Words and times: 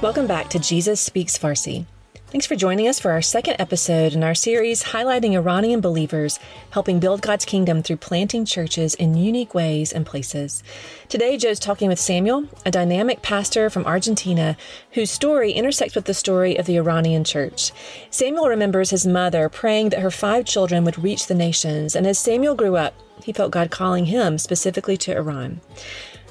Welcome 0.00 0.28
back 0.28 0.48
to 0.50 0.60
Jesus 0.60 1.00
Speaks 1.00 1.36
Farsi. 1.36 1.84
Thanks 2.28 2.46
for 2.46 2.54
joining 2.54 2.86
us 2.86 3.00
for 3.00 3.10
our 3.10 3.20
second 3.20 3.56
episode 3.58 4.12
in 4.12 4.22
our 4.22 4.34
series 4.34 4.84
highlighting 4.84 5.32
Iranian 5.32 5.80
believers 5.80 6.38
helping 6.70 7.00
build 7.00 7.20
God's 7.20 7.44
kingdom 7.44 7.82
through 7.82 7.96
planting 7.96 8.44
churches 8.44 8.94
in 8.94 9.16
unique 9.16 9.54
ways 9.54 9.92
and 9.92 10.06
places. 10.06 10.62
Today, 11.08 11.36
Joe's 11.36 11.58
talking 11.58 11.88
with 11.88 11.98
Samuel, 11.98 12.46
a 12.64 12.70
dynamic 12.70 13.22
pastor 13.22 13.70
from 13.70 13.86
Argentina 13.86 14.56
whose 14.92 15.10
story 15.10 15.50
intersects 15.50 15.96
with 15.96 16.04
the 16.04 16.14
story 16.14 16.56
of 16.56 16.66
the 16.66 16.76
Iranian 16.76 17.24
church. 17.24 17.72
Samuel 18.08 18.48
remembers 18.48 18.90
his 18.90 19.04
mother 19.04 19.48
praying 19.48 19.88
that 19.88 20.02
her 20.02 20.12
five 20.12 20.44
children 20.44 20.84
would 20.84 21.02
reach 21.02 21.26
the 21.26 21.34
nations, 21.34 21.96
and 21.96 22.06
as 22.06 22.20
Samuel 22.20 22.54
grew 22.54 22.76
up, 22.76 22.94
he 23.24 23.32
felt 23.32 23.50
God 23.50 23.72
calling 23.72 24.04
him 24.04 24.38
specifically 24.38 24.96
to 24.98 25.16
Iran. 25.16 25.60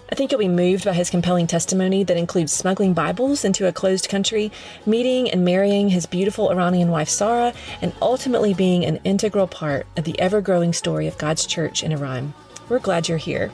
I 0.09 0.15
think 0.15 0.31
you'll 0.31 0.39
be 0.39 0.47
moved 0.47 0.85
by 0.85 0.93
his 0.93 1.09
compelling 1.09 1.47
testimony 1.47 2.03
that 2.05 2.15
includes 2.15 2.53
smuggling 2.53 2.93
Bibles 2.93 3.43
into 3.43 3.67
a 3.67 3.73
closed 3.73 4.07
country, 4.07 4.51
meeting 4.85 5.29
and 5.29 5.43
marrying 5.43 5.89
his 5.89 6.05
beautiful 6.05 6.49
Iranian 6.49 6.89
wife 6.89 7.09
Sara, 7.09 7.53
and 7.81 7.93
ultimately 8.01 8.53
being 8.53 8.85
an 8.85 9.01
integral 9.03 9.47
part 9.47 9.85
of 9.97 10.05
the 10.05 10.17
ever 10.19 10.39
growing 10.39 10.71
story 10.71 11.07
of 11.07 11.17
God's 11.17 11.45
church 11.45 11.83
in 11.83 11.91
Iran. 11.91 12.33
We're 12.69 12.79
glad 12.79 13.09
you're 13.09 13.17
here. 13.17 13.51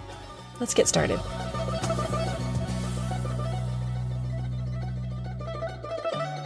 Let's 0.60 0.76
get 0.76 0.88
started. 0.88 1.20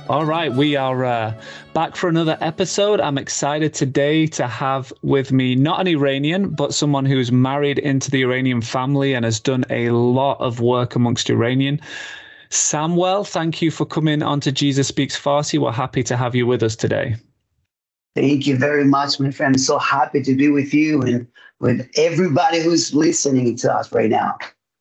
All 0.10 0.26
right, 0.26 0.54
we 0.54 0.78
are 0.78 1.04
uh, 1.04 1.34
back 1.74 1.98
for 1.98 2.08
another 2.08 2.38
episode. 2.40 3.02
I'm 3.02 3.18
excited 3.18 3.74
today 3.74 4.26
to 4.28 4.48
have 4.48 4.94
with 5.02 5.34
me 5.34 5.54
not 5.54 5.82
an 5.82 5.88
Iranian, 5.88 6.52
but 6.52 6.74
someone 6.74 7.06
who's 7.06 7.30
married 7.30 7.78
into 7.80 8.10
the 8.10 8.22
Iranian 8.22 8.62
family 8.62 9.14
and 9.14 9.26
has 9.26 9.42
done 9.42 9.66
a 9.70 9.90
lot 9.90 10.40
of 10.40 10.62
work 10.62 10.96
amongst 10.96 11.30
Iranian. 11.30 11.82
Samuel, 12.50 13.26
thank 13.26 13.62
you 13.62 13.70
for 13.70 13.86
coming 13.86 14.24
on 14.24 14.40
to 14.40 14.52
Jesus 14.52 14.88
Speaks 14.88 15.20
Farsi. 15.20 15.60
We're 15.60 15.74
happy 15.74 16.04
to 16.04 16.16
have 16.16 16.36
you 16.36 16.48
with 16.48 16.64
us 16.64 16.78
today. 16.78 17.18
Thank 18.16 18.48
you 18.48 18.56
very 18.56 18.86
much, 18.86 19.20
my 19.20 19.32
friend. 19.32 19.60
So 19.60 19.78
happy 19.78 20.22
to 20.22 20.36
be 20.36 20.48
with 20.48 20.74
you 20.74 21.02
and 21.02 21.28
with 21.60 21.86
everybody 21.98 22.62
who's 22.62 22.96
listening 22.96 23.58
to 23.58 23.74
us 23.74 23.92
right 23.92 24.10
now. 24.10 24.38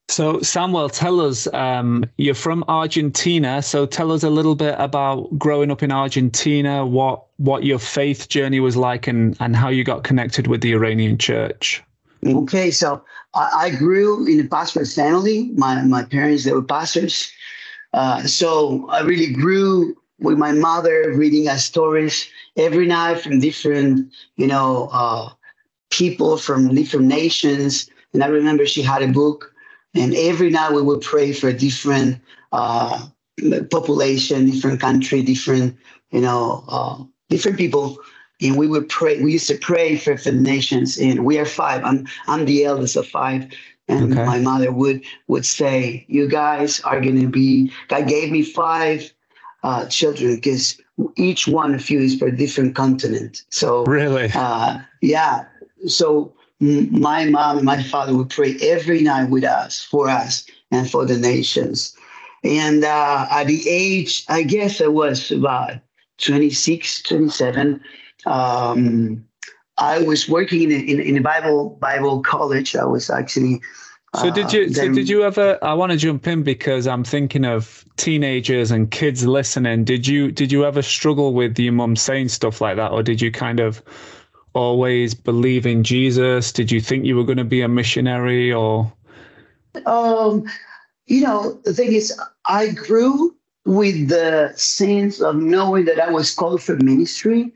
So, 0.09 0.41
Samuel, 0.41 0.89
tell 0.89 1.21
us, 1.21 1.53
um, 1.53 2.05
you're 2.17 2.35
from 2.35 2.65
Argentina. 2.69 3.61
So, 3.61 3.87
tell 3.87 4.13
us 4.13 4.23
a 4.23 4.31
little 4.31 4.55
bit 4.55 4.77
about 4.79 5.37
growing 5.37 5.71
up 5.71 5.83
in 5.83 5.91
Argentina, 5.91 6.87
what 6.87 7.25
what 7.39 7.65
your 7.65 7.81
faith 7.81 8.29
journey 8.29 8.61
was 8.61 8.77
like, 8.77 9.09
and 9.09 9.37
and 9.41 9.57
how 9.57 9.69
you 9.69 9.83
got 9.83 10.05
connected 10.05 10.47
with 10.47 10.61
the 10.61 10.73
Iranian 10.73 11.19
church. 11.19 11.83
Okay, 12.25 12.71
so 12.71 13.03
I, 13.35 13.51
I 13.55 13.71
grew 13.71 14.27
in 14.27 14.41
a 14.41 14.45
pastor's 14.45 14.95
family. 14.95 15.51
My 15.55 15.83
my 15.83 16.05
parents 16.05 16.45
they 16.45 16.53
were 16.53 16.63
pastors, 16.63 17.29
uh, 17.93 18.23
so 18.23 18.89
I 18.89 19.01
really 19.01 19.33
grew 19.33 19.97
with 20.21 20.39
my 20.39 20.53
mother 20.53 21.13
reading 21.15 21.49
us 21.49 21.65
stories 21.65 22.29
every 22.57 22.87
night 22.87 23.21
from 23.21 23.41
different, 23.41 24.13
you 24.37 24.47
know, 24.47 24.89
uh, 24.93 25.31
people 25.91 26.37
from 26.39 26.75
different 26.75 27.07
nations. 27.07 27.91
And 28.15 28.23
I 28.25 28.29
remember 28.29 28.67
she 28.67 28.83
had 28.83 29.03
a 29.03 29.09
book 29.09 29.53
and 29.97 30.15
every 30.15 30.51
night 30.51 30.73
we 30.73 30.83
would 30.83 31.01
pray 31.01 31.33
for 31.33 31.49
a 31.49 31.53
different 31.53 32.21
uh, 32.53 33.07
population, 33.71 34.51
different 34.51 34.81
country, 34.81 35.23
different, 35.23 35.77
you 36.11 36.21
know, 36.21 36.65
uh, 36.69 37.03
different 37.29 37.57
people. 37.57 37.99
And 38.43 38.57
we 38.57 38.67
would 38.67 38.89
pray. 38.89 39.23
We 39.23 39.33
used 39.33 39.49
to 39.49 39.57
pray 39.57 39.97
for, 39.97 40.17
for 40.19 40.31
the 40.31 40.41
nations. 40.41 40.99
And 40.99 41.25
we 41.25 41.39
are 41.39 41.47
five. 41.47 41.83
I'm 41.85 42.07
I'm 42.27 42.45
the 42.45 42.65
eldest 42.65 42.97
of 42.97 43.07
five. 43.07 43.51
And 43.89 44.13
okay. 44.13 44.25
my 44.27 44.39
mother 44.39 44.73
would 44.73 45.03
would 45.29 45.47
say, 45.47 46.05
"You 46.09 46.29
guys 46.29 46.81
are 46.81 47.01
going 47.01 47.21
to 47.21 47.29
be." 47.29 47.73
God 47.89 48.09
gave 48.09 48.31
me 48.31 48.43
five 48.43 49.11
uh, 49.63 49.87
children 49.87 50.35
because 50.35 50.79
each 51.17 51.49
one 51.49 51.75
of 51.75 51.89
you 51.89 52.01
is 52.01 52.19
for 52.19 52.29
a 52.29 52.37
different 52.37 52.75
continent. 52.75 53.43
So 53.51 53.85
really, 53.85 54.31
uh, 54.35 54.81
yeah. 55.01 55.47
So 55.87 56.35
my 56.61 57.27
mom 57.27 57.59
and 57.59 57.67
my 57.67 57.83
father 57.83 58.15
would 58.17 58.31
pray 58.31 58.57
every 58.63 59.03
night 59.03 59.31
with 59.31 59.45
us, 59.45 59.83
for 59.83 60.09
us, 60.09 60.47
and 60.71 60.91
for 60.91 61.05
the 61.05 61.19
nations. 61.19 61.95
And 62.45 62.85
uh, 62.85 63.27
at 63.31 63.45
the 63.45 63.69
age, 63.69 64.25
I 64.29 64.43
guess 64.43 64.81
I 64.81 64.87
was 64.87 65.31
about 65.31 65.75
26, 66.19 67.03
27, 67.03 67.81
um, 68.25 69.25
I 69.79 69.99
was 70.03 70.29
working 70.29 70.63
in 70.63 70.73
a, 70.73 70.79
in, 70.79 71.01
in 71.01 71.17
a 71.19 71.21
Bible 71.21 71.71
Bible 71.81 72.23
college. 72.23 72.75
I 72.75 72.85
was 72.85 73.11
actually. 73.11 73.61
So 74.15 74.31
did 74.31 74.51
you? 74.53 74.65
Uh, 74.65 74.73
so 74.73 74.93
did 74.93 75.09
you 75.09 75.23
ever? 75.23 75.59
I 75.63 75.75
want 75.75 75.93
to 75.93 75.99
jump 75.99 76.27
in 76.27 76.43
because 76.43 76.87
I'm 76.87 77.05
thinking 77.05 77.45
of 77.45 77.85
teenagers 77.99 78.71
and 78.71 78.91
kids 78.91 79.27
listening. 79.27 79.85
Did 79.85 80.07
you? 80.07 80.33
Did 80.33 80.51
you 80.51 80.65
ever 80.65 80.81
struggle 80.81 81.35
with 81.35 81.59
your 81.59 81.75
mum 81.75 81.97
saying 81.97 82.29
stuff 82.29 82.63
like 82.63 82.77
that, 82.77 82.93
or 82.93 83.03
did 83.03 83.21
you 83.21 83.31
kind 83.31 83.61
of 83.61 83.83
always 84.57 85.15
believe 85.15 85.67
in 85.67 85.85
Jesus? 85.85 86.51
Did 86.51 86.73
you 86.73 86.81
think 86.81 87.05
you 87.05 87.17
were 87.17 87.25
going 87.25 87.39
to 87.39 87.45
be 87.45 87.61
a 87.61 87.69
missionary 87.69 88.53
or? 88.53 88.93
Um, 89.85 90.45
you 91.07 91.21
know, 91.21 91.61
the 91.65 91.75
thing 91.75 91.93
is, 91.93 92.19
I 92.47 92.71
grew 92.71 93.37
with 93.67 94.09
the 94.09 94.53
sense 94.57 95.21
of 95.21 95.37
knowing 95.37 95.85
that 95.85 96.01
I 96.01 96.11
was 96.11 96.35
called 96.35 96.63
for 96.63 96.77
ministry. 96.77 97.53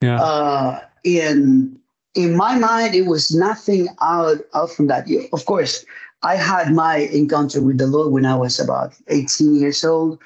Yeah. 0.00 0.20
Uh, 0.20 0.80
in 1.02 1.78
in 2.14 2.36
my 2.36 2.56
mind, 2.56 2.94
it 2.94 3.06
was 3.06 3.34
nothing 3.34 3.88
out 4.00 4.38
out 4.54 4.70
from 4.70 4.86
that. 4.86 5.08
Of 5.32 5.44
course, 5.46 5.84
I 6.22 6.36
had 6.36 6.72
my 6.72 7.08
encounter 7.12 7.60
with 7.60 7.78
the 7.78 7.86
Lord 7.86 8.12
when 8.12 8.24
I 8.24 8.36
was 8.36 8.60
about 8.60 8.94
18 9.08 9.56
years 9.56 9.84
old, 9.84 10.18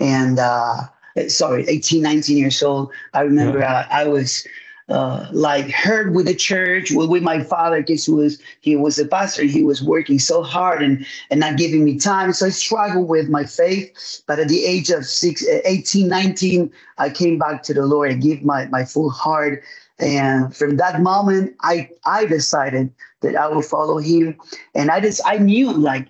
and 0.00 0.38
uh, 0.38 0.88
sorry, 1.28 1.68
18, 1.68 2.02
19 2.02 2.38
years 2.38 2.62
old. 2.62 2.90
I 3.12 3.20
remember 3.20 3.58
yeah. 3.58 3.86
I, 3.90 4.02
I 4.02 4.04
was 4.06 4.46
uh, 4.88 5.26
like 5.32 5.70
heard 5.70 6.14
with 6.14 6.26
the 6.26 6.34
church 6.34 6.90
with, 6.90 7.22
my 7.22 7.42
father 7.42 7.80
because 7.80 8.04
he 8.04 8.12
was 8.12 8.38
he 8.60 8.76
was 8.76 8.98
a 8.98 9.06
pastor 9.06 9.42
he 9.44 9.62
was 9.62 9.82
working 9.82 10.18
so 10.18 10.42
hard 10.42 10.82
and 10.82 11.06
and 11.30 11.40
not 11.40 11.56
giving 11.56 11.84
me 11.84 11.98
time 11.98 12.32
so 12.34 12.46
i 12.46 12.50
struggled 12.50 13.08
with 13.08 13.30
my 13.30 13.44
faith 13.44 14.22
but 14.26 14.38
at 14.38 14.48
the 14.48 14.64
age 14.64 14.90
of 14.90 15.06
six, 15.06 15.46
18 15.64 16.06
19 16.08 16.70
i 16.98 17.08
came 17.08 17.38
back 17.38 17.62
to 17.62 17.72
the 17.72 17.86
lord 17.86 18.10
and 18.10 18.22
gave 18.22 18.44
my 18.44 18.66
my 18.66 18.84
full 18.84 19.08
heart 19.08 19.62
and 20.00 20.54
from 20.54 20.76
that 20.76 21.00
moment 21.00 21.54
i 21.62 21.88
i 22.04 22.26
decided 22.26 22.92
that 23.22 23.36
i 23.36 23.48
would 23.48 23.64
follow 23.64 23.96
him 23.96 24.38
and 24.74 24.90
i 24.90 25.00
just 25.00 25.22
i 25.24 25.38
knew 25.38 25.72
like 25.72 26.08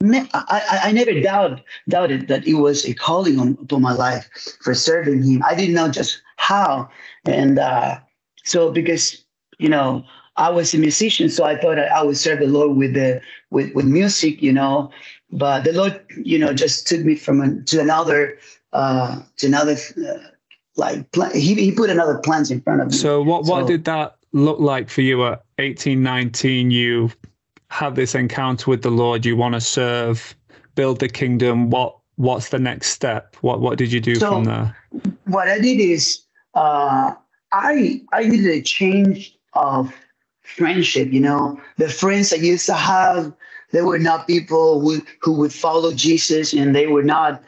I, 0.00 0.80
I 0.84 0.92
never 0.92 1.20
doubt, 1.20 1.60
doubted 1.88 2.28
that 2.28 2.46
it 2.46 2.54
was 2.54 2.84
a 2.84 2.94
calling 2.94 3.40
on 3.40 3.66
to 3.66 3.80
my 3.80 3.92
life 3.92 4.28
for 4.62 4.72
serving 4.72 5.24
him. 5.24 5.42
I 5.44 5.56
didn't 5.56 5.74
know 5.74 5.88
just 5.88 6.22
how. 6.36 6.88
And 7.24 7.58
uh, 7.58 7.98
so 8.48 8.70
because 8.72 9.24
you 9.58 9.68
know 9.68 10.04
I 10.36 10.50
was 10.50 10.72
a 10.72 10.78
musician, 10.78 11.28
so 11.28 11.44
I 11.44 11.56
thought 11.56 11.78
I 11.78 12.02
would 12.02 12.16
serve 12.16 12.38
the 12.38 12.46
Lord 12.46 12.76
with 12.76 12.94
the 12.94 13.20
with 13.50 13.74
with 13.74 13.86
music, 13.86 14.40
you 14.40 14.52
know. 14.52 14.90
But 15.30 15.64
the 15.64 15.72
Lord, 15.72 16.00
you 16.16 16.38
know, 16.38 16.54
just 16.54 16.86
took 16.86 17.04
me 17.04 17.16
from 17.16 17.40
a, 17.40 17.62
to 17.64 17.80
another 17.80 18.38
uh, 18.72 19.20
to 19.38 19.46
another 19.46 19.76
uh, 19.98 20.18
like 20.76 21.10
pl- 21.12 21.30
he 21.30 21.54
he 21.54 21.72
put 21.72 21.90
another 21.90 22.18
plans 22.18 22.50
in 22.50 22.60
front 22.60 22.80
of 22.80 22.88
me. 22.88 22.96
So 22.96 23.20
what 23.20 23.44
what 23.44 23.62
so, 23.62 23.66
did 23.66 23.84
that 23.84 24.16
look 24.32 24.60
like 24.60 24.88
for 24.88 25.00
you 25.00 25.26
at 25.26 25.42
18, 25.58 26.02
19? 26.02 26.70
You 26.70 27.10
have 27.70 27.96
this 27.96 28.14
encounter 28.14 28.70
with 28.70 28.82
the 28.82 28.90
Lord. 28.90 29.26
You 29.26 29.36
want 29.36 29.54
to 29.54 29.60
serve, 29.60 30.36
build 30.76 31.00
the 31.00 31.08
kingdom. 31.08 31.68
What 31.68 31.98
what's 32.14 32.50
the 32.50 32.60
next 32.60 32.90
step? 32.90 33.36
What 33.40 33.60
what 33.60 33.76
did 33.76 33.92
you 33.92 34.00
do 34.00 34.14
so 34.14 34.28
from 34.28 34.44
there? 34.44 34.76
What 35.24 35.48
I 35.48 35.58
did 35.58 35.80
is 35.80 36.22
uh, 36.54 37.12
I 37.52 38.02
I 38.12 38.24
needed 38.24 38.48
a 38.48 38.62
change 38.62 39.36
of 39.54 39.94
friendship. 40.42 41.12
You 41.12 41.20
know, 41.20 41.60
the 41.78 41.88
friends 41.88 42.32
I 42.32 42.36
used 42.36 42.66
to 42.66 42.74
have, 42.74 43.32
they 43.72 43.82
were 43.82 43.98
not 43.98 44.26
people 44.26 44.80
who 44.80 45.02
who 45.22 45.32
would 45.34 45.52
follow 45.52 45.92
Jesus, 45.94 46.52
and 46.52 46.74
they 46.74 46.86
were 46.88 47.04
not 47.04 47.42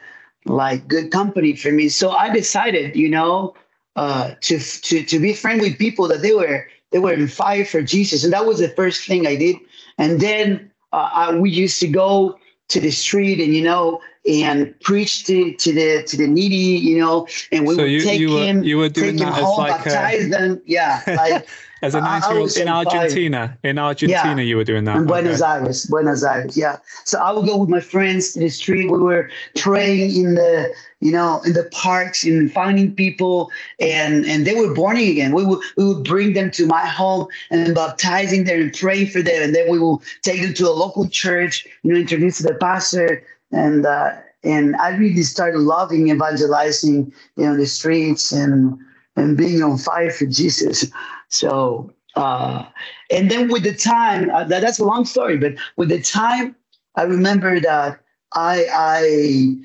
like 0.45 0.87
good 0.87 1.11
company 1.11 1.55
for 1.55 1.71
me. 1.71 1.89
So 1.89 2.11
I 2.11 2.31
decided, 2.33 2.95
you 2.95 3.09
know, 3.09 3.55
uh, 3.95 4.35
to 4.41 4.59
to 4.59 5.03
to 5.03 5.19
be 5.19 5.33
friend 5.33 5.61
with 5.61 5.77
people 5.79 6.07
that 6.09 6.21
they 6.23 6.33
were 6.33 6.67
they 6.91 6.99
were 6.99 7.13
in 7.13 7.27
fire 7.27 7.65
for 7.65 7.81
Jesus, 7.83 8.23
and 8.23 8.33
that 8.33 8.45
was 8.45 8.59
the 8.59 8.69
first 8.69 9.07
thing 9.07 9.27
I 9.27 9.35
did. 9.37 9.57
And 9.99 10.19
then 10.21 10.71
uh, 10.93 11.09
I, 11.13 11.35
we 11.35 11.51
used 11.51 11.79
to 11.81 11.87
go 11.87 12.37
to 12.69 12.79
the 12.81 12.91
street, 12.91 13.39
and 13.41 13.55
you 13.55 13.63
know, 13.63 14.01
and 14.27 14.79
preach 14.81 15.25
to, 15.25 15.53
to 15.53 15.73
the 15.73 16.03
to 16.03 16.17
the 16.17 16.27
needy, 16.27 16.55
you 16.55 16.99
know, 16.99 17.27
and 17.51 17.65
we 17.65 17.75
so 17.75 17.83
would 17.83 17.91
you, 17.91 18.01
take 18.01 18.19
you 18.19 18.37
him, 18.37 18.59
were, 18.59 18.65
you 18.65 18.77
were 18.77 18.89
doing 18.89 19.17
take 19.17 19.27
him 19.27 19.33
home, 19.33 19.57
like 19.57 19.83
baptize 19.83 20.25
a, 20.25 20.29
them, 20.29 20.61
yeah, 20.65 21.01
like 21.07 21.47
as 21.81 21.95
a 21.95 22.01
nine 22.01 22.21
year 22.29 22.39
old 22.39 22.55
in 22.57 22.67
Argentina. 22.67 23.57
In 23.63 23.79
Argentina, 23.79 24.35
yeah. 24.35 24.41
you 24.41 24.57
were 24.57 24.63
doing 24.63 24.83
that. 24.85 24.97
In 24.97 25.05
Buenos 25.05 25.41
okay. 25.41 25.51
Aires, 25.51 25.85
Buenos 25.85 26.23
Aires, 26.23 26.55
yeah. 26.55 26.77
So 27.05 27.19
I 27.19 27.31
would 27.31 27.47
go 27.47 27.57
with 27.57 27.69
my 27.69 27.79
friends 27.79 28.33
to 28.33 28.39
the 28.39 28.49
street. 28.49 28.91
We 28.91 28.99
were 28.99 29.29
praying 29.55 30.15
in 30.15 30.35
the, 30.35 30.71
you 30.99 31.11
know, 31.11 31.41
in 31.43 31.53
the 31.53 31.63
parks 31.71 32.23
and 32.23 32.51
finding 32.51 32.93
people, 32.93 33.49
and 33.79 34.25
and 34.25 34.45
they 34.45 34.53
were 34.53 34.73
born 34.73 34.97
again. 34.97 35.33
We 35.33 35.43
would 35.43 35.63
we 35.77 35.85
would 35.85 36.03
bring 36.03 36.33
them 36.33 36.51
to 36.51 36.67
my 36.67 36.85
home 36.85 37.27
and 37.49 37.73
baptizing 37.73 38.43
them 38.43 38.61
and 38.61 38.73
praying 38.73 39.07
for 39.07 39.23
them, 39.23 39.41
and 39.41 39.55
then 39.55 39.69
we 39.69 39.79
will 39.79 40.03
take 40.21 40.41
them 40.41 40.53
to 40.53 40.67
a 40.67 40.71
local 40.71 41.07
church, 41.09 41.67
you 41.81 41.93
know, 41.93 41.99
introduce 41.99 42.39
the 42.39 42.53
pastor 42.55 43.23
and 43.51 43.85
uh, 43.85 44.13
and 44.43 44.75
I 44.77 44.95
really 44.95 45.23
started 45.23 45.59
loving 45.59 46.09
evangelizing, 46.09 47.13
you 47.35 47.45
know, 47.45 47.55
the 47.55 47.65
streets 47.65 48.31
and 48.31 48.77
and 49.15 49.37
being 49.37 49.61
on 49.61 49.77
fire 49.77 50.09
for 50.09 50.25
Jesus. 50.25 50.89
So, 51.29 51.91
uh, 52.15 52.65
and 53.09 53.29
then 53.29 53.49
with 53.49 53.63
the 53.63 53.73
time, 53.73 54.29
uh, 54.29 54.43
that, 54.45 54.61
that's 54.61 54.79
a 54.79 54.85
long 54.85 55.05
story, 55.05 55.37
but 55.37 55.53
with 55.77 55.89
the 55.89 56.01
time, 56.01 56.55
I 56.95 57.03
remember 57.03 57.59
that 57.59 57.99
I 58.33 58.65
I 58.71 59.55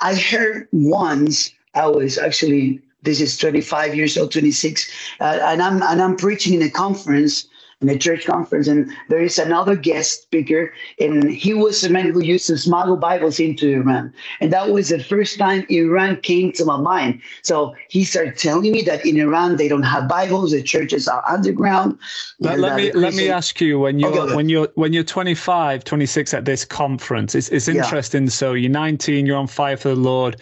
I 0.00 0.14
heard 0.14 0.68
once 0.72 1.52
I 1.74 1.86
was 1.86 2.18
actually 2.18 2.80
this 3.02 3.20
is 3.20 3.36
25 3.36 3.96
years 3.96 4.16
old, 4.16 4.30
26, 4.30 4.90
uh, 5.20 5.38
and 5.42 5.60
I'm 5.60 5.82
and 5.82 6.00
I'm 6.00 6.16
preaching 6.16 6.54
in 6.54 6.62
a 6.62 6.70
conference 6.70 7.48
in 7.82 7.88
a 7.88 7.98
church 7.98 8.24
conference, 8.24 8.68
and 8.68 8.90
there 9.08 9.22
is 9.22 9.38
another 9.38 9.76
guest 9.76 10.22
speaker, 10.22 10.72
and 10.98 11.30
he 11.30 11.52
was 11.52 11.80
the 11.80 11.90
man 11.90 12.12
who 12.12 12.22
used 12.22 12.46
to 12.46 12.56
smuggle 12.56 12.96
Bibles 12.96 13.40
into 13.40 13.68
Iran, 13.80 14.12
and 14.40 14.52
that 14.52 14.70
was 14.70 14.88
the 14.88 15.02
first 15.02 15.38
time 15.38 15.66
Iran 15.68 16.20
came 16.20 16.52
to 16.52 16.64
my 16.64 16.76
mind. 16.76 17.20
So 17.42 17.74
he 17.88 18.04
started 18.04 18.38
telling 18.38 18.72
me 18.72 18.82
that 18.82 19.04
in 19.04 19.18
Iran 19.18 19.56
they 19.56 19.68
don't 19.68 19.82
have 19.82 20.08
Bibles, 20.08 20.52
the 20.52 20.62
churches 20.62 21.08
are 21.08 21.22
underground. 21.28 21.98
Let, 22.38 22.58
let 22.60 22.76
me 22.76 22.92
let 22.92 23.14
me 23.14 23.28
ask 23.28 23.60
you 23.60 23.80
when 23.80 24.02
oh, 24.04 24.08
you 24.08 24.20
okay, 24.20 24.34
when 24.36 24.48
you're 24.48 24.68
when 24.74 24.92
you're 24.92 25.04
25, 25.04 25.84
26 25.84 26.34
at 26.34 26.44
this 26.44 26.64
conference, 26.64 27.34
it's 27.34 27.48
it's 27.48 27.68
interesting. 27.68 28.24
Yeah. 28.24 28.30
So 28.30 28.52
you're 28.54 28.70
19, 28.70 29.26
you're 29.26 29.36
on 29.36 29.46
fire 29.46 29.76
for 29.76 29.88
the 29.88 29.96
Lord 29.96 30.36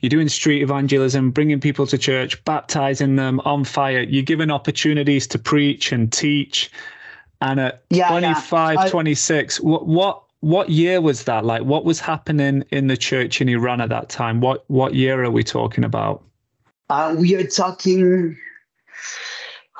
you're 0.00 0.10
doing 0.10 0.28
street 0.28 0.62
evangelism, 0.62 1.30
bringing 1.30 1.60
people 1.60 1.86
to 1.86 1.98
church, 1.98 2.42
baptizing 2.44 3.16
them 3.16 3.40
on 3.40 3.64
fire. 3.64 4.02
You're 4.02 4.22
given 4.22 4.50
opportunities 4.50 5.26
to 5.28 5.38
preach 5.38 5.92
and 5.92 6.12
teach. 6.12 6.70
And 7.40 7.60
at 7.60 7.82
yeah, 7.90 8.08
25, 8.08 8.74
yeah. 8.74 8.80
I, 8.80 8.88
26, 8.88 9.60
what, 9.60 9.86
what, 9.86 10.22
what 10.40 10.70
year 10.70 11.00
was 11.00 11.24
that? 11.24 11.44
Like, 11.44 11.62
what 11.62 11.84
was 11.84 11.98
happening 11.98 12.64
in 12.70 12.86
the 12.86 12.96
church 12.96 13.40
in 13.40 13.48
Iran 13.48 13.80
at 13.80 13.88
that 13.88 14.08
time? 14.08 14.40
What, 14.40 14.64
what 14.68 14.94
year 14.94 15.24
are 15.24 15.30
we 15.30 15.42
talking 15.42 15.84
about? 15.84 16.22
Uh, 16.90 17.14
we 17.18 17.34
are 17.34 17.46
talking, 17.46 18.36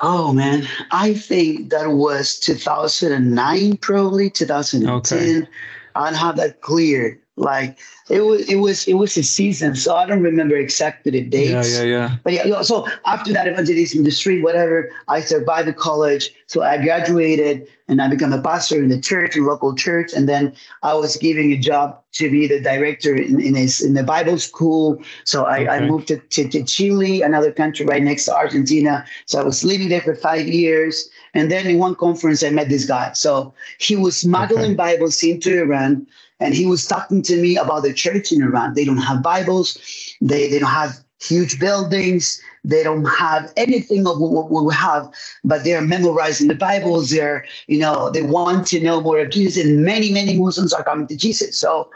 oh 0.01 0.33
man, 0.33 0.67
I 0.91 1.13
think 1.13 1.69
that 1.71 1.89
was 1.91 2.39
2009, 2.39 3.77
probably 3.77 4.29
2010. 4.29 4.93
Okay. 4.93 5.47
I 5.95 6.05
don't 6.05 6.19
have 6.19 6.35
that 6.37 6.61
clear. 6.61 7.19
Like 7.39 7.79
it 8.09 8.21
was, 8.21 8.49
it 8.49 8.57
was, 8.57 8.85
it 8.87 8.95
was 8.95 9.15
a 9.15 9.23
season, 9.23 9.75
so 9.75 9.95
I 9.95 10.05
don't 10.05 10.21
remember 10.21 10.57
exactly 10.57 11.11
the 11.11 11.21
dates. 11.21 11.73
Yeah, 11.73 11.83
yeah, 11.83 11.89
yeah. 11.89 12.15
But 12.23 12.33
yeah, 12.33 12.61
so 12.63 12.85
after 13.05 13.31
that 13.31 13.47
evangelism 13.47 14.03
the 14.03 14.11
street, 14.11 14.43
whatever, 14.43 14.91
I 15.07 15.21
started 15.21 15.67
the 15.67 15.73
college. 15.73 16.33
So 16.47 16.61
I 16.61 16.83
graduated 16.83 17.67
and 17.87 18.01
I 18.01 18.09
became 18.09 18.33
a 18.33 18.41
pastor 18.41 18.83
in 18.83 18.89
the 18.89 18.99
church, 18.99 19.37
in 19.37 19.45
local 19.45 19.73
church, 19.73 20.11
and 20.13 20.27
then 20.27 20.53
I 20.83 20.95
was 20.95 21.15
giving 21.15 21.53
a 21.53 21.57
job 21.57 22.01
to 22.13 22.29
be 22.29 22.45
the 22.45 22.59
director 22.59 23.15
in 23.15 23.39
in, 23.39 23.55
a, 23.55 23.67
in 23.85 23.93
the 23.93 24.03
Bible 24.03 24.37
school. 24.37 25.01
So 25.23 25.45
I, 25.45 25.61
okay. 25.61 25.67
I 25.69 25.87
moved 25.87 26.09
to, 26.09 26.17
to, 26.17 26.49
to 26.49 26.63
Chile, 26.63 27.21
another 27.21 27.51
country 27.51 27.85
right 27.85 28.03
next 28.03 28.25
to 28.25 28.35
Argentina. 28.35 29.05
So 29.27 29.39
I 29.39 29.43
was 29.43 29.63
living 29.63 29.89
there 29.89 30.01
for 30.01 30.15
five 30.15 30.47
years. 30.47 31.09
And 31.33 31.49
then 31.49 31.67
in 31.67 31.77
one 31.77 31.95
conference, 31.95 32.43
I 32.43 32.49
met 32.49 32.69
this 32.69 32.85
guy. 32.85 33.13
So 33.13 33.53
he 33.77 33.95
was 33.95 34.17
smuggling 34.17 34.71
okay. 34.71 34.97
Bibles 34.97 35.23
into 35.23 35.61
Iran 35.61 36.07
and 36.39 36.53
he 36.53 36.65
was 36.65 36.85
talking 36.85 37.21
to 37.23 37.41
me 37.41 37.57
about 37.57 37.83
the 37.83 37.93
church 37.93 38.31
in 38.31 38.41
Iran. 38.41 38.73
They 38.73 38.85
don't 38.85 38.97
have 38.97 39.23
Bibles, 39.23 39.77
they, 40.21 40.49
they 40.49 40.59
don't 40.59 40.69
have 40.69 40.99
huge 41.21 41.59
buildings, 41.59 42.41
they 42.63 42.83
don't 42.83 43.05
have 43.05 43.51
anything 43.57 44.07
of 44.07 44.19
what 44.19 44.49
we 44.49 44.73
have, 44.73 45.09
but 45.43 45.63
they're 45.63 45.81
memorizing 45.81 46.47
the 46.47 46.55
Bibles. 46.55 47.09
They're, 47.09 47.45
you 47.67 47.79
know, 47.79 48.09
they 48.09 48.21
want 48.21 48.67
to 48.67 48.79
know 48.79 49.01
more 49.01 49.19
of 49.19 49.29
Jesus, 49.29 49.63
and 49.63 49.83
many, 49.83 50.11
many 50.11 50.37
Muslims 50.37 50.73
are 50.73 50.83
coming 50.83 51.07
to 51.07 51.15
Jesus. 51.15 51.57
So 51.57 51.89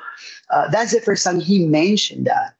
uh, 0.50 0.70
that's 0.70 0.94
the 0.94 1.02
first 1.02 1.24
time 1.24 1.40
he 1.40 1.66
mentioned 1.66 2.28
that. 2.28 2.56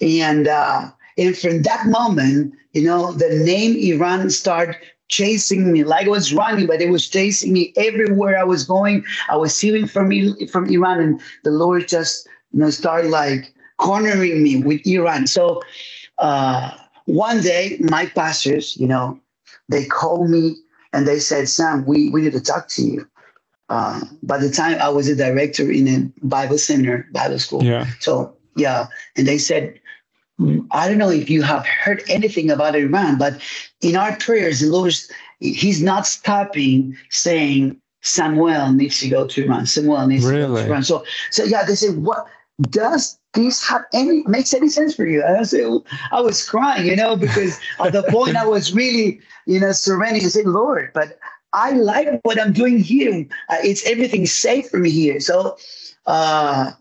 And 0.00 0.48
uh, 0.48 0.90
and 1.16 1.36
from 1.36 1.62
that 1.62 1.86
moment, 1.86 2.54
you 2.72 2.84
know, 2.84 3.12
the 3.12 3.28
name 3.44 3.76
Iran 3.76 4.30
started 4.30 4.76
chasing 5.08 5.72
me 5.72 5.84
like 5.84 6.06
I 6.06 6.10
was 6.10 6.32
running, 6.32 6.66
but 6.66 6.80
it 6.80 6.90
was 6.90 7.08
chasing 7.08 7.52
me 7.52 7.72
everywhere 7.76 8.38
I 8.38 8.44
was 8.44 8.64
going. 8.64 9.04
I 9.28 9.36
was 9.36 9.58
healing 9.58 9.86
from 9.86 10.10
from 10.48 10.66
Iran, 10.66 11.00
and 11.00 11.20
the 11.44 11.50
Lord 11.50 11.88
just 11.88 12.28
you 12.52 12.60
know 12.60 12.70
started 12.70 13.10
like 13.10 13.52
cornering 13.78 14.42
me 14.42 14.62
with 14.62 14.86
Iran. 14.86 15.26
So 15.26 15.62
uh, 16.18 16.76
one 17.06 17.40
day, 17.40 17.78
my 17.80 18.06
pastors, 18.06 18.76
you 18.76 18.86
know, 18.86 19.18
they 19.68 19.86
called 19.86 20.30
me 20.30 20.56
and 20.92 21.06
they 21.06 21.18
said, 21.18 21.48
"Sam, 21.48 21.84
we 21.86 22.10
we 22.10 22.22
need 22.22 22.32
to 22.32 22.40
talk 22.40 22.68
to 22.68 22.82
you." 22.82 23.08
Uh, 23.68 24.00
by 24.22 24.38
the 24.38 24.50
time 24.50 24.78
I 24.80 24.88
was 24.88 25.08
a 25.08 25.16
director 25.16 25.70
in 25.70 25.88
a 25.88 26.26
Bible 26.26 26.58
center, 26.58 27.06
Bible 27.12 27.38
school. 27.38 27.62
Yeah. 27.62 27.86
So 28.00 28.36
yeah, 28.56 28.86
and 29.16 29.26
they 29.26 29.38
said, 29.38 29.80
I 30.70 30.88
don't 30.88 30.98
know 30.98 31.10
if 31.10 31.28
you 31.28 31.42
have 31.42 31.66
heard 31.66 32.02
anything 32.08 32.50
about 32.50 32.76
Iran, 32.76 33.18
but 33.18 33.40
in 33.80 33.96
our 33.96 34.16
prayers, 34.16 34.60
the 34.60 34.68
Lord, 34.68 34.94
He's 35.40 35.82
not 35.82 36.06
stopping 36.06 36.96
saying 37.10 37.80
Samuel 38.02 38.72
needs 38.72 39.00
to 39.00 39.08
go 39.08 39.26
to 39.26 39.44
Iran. 39.44 39.66
Samuel 39.66 40.06
needs 40.06 40.24
really? 40.24 40.42
to 40.42 40.48
go 40.48 40.56
to 40.56 40.66
Iran. 40.68 40.82
So, 40.84 41.04
so 41.30 41.44
yeah, 41.44 41.64
they 41.64 41.74
say, 41.74 41.90
what 41.90 42.26
does 42.62 43.18
this 43.34 43.66
have 43.68 43.82
any 43.92 44.22
makes 44.26 44.54
any 44.54 44.68
sense 44.68 44.94
for 44.94 45.06
you? 45.06 45.22
And 45.24 45.38
I 45.38 45.42
said, 45.42 45.66
I 46.12 46.20
was 46.20 46.48
crying, 46.48 46.86
you 46.86 46.96
know, 46.96 47.16
because 47.16 47.58
at 47.80 47.92
the 47.92 48.04
point 48.04 48.36
I 48.36 48.46
was 48.46 48.72
really, 48.72 49.20
you 49.46 49.60
know, 49.60 49.72
surrendering 49.72 50.22
and 50.22 50.32
saying, 50.32 50.48
Lord, 50.48 50.90
but 50.94 51.18
I 51.52 51.72
like 51.72 52.20
what 52.22 52.40
I'm 52.40 52.52
doing 52.52 52.78
here. 52.78 53.26
Uh, 53.48 53.56
it's 53.62 53.84
everything 53.86 54.26
safe 54.26 54.70
for 54.70 54.78
me 54.78 54.90
here. 54.90 55.18
So, 55.20 55.56
uh, 56.06 56.72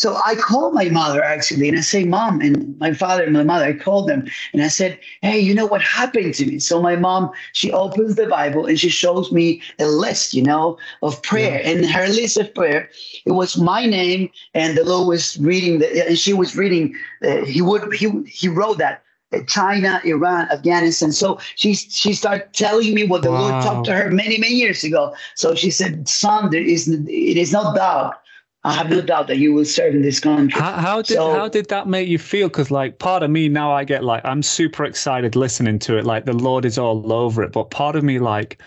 so 0.00 0.18
I 0.24 0.34
called 0.34 0.72
my 0.72 0.88
mother 0.88 1.22
actually, 1.22 1.68
and 1.68 1.76
I 1.76 1.82
say, 1.82 2.04
Mom, 2.04 2.40
and 2.40 2.74
my 2.78 2.94
father 2.94 3.22
and 3.22 3.34
my 3.34 3.42
mother, 3.42 3.66
I 3.66 3.74
called 3.74 4.08
them 4.08 4.26
and 4.54 4.62
I 4.62 4.68
said, 4.68 4.98
Hey, 5.20 5.38
you 5.38 5.54
know 5.54 5.66
what 5.66 5.82
happened 5.82 6.32
to 6.36 6.46
me? 6.46 6.58
So 6.58 6.80
my 6.80 6.96
mom, 6.96 7.30
she 7.52 7.70
opens 7.70 8.14
the 8.14 8.26
Bible 8.26 8.64
and 8.64 8.80
she 8.80 8.88
shows 8.88 9.30
me 9.30 9.60
a 9.78 9.84
list, 9.84 10.32
you 10.32 10.42
know, 10.42 10.78
of 11.02 11.20
prayer. 11.20 11.60
Yeah. 11.60 11.68
And 11.68 11.84
her 11.84 12.08
list 12.08 12.38
of 12.38 12.54
prayer, 12.54 12.88
it 13.26 13.32
was 13.32 13.58
my 13.58 13.84
name, 13.84 14.30
and 14.54 14.74
the 14.74 14.84
Lord 14.84 15.06
was 15.06 15.38
reading 15.38 15.80
the, 15.80 16.08
and 16.08 16.18
she 16.18 16.32
was 16.32 16.56
reading, 16.56 16.94
uh, 17.22 17.44
he 17.44 17.60
would, 17.60 17.92
he, 17.92 18.08
he 18.24 18.48
wrote 18.48 18.78
that. 18.78 19.02
Uh, 19.34 19.40
China, 19.46 20.00
Iran, 20.04 20.48
Afghanistan. 20.50 21.12
So 21.12 21.38
she 21.54 21.74
she 21.74 22.14
started 22.14 22.52
telling 22.52 22.94
me 22.94 23.04
what 23.04 23.22
the 23.22 23.30
wow. 23.30 23.40
Lord 23.42 23.62
talked 23.62 23.86
to 23.86 23.92
her 23.92 24.10
many 24.10 24.38
many 24.38 24.54
years 24.54 24.82
ago. 24.82 25.14
So 25.36 25.54
she 25.54 25.70
said, 25.70 26.08
"Son, 26.08 26.50
there 26.50 26.64
is 26.64 26.88
it 26.88 27.36
is 27.36 27.52
not 27.52 27.76
doubt 27.76 28.19
I 28.62 28.74
have 28.74 28.90
no 28.90 29.00
doubt 29.00 29.26
that 29.28 29.38
you 29.38 29.54
will 29.54 29.64
serve 29.64 29.94
in 29.94 30.02
this 30.02 30.20
country. 30.20 30.60
How, 30.60 30.72
how 30.72 31.02
did 31.02 31.14
so, 31.14 31.32
how 31.32 31.48
did 31.48 31.68
that 31.70 31.88
make 31.88 32.08
you 32.08 32.18
feel? 32.18 32.48
Because 32.48 32.70
like 32.70 32.98
part 32.98 33.22
of 33.22 33.30
me 33.30 33.48
now, 33.48 33.72
I 33.72 33.84
get 33.84 34.04
like 34.04 34.22
I'm 34.24 34.42
super 34.42 34.84
excited 34.84 35.34
listening 35.34 35.78
to 35.80 35.96
it. 35.96 36.04
Like 36.04 36.26
the 36.26 36.34
Lord 36.34 36.66
is 36.66 36.76
all 36.76 37.10
over 37.10 37.42
it, 37.42 37.52
but 37.52 37.70
part 37.70 37.96
of 37.96 38.04
me 38.04 38.18
like 38.18 38.60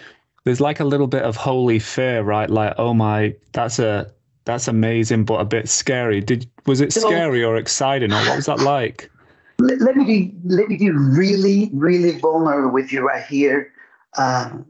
there's 0.45 0.59
like 0.59 0.79
a 0.79 0.83
little 0.83 1.05
bit 1.05 1.21
of 1.21 1.35
holy 1.35 1.77
fear, 1.77 2.23
right? 2.23 2.49
Like 2.49 2.73
oh 2.79 2.95
my, 2.95 3.35
that's 3.51 3.77
a 3.77 4.11
that's 4.45 4.67
amazing, 4.67 5.25
but 5.25 5.35
a 5.35 5.45
bit 5.45 5.69
scary. 5.69 6.21
Did 6.21 6.49
was 6.65 6.81
it 6.81 6.91
so, 6.91 7.01
scary 7.01 7.43
or 7.43 7.55
exciting, 7.55 8.11
or 8.11 8.21
what 8.25 8.35
was 8.37 8.47
that 8.47 8.61
like? 8.61 9.11
Let, 9.59 9.79
let 9.79 9.95
me 9.95 10.05
be 10.05 10.35
let 10.45 10.69
me 10.69 10.77
be 10.77 10.89
really 10.89 11.69
really 11.71 12.17
vulnerable 12.17 12.71
with 12.71 12.91
you 12.91 13.05
right 13.05 13.25
here. 13.25 13.71
Um, 14.17 14.65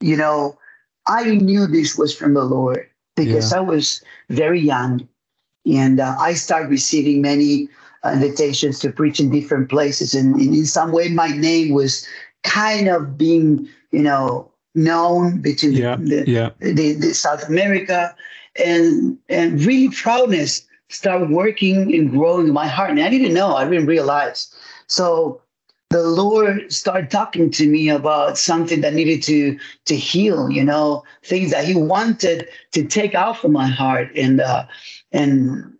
you 0.00 0.16
know, 0.16 0.58
I 1.06 1.36
knew 1.36 1.68
this 1.68 1.96
was 1.96 2.12
from 2.12 2.34
the 2.34 2.42
Lord 2.42 2.89
because 3.24 3.52
yeah. 3.52 3.58
I 3.58 3.60
was 3.60 4.02
very 4.28 4.60
young 4.60 5.08
and 5.66 6.00
uh, 6.00 6.16
I 6.18 6.34
started 6.34 6.70
receiving 6.70 7.22
many 7.22 7.68
uh, 8.04 8.12
invitations 8.12 8.78
to 8.80 8.90
preach 8.90 9.20
in 9.20 9.30
different 9.30 9.68
places. 9.68 10.14
And, 10.14 10.34
and, 10.36 10.54
in 10.54 10.66
some 10.66 10.92
way, 10.92 11.08
my 11.08 11.28
name 11.28 11.74
was 11.74 12.06
kind 12.42 12.88
of 12.88 13.18
being, 13.18 13.68
you 13.90 14.02
know, 14.02 14.50
known 14.74 15.40
between 15.40 15.72
yeah. 15.72 15.96
The, 15.96 16.24
yeah. 16.26 16.50
The, 16.60 16.94
the, 16.94 17.14
South 17.14 17.48
America 17.48 18.14
and 18.64 19.18
and 19.28 19.62
really 19.64 19.94
proudness 19.94 20.66
started 20.88 21.30
working 21.30 21.94
and 21.94 22.10
growing 22.10 22.48
in 22.48 22.52
my 22.52 22.66
heart. 22.66 22.90
And 22.90 23.00
I 23.00 23.10
didn't 23.10 23.34
know, 23.34 23.54
I 23.54 23.68
didn't 23.68 23.86
realize. 23.86 24.52
So 24.86 25.40
the 25.90 26.02
Lord 26.04 26.72
started 26.72 27.10
talking 27.10 27.50
to 27.50 27.68
me 27.68 27.88
about 27.88 28.38
something 28.38 28.80
that 28.80 28.94
needed 28.94 29.22
to 29.24 29.58
to 29.86 29.96
heal, 29.96 30.48
you 30.48 30.64
know, 30.64 31.02
things 31.24 31.50
that 31.50 31.64
He 31.64 31.74
wanted 31.74 32.48
to 32.72 32.84
take 32.84 33.14
out 33.14 33.38
from 33.38 33.52
my 33.52 33.66
heart, 33.66 34.08
and 34.16 34.40
uh, 34.40 34.66
and 35.12 35.74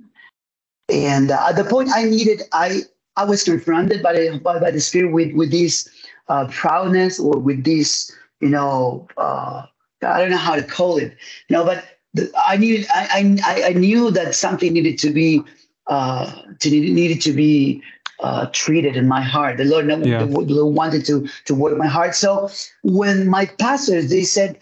and 0.88 1.30
uh, 1.30 1.46
at 1.48 1.56
the 1.56 1.64
point 1.64 1.90
I 1.94 2.04
needed, 2.04 2.42
I 2.52 2.82
I 3.16 3.24
was 3.24 3.44
confronted 3.44 4.02
by 4.02 4.12
the 4.14 4.40
by, 4.42 4.58
by 4.58 4.72
the 4.72 4.80
Spirit 4.80 5.12
with 5.12 5.32
with 5.34 5.52
this 5.52 5.88
uh, 6.28 6.48
proudness 6.48 7.20
or 7.20 7.38
with 7.38 7.64
this, 7.64 8.10
you 8.40 8.48
know, 8.48 9.06
uh, 9.16 9.62
I 10.02 10.20
don't 10.20 10.30
know 10.30 10.36
how 10.36 10.56
to 10.56 10.62
call 10.62 10.96
it, 10.96 11.16
you 11.48 11.56
know, 11.56 11.64
but 11.64 11.84
the, 12.14 12.32
I 12.46 12.56
needed, 12.56 12.86
I, 12.92 13.38
I 13.44 13.62
I 13.68 13.72
knew 13.74 14.10
that 14.10 14.34
something 14.34 14.72
needed 14.72 14.98
to 15.00 15.10
be 15.10 15.42
uh, 15.86 16.32
to 16.58 16.70
needed 16.70 17.20
to 17.22 17.32
be 17.32 17.82
uh, 18.22 18.46
treated 18.52 18.96
in 18.96 19.08
my 19.08 19.22
heart. 19.22 19.56
The 19.56 19.64
Lord, 19.64 19.88
yeah. 20.04 20.24
the 20.24 20.26
Lord 20.26 20.74
wanted 20.74 21.04
to 21.06 21.28
to 21.46 21.54
work 21.54 21.76
my 21.76 21.86
heart. 21.86 22.14
So 22.14 22.50
when 22.82 23.28
my 23.28 23.46
pastors 23.46 24.10
they 24.10 24.24
said 24.24 24.58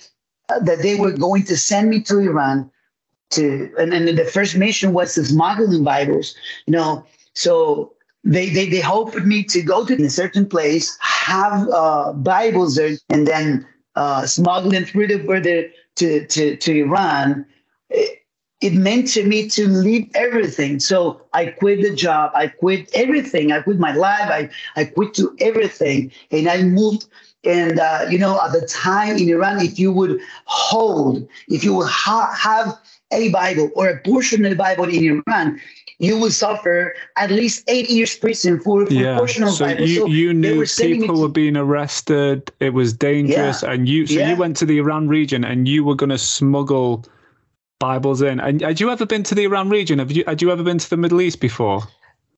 uh, 0.49 0.61
that 0.61 0.83
they 0.83 0.95
were 0.95 1.13
going 1.13 1.45
to 1.45 1.57
send 1.57 1.91
me 1.91 2.01
to 2.03 2.19
Iran, 2.19 2.71
to 3.31 3.71
and, 3.79 3.93
and 3.93 4.09
the 4.17 4.25
first 4.25 4.57
mission 4.57 4.93
was 4.93 5.15
to 5.15 5.25
smuggle 5.25 5.67
smuggling 5.67 5.85
Bibles, 5.85 6.35
you 6.67 6.73
know. 6.73 7.05
So 7.35 7.93
they 8.25 8.49
they 8.49 8.69
they 8.69 8.81
hoped 8.81 9.17
me 9.25 9.45
to 9.45 9.63
go 9.63 9.85
to 9.85 9.95
a 10.03 10.11
certain 10.11 10.47
place, 10.47 10.97
have 11.01 11.69
uh, 11.69 12.13
Bibles 12.13 12.77
there, 12.77 12.97
and 13.11 13.27
then 13.27 13.67
uh, 13.97 14.27
smuggle 14.27 14.71
them 14.71 14.85
through 14.85 15.09
the 15.09 15.19
border 15.19 15.69
to 15.97 16.27
to 16.27 16.57
to 16.57 16.81
Iran. 16.81 17.47
It, 17.91 18.18
it 18.61 18.75
meant 18.75 19.09
to 19.09 19.25
me 19.25 19.49
to 19.51 19.69
leave 19.69 20.11
everything. 20.15 20.81
So 20.81 21.21
I 21.33 21.47
quit 21.47 21.83
the 21.83 21.95
job. 21.95 22.33
I 22.35 22.49
quit 22.49 22.91
everything. 22.95 23.53
I 23.53 23.61
quit 23.63 23.79
my 23.79 23.95
life. 23.95 24.29
I, 24.29 24.51
I 24.75 24.85
quit 24.85 25.15
to 25.15 25.35
everything. 25.41 26.11
And 26.31 26.49
I 26.49 26.63
moved. 26.63 27.07
And, 27.45 27.79
uh, 27.79 28.07
you 28.11 28.19
know, 28.19 28.41
at 28.43 28.53
the 28.53 28.67
time 28.67 29.17
in 29.17 29.29
Iran, 29.29 29.61
if 29.61 29.79
you 29.79 29.93
would 29.93 30.21
hold, 30.47 31.27
if 31.47 31.63
you 31.63 31.73
would 31.75 31.89
ha- 31.89 32.35
have 32.37 32.77
a 33.13 33.31
Bible 33.31 33.71
or 33.77 33.89
a 33.89 34.01
portion 34.01 34.45
of 34.45 34.51
the 34.51 34.57
Bible 34.57 34.85
in 34.85 35.23
Iran, 35.29 35.61
you 36.01 36.19
would 36.19 36.33
suffer 36.33 36.95
at 37.17 37.31
least 37.31 37.63
eight 37.69 37.89
years 37.89 38.17
prison 38.17 38.59
for, 38.59 38.87
for 38.87 38.93
yeah. 38.93 39.17
portion 39.17 39.45
of 39.45 39.51
so 39.51 39.67
Bible. 39.67 39.87
You, 39.87 40.01
so 40.01 40.07
you 40.07 40.35
knew 40.35 40.59
were 40.59 40.67
people 40.67 41.15
to, 41.15 41.21
were 41.23 41.29
being 41.29 41.57
arrested. 41.57 42.51
It 42.59 42.75
was 42.75 42.93
dangerous, 42.93 43.63
Yeah. 43.63 43.71
and 43.71 43.89
you 43.89 44.07
so 44.07 44.15
Yeah. 44.15 44.31
you 44.31 44.37
went 44.37 44.57
to 44.59 44.67
the 44.67 44.79
Iran 44.79 45.09
region 45.09 45.45
and 45.45 45.69
you 45.69 45.85
were 45.85 45.95
going 45.95 46.11
to 46.11 46.19
smuggle 46.19 47.05
Bibles 47.79 48.23
in. 48.23 48.41
And 48.41 48.61
had 48.61 48.81
you 48.81 48.91
ever 48.91 49.07
been 49.07 49.23
to 49.25 49.35
the 49.35 49.45
Iran 49.45 49.69
region? 49.69 49.99
Have 49.99 50.11
you 50.11 50.25
had 50.27 50.43
you 50.43 50.51
ever 50.51 50.63
been 50.63 50.79
to 50.79 50.91
the 50.91 50.97
Middle 50.97 51.21
East 51.21 51.41
before? 51.41 51.83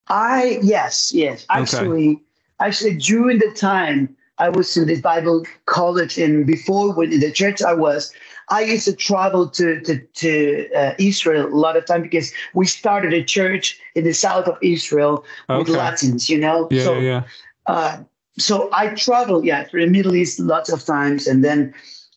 I 0.08 0.58
yes, 0.62 1.12
yes. 1.14 1.46
Okay. 1.50 1.60
Actually, 1.62 2.22
actually, 2.60 2.96
during 2.96 3.38
the 3.38 3.50
time 3.52 4.14
I 4.38 4.50
was 4.50 4.76
in 4.76 4.86
this 4.86 5.00
Bible 5.00 5.46
college, 5.66 6.18
and 6.18 6.46
before 6.46 6.92
when 6.94 7.12
in 7.12 7.20
the 7.20 7.32
church 7.32 7.62
I 7.62 7.72
was, 7.72 8.12
I 8.50 8.62
used 8.62 8.84
to 8.84 8.94
travel 8.94 9.48
to 9.50 9.80
to, 9.80 9.98
to 9.98 10.68
uh, 10.74 10.94
Israel 10.98 11.46
a 11.46 11.56
lot 11.56 11.76
of 11.76 11.86
time 11.86 12.02
because 12.02 12.32
we 12.54 12.66
started 12.66 13.14
a 13.14 13.24
church 13.24 13.80
in 13.94 14.04
the 14.04 14.12
south 14.12 14.46
of 14.46 14.58
Israel 14.60 15.24
with 15.48 15.68
Okay. 15.68 15.72
Latins. 15.72 16.28
You 16.28 16.38
know, 16.38 16.68
Yeah, 16.70 16.84
so 16.84 16.98
yeah. 16.98 17.22
uh, 17.66 17.98
so 18.38 18.68
I 18.72 18.88
traveled, 18.94 19.44
yeah, 19.44 19.64
through 19.64 19.86
the 19.86 19.90
Middle 19.90 20.14
East 20.14 20.38
lots 20.38 20.70
of 20.70 20.84
times, 20.84 21.26
and 21.26 21.42
then. 21.42 21.72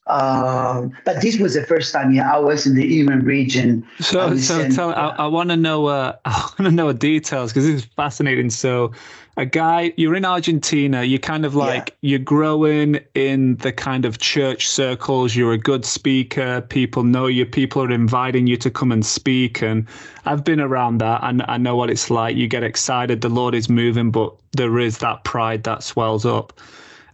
Um, 0.08 0.92
but 1.06 1.22
this 1.22 1.40
was 1.40 1.54
the 1.54 1.64
first 1.64 1.94
time, 1.94 2.14
yeah, 2.14 2.34
I 2.34 2.38
was 2.38 2.68
in 2.68 2.76
the 2.76 3.00
Iran 3.00 3.24
region. 3.24 3.88
So, 4.00 4.36
so 4.38 4.70
tell 4.70 4.90
me, 4.90 4.96
I, 4.96 5.10
I 5.10 5.28
want 5.28 5.50
to 5.50 5.56
know, 5.56 5.86
uh, 5.86 6.18
I 6.26 6.50
want 6.60 6.70
to 6.70 6.72
know 6.72 6.92
details 6.92 7.52
because 7.52 7.66
this 7.66 7.76
is 7.76 7.86
fascinating. 7.86 8.50
So, 8.50 8.92
a 9.36 9.46
guy, 9.46 9.94
you're 9.98 10.14
in 10.14 10.26
Argentina, 10.26 11.04
you're 11.04 11.18
kind 11.18 11.44
of 11.44 11.56
like, 11.56 11.96
you're 12.02 12.20
growing 12.20 13.00
in 13.16 13.56
the 13.58 13.72
kind 13.72 14.06
of 14.06 14.20
church 14.20 14.68
circles, 14.68 15.36
you're 15.36 15.54
a 15.54 15.58
good 15.58 15.86
speaker, 15.86 16.62
people 16.62 17.04
know 17.04 17.26
you, 17.26 17.44
people 17.44 17.82
are 17.82 17.92
inviting 17.92 18.46
you 18.46 18.58
to 18.58 18.70
come 18.70 18.92
and 18.92 19.04
speak. 19.04 19.64
And 19.64 19.88
I've 20.26 20.44
been 20.44 20.60
around 20.60 21.00
that 21.00 21.22
and 21.24 21.44
I 21.48 21.58
know 21.58 21.76
what 21.76 21.90
it's 21.90 22.12
like. 22.12 22.36
You 22.36 22.48
get 22.48 22.64
excited, 22.64 23.22
the 23.22 23.30
Lord 23.30 23.56
is 23.56 23.70
moving, 23.70 24.12
but 24.12 24.36
there 24.52 24.78
is 24.78 25.00
that 25.00 25.24
pride 25.24 25.64
that 25.64 25.82
swells 25.82 26.26
up. 26.26 26.60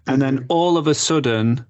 And 0.06 0.22
then 0.22 0.46
all 0.50 0.78
of 0.78 0.88
a 0.88 0.96
sudden, 0.96 1.66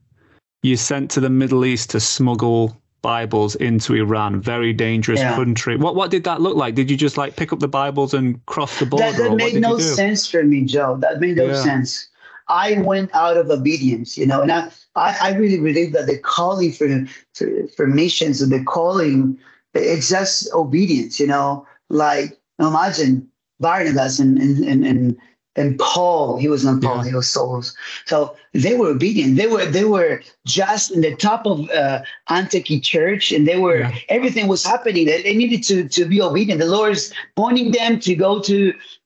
you're 0.62 0.78
sent 0.78 1.12
to 1.12 1.20
the 1.20 1.30
Middle 1.30 1.66
East 1.66 1.89
to 1.92 2.00
smuggle 2.00 2.75
Bibles 3.01 3.56
into 3.56 3.96
Iran, 3.96 4.42
very 4.42 4.74
dangerous 4.74 5.22
Yeah. 5.22 5.34
country. 5.36 5.78
What 5.78 5.96
what 5.96 6.12
did 6.12 6.25
that 6.25 6.42
look 6.42 6.56
like? 6.58 6.75
Did 6.75 6.92
you 6.92 6.98
just 6.98 7.18
like 7.18 7.36
pick 7.38 7.54
up 7.54 7.60
the 7.60 7.68
Bibles 7.68 8.13
and 8.13 8.46
cross 8.46 8.78
the 8.80 8.86
border? 8.86 9.12
that, 9.12 9.30
that 9.30 9.36
made 9.38 9.62
no 9.62 9.78
sense 9.80 10.28
for 10.28 10.44
me, 10.44 10.66
Joe. 10.66 10.98
That 11.00 11.22
made 11.22 11.38
no 11.38 11.46
Yeah. 11.48 11.63
sense. 11.63 12.10
I 12.50 12.82
went 12.82 13.13
out 13.13 13.38
of 13.38 13.50
obedience, 13.51 14.18
you 14.18 14.25
know, 14.25 14.42
and 14.42 14.51
I, 14.51 14.70
I, 14.96 15.16
I 15.22 15.34
really 15.36 15.60
believe 15.60 15.94
that 15.94 16.08
the 16.08 16.18
calling 16.18 16.72
for, 16.74 16.88
for 17.36 17.68
for 17.78 17.88
missions 17.88 18.42
and 18.42 18.51
the 18.51 18.63
calling, 18.63 19.38
it's 19.74 20.10
just 20.10 20.50
obedience, 20.54 21.20
you 21.20 21.28
know. 21.28 21.66
Like 21.89 22.38
imagine 22.60 23.30
Barnabas 23.62 24.20
and 24.20 24.38
and 24.39 24.63
and 24.66 24.86
and, 24.86 25.18
and 25.60 25.78
Paul. 25.78 26.38
He 26.44 26.48
was 26.48 26.63
not 26.66 26.82
Paul. 26.82 26.98
Yeah. 27.04 27.10
He 27.10 27.16
was 27.16 27.28
Saul's. 27.30 27.75
So 28.06 28.36
they 28.54 28.74
were 28.80 28.89
obedient. 28.89 29.36
They 29.38 29.48
were 29.54 29.66
they 29.78 29.84
were 29.96 30.22
just 30.46 30.92
in 30.96 31.01
the 31.01 31.16
top 31.16 31.46
of 31.46 31.70
uh, 31.72 32.00
Antioch 32.30 32.82
Church, 32.82 33.32
and 33.36 33.44
they 33.50 33.60
were 33.66 33.80
Yeah. 33.80 33.92
everything 34.18 34.48
was 34.48 34.63
happening. 34.66 35.06
They, 35.06 35.22
they 35.22 35.36
needed 35.42 35.62
to 35.70 35.78
to 35.98 36.06
be 36.13 36.22
obedient. 36.30 36.60
The 36.62 36.72
Lord 36.78 36.94
is 37.00 37.13
pointing 37.36 37.72
them 37.80 38.00
to 38.08 38.16
go 38.16 38.32
to 38.50 38.58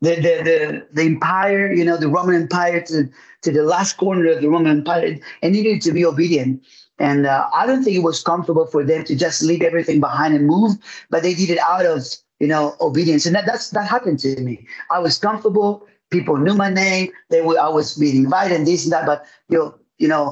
the 0.05 0.13
the 0.25 0.33
the, 0.49 0.57
the 0.97 1.03
empire, 1.13 1.71
you 1.79 1.85
know, 1.87 1.97
the 1.97 2.11
Roman 2.17 2.35
Empire 2.43 2.79
to 2.89 2.97
to 3.43 3.49
the 3.51 3.63
last 3.63 3.97
corner 3.97 4.25
of 4.31 4.41
the 4.41 4.49
Roman 4.49 4.71
Empire, 4.79 5.17
and 5.41 5.53
needed 5.53 5.81
to 5.81 5.91
be 5.91 6.05
obedient. 6.05 6.63
And 6.99 7.25
uh, 7.25 7.49
I 7.59 7.65
don't 7.65 7.83
think 7.83 7.97
it 7.97 8.03
was 8.11 8.21
comfortable 8.31 8.67
for 8.73 8.81
them 8.85 9.03
to 9.09 9.15
just 9.15 9.41
leave 9.41 9.63
everything 9.63 9.99
behind 9.99 10.31
and 10.35 10.45
move, 10.45 10.71
but 11.09 11.23
they 11.23 11.33
did 11.33 11.49
it 11.49 11.59
out 11.59 11.85
of 11.93 12.05
you 12.39 12.47
know 12.47 12.75
obedience, 12.79 13.25
and 13.25 13.35
that 13.35 13.45
that's 13.49 13.71
that 13.71 13.87
happened 13.95 14.19
to 14.19 14.39
me. 14.41 14.55
I 14.91 14.99
was 14.99 15.17
comfortable. 15.17 15.71
People 16.13 16.37
knew 16.37 16.53
my 16.65 16.69
name. 16.69 17.05
They 17.29 17.41
were 17.41 17.59
always 17.59 17.89
being 18.01 18.17
invited, 18.25 18.55
and 18.57 18.67
this 18.67 18.83
and 18.85 18.93
that. 18.93 19.05
But 19.05 19.25
you 19.49 19.57
know, 19.57 19.75
you 19.97 20.07
know, 20.13 20.25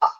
I- 0.00 0.16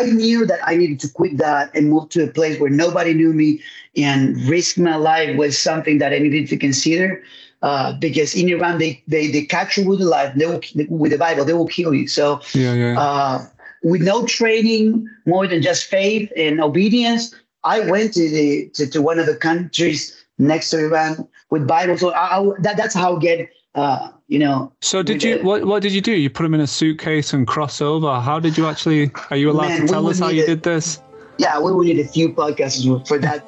I 0.00 0.02
knew 0.20 0.46
that 0.46 0.60
I 0.70 0.76
needed 0.76 0.98
to 1.00 1.08
quit 1.18 1.36
that 1.38 1.70
and 1.74 1.90
move 1.90 2.08
to 2.14 2.24
a 2.24 2.30
place 2.38 2.58
where 2.60 2.70
nobody 2.84 3.12
knew 3.20 3.32
me, 3.42 3.60
and 3.96 4.40
risk 4.54 4.78
my 4.78 4.96
life 4.96 5.36
was 5.36 5.58
something 5.58 5.98
that 5.98 6.12
I 6.12 6.18
needed 6.18 6.48
to 6.48 6.56
consider. 6.56 7.22
Uh, 7.62 7.92
because 8.06 8.34
in 8.34 8.48
Iran, 8.48 8.78
they, 8.78 9.02
they 9.06 9.24
they 9.34 9.42
catch 9.56 9.76
you 9.76 9.84
with 9.88 10.00
the 10.00 10.06
life, 10.16 10.32
they 10.34 10.46
will 10.46 10.60
with 10.88 11.12
the 11.12 11.18
Bible, 11.18 11.44
they 11.44 11.52
will 11.60 11.68
kill 11.78 11.92
you. 11.94 12.08
So 12.08 12.40
Yeah, 12.54 12.74
yeah. 12.74 12.98
uh, 12.98 13.36
with 13.84 14.02
no 14.02 14.26
training 14.26 15.08
more 15.26 15.46
than 15.46 15.62
just 15.62 15.84
faith 15.84 16.26
and 16.36 16.60
obedience, 16.60 17.34
I 17.64 17.76
went 17.92 18.14
to 18.14 18.24
the 18.36 18.68
to, 18.74 18.86
to 18.94 18.98
one 19.02 19.18
of 19.22 19.26
the 19.26 19.36
countries 19.36 20.02
next 20.38 20.70
to 20.70 20.78
Iran 20.86 21.28
with 21.50 21.66
Bible. 21.68 21.96
So 21.98 22.10
I, 22.10 22.38
I, 22.38 22.50
that, 22.64 22.76
that's 22.76 22.94
how 22.94 23.16
I 23.16 23.20
get 23.20 23.38
uh, 23.74 24.08
you 24.28 24.38
know. 24.38 24.72
so 24.80 25.02
did 25.02 25.22
you? 25.22 25.38
the- 25.38 25.44
What 25.44 25.64
what 25.64 25.82
did 25.82 25.92
you 25.92 26.00
do? 26.00 26.12
You 26.12 26.30
put 26.30 26.42
them 26.42 26.54
in 26.54 26.60
a 26.60 26.66
suitcase 26.66 27.32
and 27.32 27.46
cross 27.46 27.80
over. 27.80 28.20
How 28.20 28.38
did 28.40 28.56
you 28.58 28.66
actually? 28.66 29.10
Are 29.30 29.36
you 29.36 29.50
allowed 29.50 29.68
Man, 29.68 29.80
to 29.82 29.86
tell 29.88 30.06
us 30.08 30.18
how 30.18 30.28
you 30.28 30.42
it. 30.42 30.46
did 30.46 30.62
this? 30.62 31.00
Yeah, 31.38 31.58
we 31.58 31.72
will 31.72 31.84
need 31.84 31.98
a 31.98 32.04
few 32.06 32.32
podcasts 32.32 32.84
for 33.08 33.18
that. 33.18 33.42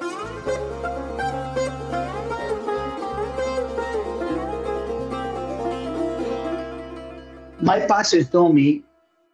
My 7.61 7.79
pastor 7.87 8.23
told 8.23 8.53
me 8.55 8.83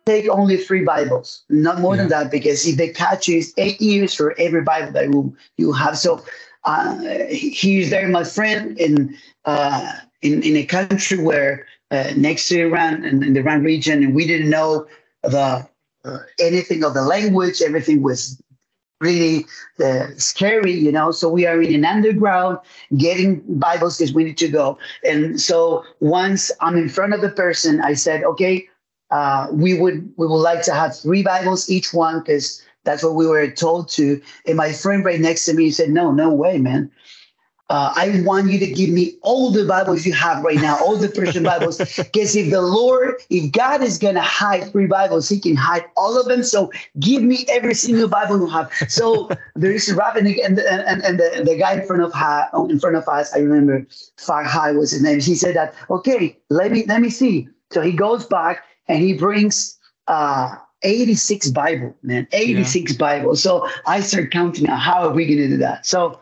take 0.05 0.29
only 0.29 0.57
three 0.57 0.83
Bibles, 0.83 1.43
not 1.50 1.79
more 1.79 1.98
than 1.98 2.07
that, 2.10 2.31
because 2.31 2.65
if 2.65 2.77
they 2.77 2.89
catch 2.89 3.27
you, 3.27 3.39
it's 3.39 3.53
eight 3.57 3.81
years 3.81 4.13
for 4.13 4.33
every 4.39 4.62
Bible 4.62 4.91
that 4.93 5.05
you 5.05 5.36
you 5.57 5.71
have. 5.74 5.98
So 5.98 6.24
uh, 6.63 6.98
he 7.29 7.79
is 7.81 7.89
there, 7.89 8.07
my 8.07 8.24
friend, 8.24 8.79
and 8.79 9.15
uh, 9.45 9.91
in 10.22 10.44
in 10.44 10.56
a 10.56 10.66
country 10.66 11.18
where 11.18 11.66
uh, 11.92 12.12
next 12.16 12.48
to 12.50 12.62
Iran 12.62 13.04
and 13.04 13.24
in 13.24 13.34
the 13.34 13.42
Iran 13.42 13.63
region, 13.63 14.04
and 14.04 14.16
we 14.16 14.25
didn't 14.25 14.50
know 14.50 14.88
the 15.24 15.68
uh, 16.06 16.18
anything 16.40 16.84
of 16.84 16.94
the 16.94 17.01
language. 17.04 17.62
Everything 17.62 18.01
was 18.01 18.42
really 19.01 19.46
uh, 19.84 20.08
scary, 20.16 20.72
you 20.72 20.92
know. 20.92 21.12
So 21.12 21.28
we 21.28 21.46
are 21.46 21.62
in 21.62 21.74
an 21.74 21.86
underground 21.86 22.60
getting 22.98 23.42
Bibles 23.60 23.98
because 23.98 24.13
we 24.13 24.24
need 24.24 24.38
to 24.38 24.48
go. 24.48 24.78
And 25.04 25.42
so 25.42 25.84
once 26.00 26.51
I'm 26.62 26.78
in 26.78 26.88
front 26.88 27.13
of 27.13 27.22
the 27.22 27.30
person, 27.30 27.82
I 27.82 27.94
said, 27.94 28.24
okay, 28.24 28.68
uh, 29.10 29.48
we 29.51 29.78
would 29.80 30.13
we 30.18 30.28
would 30.28 30.36
like 30.36 30.62
to 30.63 30.74
have 30.74 30.98
three 30.98 31.24
Bibles 31.24 31.70
each 31.70 31.94
one 31.94 32.20
because 32.20 32.63
that's 32.84 33.04
what 33.04 33.16
we 33.16 33.28
were 33.28 33.50
told 33.50 33.90
to. 33.90 34.22
And 34.48 34.58
my 34.58 34.72
friend 34.72 35.04
right 35.04 35.20
next 35.20 35.46
to 35.46 35.54
me 35.54 35.72
said, 35.72 35.90
no, 35.90 36.12
no 36.12 36.32
way, 36.34 36.58
man. 36.58 36.90
Uh, 37.72 37.94
I 37.96 38.22
want 38.25 38.51
you 38.51 38.60
to 38.60 38.68
give 38.68 38.90
me 38.90 39.16
all 39.22 39.50
the 39.50 39.63
Bibles 39.63 40.06
you 40.06 40.12
have 40.12 40.44
right 40.44 40.60
now, 40.60 40.78
all 40.84 40.98
the 40.98 41.08
Persian 41.08 41.44
Bibles. 41.44 41.78
Because 41.98 42.36
if 42.36 42.51
the 42.51 42.62
Lord, 42.62 43.16
if 43.30 43.50
God 43.54 43.82
is 43.82 43.98
going 43.98 44.16
to 44.16 44.22
hide 44.22 44.70
three 44.74 44.88
Bibles, 44.88 45.30
he 45.30 45.40
can 45.40 45.56
hide 45.56 45.86
all 45.96 46.20
of 46.20 46.25
them. 46.25 46.44
So 46.44 46.70
give 47.00 47.24
me 47.24 47.46
every 47.48 47.74
single 47.74 48.10
Bible 48.10 48.40
you 48.40 48.48
have. 48.48 48.70
So 48.90 49.30
there 49.56 49.72
is 49.72 49.88
a 49.88 49.96
rabbinic 49.96 50.40
and, 50.40 50.60
and, 50.60 51.01
and 51.01 51.18
the, 51.18 51.44
the 51.46 51.58
guy 51.58 51.80
in 51.80 51.88
front 51.88 52.04
of 52.04 52.12
ha, 52.12 52.50
in 52.70 52.78
front 52.78 52.98
of 52.98 53.08
us, 53.08 53.34
I 53.34 53.40
remember 53.40 53.88
Farhai 54.18 54.78
was 54.78 54.92
his 54.92 55.01
name. 55.01 55.22
He 55.22 55.36
said 55.36 55.56
that, 55.56 55.74
okay, 55.90 56.38
let 56.50 56.74
me, 56.74 56.84
let 56.88 57.00
me 57.00 57.10
see. 57.10 57.48
So 57.72 57.80
he 57.80 57.94
goes 57.94 58.25
back 58.25 58.66
and 58.90 59.01
he 59.01 59.13
brings 59.13 59.80
uh, 60.08 60.58
86 60.84 61.50
Bible, 61.52 61.96
man, 62.04 62.28
86 62.32 62.94
Bible. 62.98 63.36
So 63.36 63.68
I 63.86 64.02
start 64.02 64.32
counting 64.32 64.68
out 64.68 64.80
how 64.80 65.08
are 65.08 65.14
we 65.14 65.26
going 65.26 65.40
to 65.40 65.48
do 65.48 65.58
that? 65.58 65.86
So 65.86 66.20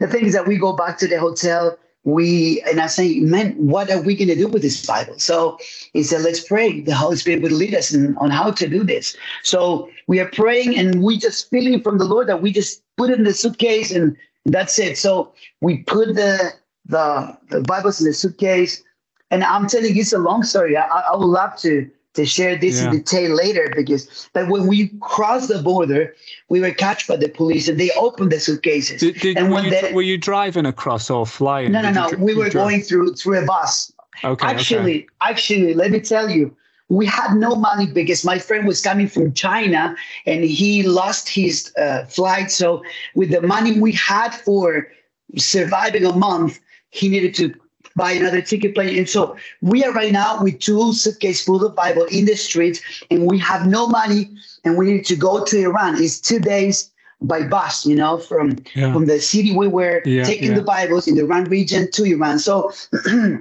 the 0.00 0.06
thing 0.06 0.26
is 0.26 0.32
that 0.34 0.46
we 0.46 0.56
go 0.56 0.72
back 0.72 0.98
to 0.98 1.08
the 1.08 1.18
hotel. 1.18 1.76
We 2.04 2.62
and 2.62 2.80
I 2.80 2.86
say, 2.86 3.20
man, 3.20 3.52
what 3.54 3.90
are 3.90 4.00
we 4.00 4.16
going 4.16 4.28
to 4.28 4.34
do 4.34 4.48
with 4.48 4.62
this 4.62 4.86
Bible? 4.86 5.18
So 5.18 5.58
he 5.92 6.02
said, 6.02 6.22
let's 6.22 6.42
pray. 6.42 6.80
The 6.80 6.94
Holy 6.94 7.16
Spirit 7.16 7.42
would 7.42 7.52
lead 7.52 7.74
us 7.74 7.92
in, 7.92 8.16
on 8.16 8.30
how 8.30 8.50
to 8.52 8.68
do 8.68 8.82
this. 8.84 9.16
So 9.42 9.90
we 10.06 10.20
are 10.20 10.30
praying 10.30 10.78
and 10.78 11.02
we 11.02 11.18
just 11.18 11.50
feeling 11.50 11.82
from 11.82 11.98
the 11.98 12.04
Lord 12.04 12.26
that 12.28 12.40
we 12.40 12.52
just 12.52 12.82
put 12.96 13.10
it 13.10 13.18
in 13.18 13.24
the 13.24 13.34
suitcase 13.34 13.90
and 13.92 14.16
that's 14.46 14.78
it. 14.78 14.96
So 14.96 15.34
we 15.60 15.78
put 15.78 16.14
the 16.14 16.52
the, 16.86 17.36
the 17.50 17.60
Bibles 17.62 18.00
in 18.00 18.06
the 18.06 18.14
suitcase. 18.14 18.82
And 19.30 19.44
I'm 19.44 19.66
telling 19.66 19.94
you, 19.94 20.00
it's 20.00 20.12
a 20.14 20.18
long 20.18 20.42
story. 20.42 20.76
I, 20.76 20.86
I 20.86 21.14
would 21.14 21.26
love 21.26 21.56
to 21.58 21.90
to 22.14 22.26
share 22.26 22.56
this 22.56 22.76
Yeah. 22.80 22.86
in 22.86 22.90
detail 22.98 23.34
later 23.34 23.72
because 23.76 24.28
but 24.32 24.48
when 24.48 24.66
we 24.66 24.90
crossed 25.00 25.48
the 25.48 25.62
border, 25.62 26.14
we 26.48 26.60
were 26.60 26.72
catched 26.72 27.06
by 27.08 27.16
the 27.16 27.28
police 27.28 27.68
and 27.68 27.78
they 27.78 27.90
opened 27.92 28.32
the 28.32 28.40
suitcases. 28.40 29.00
Did, 29.00 29.20
did, 29.20 29.36
and 29.36 29.48
were, 29.48 29.56
when 29.56 29.64
you, 29.64 29.70
they, 29.70 29.92
were 29.92 30.02
you 30.02 30.18
driving 30.18 30.66
across 30.66 31.10
or 31.10 31.26
flying? 31.26 31.72
no, 31.72 31.82
no, 31.82 31.88
you 31.88 31.94
no, 31.94 32.24
we 32.24 32.34
were 32.34 32.50
going 32.50 32.82
through 32.82 33.14
through 33.14 33.38
a 33.42 33.44
bus. 33.44 33.92
Okay, 34.24 34.46
actually, 34.46 35.06
actually, 35.20 35.74
let 35.74 35.92
me 35.92 36.00
tell 36.00 36.28
you, 36.28 36.54
we 36.88 37.06
had 37.06 37.34
no 37.34 37.54
money 37.54 37.86
because 37.86 38.24
my 38.24 38.38
friend 38.38 38.66
was 38.66 38.80
coming 38.80 39.06
from 39.06 39.32
China 39.32 39.94
and 40.26 40.42
he 40.42 40.82
lost 40.82 41.28
his 41.28 41.72
uh, 41.76 42.04
flight. 42.06 42.50
So 42.50 42.82
with 43.14 43.30
the 43.30 43.42
money 43.42 43.78
we 43.78 43.92
had 43.92 44.34
for 44.34 44.88
surviving 45.36 46.04
a 46.04 46.12
month, 46.14 46.58
he 46.90 47.08
needed 47.08 47.34
to 47.36 47.54
buy 47.98 48.12
another 48.12 48.40
ticket 48.40 48.74
plane. 48.74 48.96
And 48.96 49.08
so 49.08 49.36
we 49.60 49.84
are 49.84 49.92
right 49.92 50.12
now 50.12 50.42
with 50.42 50.60
two 50.60 50.92
suitcases 50.94 51.44
full 51.44 51.62
of 51.66 51.74
Bible 51.74 52.06
in 52.18 52.24
the 52.24 52.36
streets, 52.36 52.80
and 53.10 53.26
we 53.26 53.38
have 53.40 53.66
no 53.66 53.86
money, 53.88 54.30
and 54.64 54.78
we 54.78 54.84
need 54.92 55.04
to 55.06 55.16
go 55.16 55.44
to 55.44 55.54
Iran. 55.68 56.02
It's 56.02 56.18
two 56.20 56.38
days 56.38 56.90
by 57.20 57.42
bus, 57.42 57.84
you 57.84 57.96
know, 57.96 58.16
from 58.18 58.56
Yeah. 58.74 58.92
from 58.94 59.06
the 59.06 59.20
city 59.20 59.50
we 59.56 59.68
were 59.68 60.00
Yeah, 60.06 60.24
taking 60.24 60.50
yeah. 60.50 60.60
the 60.60 60.66
Bibles 60.76 61.08
in 61.08 61.14
the 61.16 61.22
Iran 61.28 61.44
region 61.58 61.90
to 61.92 62.04
Iran. 62.04 62.38
So. 62.38 62.72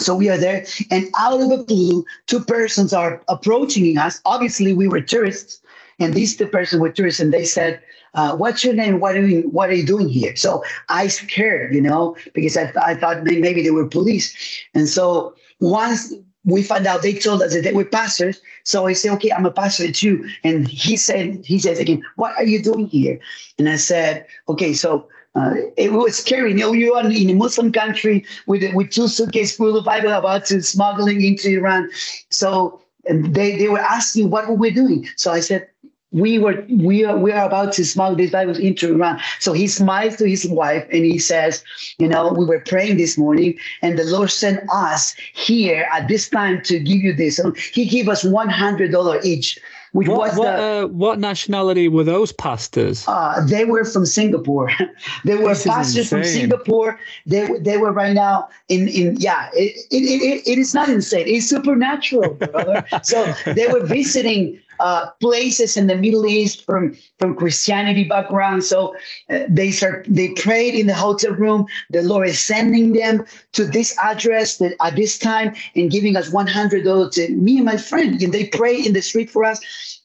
So 0.00 0.14
we 0.14 0.28
are 0.30 0.38
there, 0.38 0.64
and 0.92 1.08
out 1.18 1.40
of 1.40 1.48
the 1.48 1.64
blue, 1.64 2.04
two 2.28 2.38
persons 2.38 2.92
are 2.92 3.20
approaching 3.26 3.98
us. 3.98 4.20
Obviously, 4.24 4.72
we 4.72 4.86
were 4.86 5.00
tourists, 5.00 5.60
and 5.98 6.14
these 6.14 6.36
two 6.36 6.46
persons 6.46 6.80
were 6.80 6.92
tourists, 6.92 7.18
and 7.18 7.34
they 7.34 7.44
said, 7.44 7.80
uh, 8.14 8.36
"What's 8.36 8.64
your 8.64 8.74
name? 8.74 9.00
What 9.00 9.16
are 9.16 9.26
you 9.26 9.42
What 9.50 9.70
are 9.70 9.74
you 9.74 9.86
doing 9.86 10.08
here?" 10.08 10.34
So 10.36 10.62
I 10.88 11.08
scared, 11.08 11.74
you 11.74 11.80
know, 11.80 12.16
because 12.34 12.56
I, 12.56 12.72
I 12.82 12.94
thought 12.94 13.24
maybe 13.24 13.62
they 13.62 13.70
were 13.70 13.86
police. 13.86 14.34
And 14.74 14.88
so 14.88 15.34
once 15.60 16.14
we 16.44 16.62
found 16.62 16.86
out, 16.86 17.02
they 17.02 17.14
told 17.14 17.42
us 17.42 17.52
that 17.54 17.62
they 17.62 17.72
were 17.72 17.84
pastors. 17.84 18.40
So 18.64 18.86
I 18.86 18.92
said, 18.92 19.12
"Okay, 19.14 19.30
I'm 19.32 19.46
a 19.46 19.50
pastor 19.50 19.90
too." 19.92 20.28
And 20.44 20.68
he 20.68 20.96
said, 20.96 21.44
"He 21.44 21.58
says 21.58 21.78
again, 21.78 22.02
what 22.16 22.32
are 22.36 22.44
you 22.44 22.62
doing 22.62 22.86
here?" 22.86 23.18
And 23.58 23.68
I 23.68 23.76
said, 23.76 24.26
"Okay, 24.48 24.72
so." 24.74 25.08
Uh, 25.34 25.54
it 25.76 25.92
was 25.92 26.16
scary. 26.16 26.50
You 26.50 26.56
know, 26.56 26.72
you 26.72 26.94
are 26.94 27.04
in 27.04 27.30
a 27.30 27.34
Muslim 27.34 27.70
country 27.70 28.24
with 28.48 28.64
with 28.74 28.90
two 28.90 29.06
suitcases 29.06 29.56
full 29.56 29.76
of 29.76 29.84
Bible 29.84 30.10
about 30.10 30.46
to 30.46 30.60
smuggling 30.62 31.22
into 31.22 31.48
Iran. 31.58 31.90
So 32.30 32.80
they 33.08 33.56
they 33.56 33.68
were 33.68 33.78
asking 33.78 34.30
what 34.30 34.48
were 34.48 34.54
we 34.54 34.70
doing. 34.70 35.06
So 35.16 35.30
I 35.30 35.40
said 35.40 35.68
we 36.10 36.38
were 36.38 36.64
we 36.70 37.04
are 37.04 37.16
we 37.18 37.32
are 37.32 37.46
about 37.46 37.72
to 37.74 37.84
smuggle 37.84 38.16
these 38.16 38.30
Bibles 38.30 38.58
into 38.58 38.94
Iran. 38.94 39.20
So 39.40 39.52
he 39.52 39.66
smiles 39.66 40.16
to 40.16 40.28
his 40.28 40.46
wife 40.48 40.86
and 40.90 41.04
he 41.04 41.18
says, 41.18 41.62
you 41.98 42.08
know, 42.08 42.32
we 42.32 42.46
were 42.46 42.60
praying 42.60 42.96
this 42.96 43.18
morning 43.18 43.58
and 43.82 43.98
the 43.98 44.04
Lord 44.04 44.30
sent 44.30 44.60
us 44.72 45.14
here 45.34 45.86
at 45.92 46.08
this 46.08 46.28
time 46.30 46.62
to 46.62 46.78
give 46.78 46.98
you 47.02 47.12
this. 47.14 47.36
So 47.36 47.52
he 47.72 47.84
gave 47.86 48.08
us 48.08 48.24
one 48.24 48.48
hundred 48.48 48.90
dollar 48.90 49.20
each, 49.22 49.58
which 49.92 50.08
What, 50.08 50.18
was 50.18 50.38
what, 50.38 50.56
the 50.56 50.62
uh, 50.62 50.86
what 50.86 51.18
nationality 51.18 51.88
were 51.88 52.04
those 52.04 52.32
pastors? 52.32 53.04
uh, 53.06 53.44
they 53.46 53.66
were 53.66 53.84
from 53.84 54.06
Singapore. 54.06 54.70
they 55.26 55.36
were 55.36 55.48
This 55.48 55.64
pastors 55.66 56.08
from. 56.08 56.24
Singapore. 56.24 56.98
They 57.26 57.44
were- 57.46 57.58
they 57.58 57.76
were 57.76 57.92
right 57.92 58.14
now 58.14 58.48
in 58.70 58.88
in 58.88 59.16
yeah. 59.18 59.50
It 59.52 59.76
it, 59.90 60.04
it, 60.22 60.48
it 60.52 60.58
is 60.58 60.72
not 60.72 60.88
insane. 60.88 61.24
It's 61.28 61.50
supernatural, 61.50 62.32
brother. 62.34 62.86
so 63.02 63.30
they 63.54 63.66
were 63.68 63.84
visiting 63.84 64.58
uh, 64.80 65.10
places 65.20 65.76
in 65.76 65.86
the 65.86 65.96
Middle 65.96 66.26
East 66.26 66.64
from 66.64 66.96
from 67.18 67.34
Christianity 67.34 68.04
background. 68.04 68.64
So 68.64 68.94
uh, 69.30 69.40
they 69.48 69.70
start 69.70 70.06
they 70.08 70.30
prayed 70.30 70.74
in 70.74 70.86
the 70.86 70.94
hotel 70.94 71.32
room. 71.32 71.66
The 71.90 72.02
Lord 72.02 72.28
is 72.28 72.40
sending 72.40 72.92
them 72.92 73.24
to 73.52 73.64
this 73.64 73.96
address 74.02 74.58
that 74.58 74.74
at 74.80 74.96
this 74.96 75.18
time 75.18 75.54
and 75.74 75.90
giving 75.90 76.16
us 76.16 76.32
one 76.32 76.46
hundred 76.46 76.84
dollars 76.84 77.14
to 77.14 77.28
me 77.30 77.56
and 77.56 77.66
my 77.66 77.76
friend. 77.76 78.22
And 78.22 78.32
they 78.32 78.46
pray 78.46 78.76
in 78.76 78.92
the 78.92 79.02
street 79.02 79.30
for 79.30 79.44
us 79.44 79.60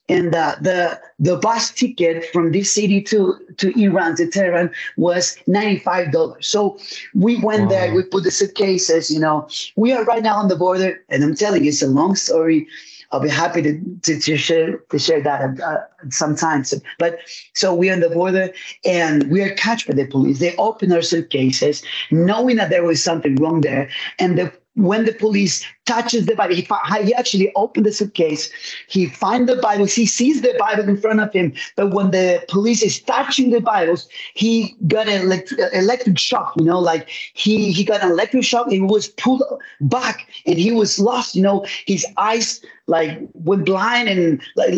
and 0.09 0.35
uh, 0.35 0.55
the 0.61 0.99
the 1.19 1.37
bus 1.37 1.71
ticket 1.71 2.25
from 2.33 2.51
this 2.51 2.73
city 2.73 3.01
to 3.01 3.39
to 3.57 3.71
Iran 3.79 4.15
to 4.17 4.27
Tehran 4.27 4.71
was 4.97 5.37
ninety 5.47 5.79
five 5.79 6.11
dollars. 6.11 6.47
So 6.47 6.77
we 7.13 7.37
went 7.37 7.69
there, 7.69 7.93
we 7.93 8.03
put 8.03 8.23
the 8.23 8.31
suitcases. 8.31 9.09
You 9.09 9.19
know, 9.19 9.47
we 9.75 9.93
are 9.93 10.03
right 10.03 10.23
now 10.23 10.35
on 10.35 10.49
the 10.49 10.55
border, 10.55 11.01
and 11.09 11.23
I'm 11.23 11.35
telling 11.35 11.63
you, 11.63 11.69
it's 11.69 11.81
a 11.81 11.87
long 11.87 12.15
story. 12.15 12.67
I'll 13.13 13.19
be 13.19 13.29
happy 13.29 13.61
to 13.61 13.79
to, 14.01 14.19
to 14.19 14.37
share 14.37 14.77
to 14.89 14.99
share 14.99 15.21
that 15.21 15.61
uh, 15.61 15.77
sometimes. 16.09 16.73
But 16.97 17.19
so 17.53 17.73
we're 17.73 17.93
on 17.93 17.99
the 17.99 18.09
border, 18.09 18.51
and 18.83 19.31
we 19.31 19.41
are 19.43 19.53
catched 19.53 19.87
by 19.87 19.93
the 19.93 20.07
police. 20.07 20.39
They 20.39 20.55
open 20.57 20.91
our 20.91 21.03
suitcases, 21.03 21.83
knowing 22.09 22.55
that 22.57 22.71
there 22.71 22.83
was 22.83 23.03
something 23.03 23.35
wrong 23.35 23.61
there, 23.61 23.89
and 24.17 24.37
the 24.37 24.51
when 24.75 25.05
the 25.05 25.13
police 25.13 25.63
touches 25.85 26.25
the 26.25 26.35
Bible, 26.35 26.55
he, 26.55 26.67
he 27.03 27.13
actually 27.13 27.51
opened 27.55 27.85
the 27.85 27.91
suitcase. 27.91 28.51
He 28.87 29.05
finds 29.05 29.49
the 29.49 29.61
Bibles. 29.61 29.93
He 29.93 30.05
sees 30.05 30.41
the 30.41 30.55
Bible 30.57 30.89
in 30.89 30.97
front 30.97 31.19
of 31.19 31.31
him. 31.31 31.53
But 31.75 31.93
when 31.93 32.11
the 32.11 32.43
police 32.47 32.81
is 32.81 32.99
touching 32.99 33.51
the 33.51 33.61
Bibles, 33.61 34.07
he 34.33 34.75
got 34.87 35.07
an 35.07 35.21
electric, 35.21 35.59
electric 35.73 36.17
shock. 36.17 36.53
You 36.57 36.65
know, 36.65 36.79
like 36.79 37.07
he 37.09 37.71
he 37.71 37.83
got 37.83 38.03
an 38.03 38.11
electric 38.11 38.43
shock. 38.43 38.69
He 38.69 38.81
was 38.81 39.09
pulled 39.09 39.43
back, 39.81 40.27
and 40.47 40.57
he 40.57 40.71
was 40.71 40.99
lost. 40.99 41.35
You 41.35 41.43
know, 41.43 41.65
his 41.85 42.05
eyes 42.17 42.61
like 42.87 43.19
went 43.33 43.65
blind, 43.65 44.09
and 44.09 44.41
like 44.55 44.73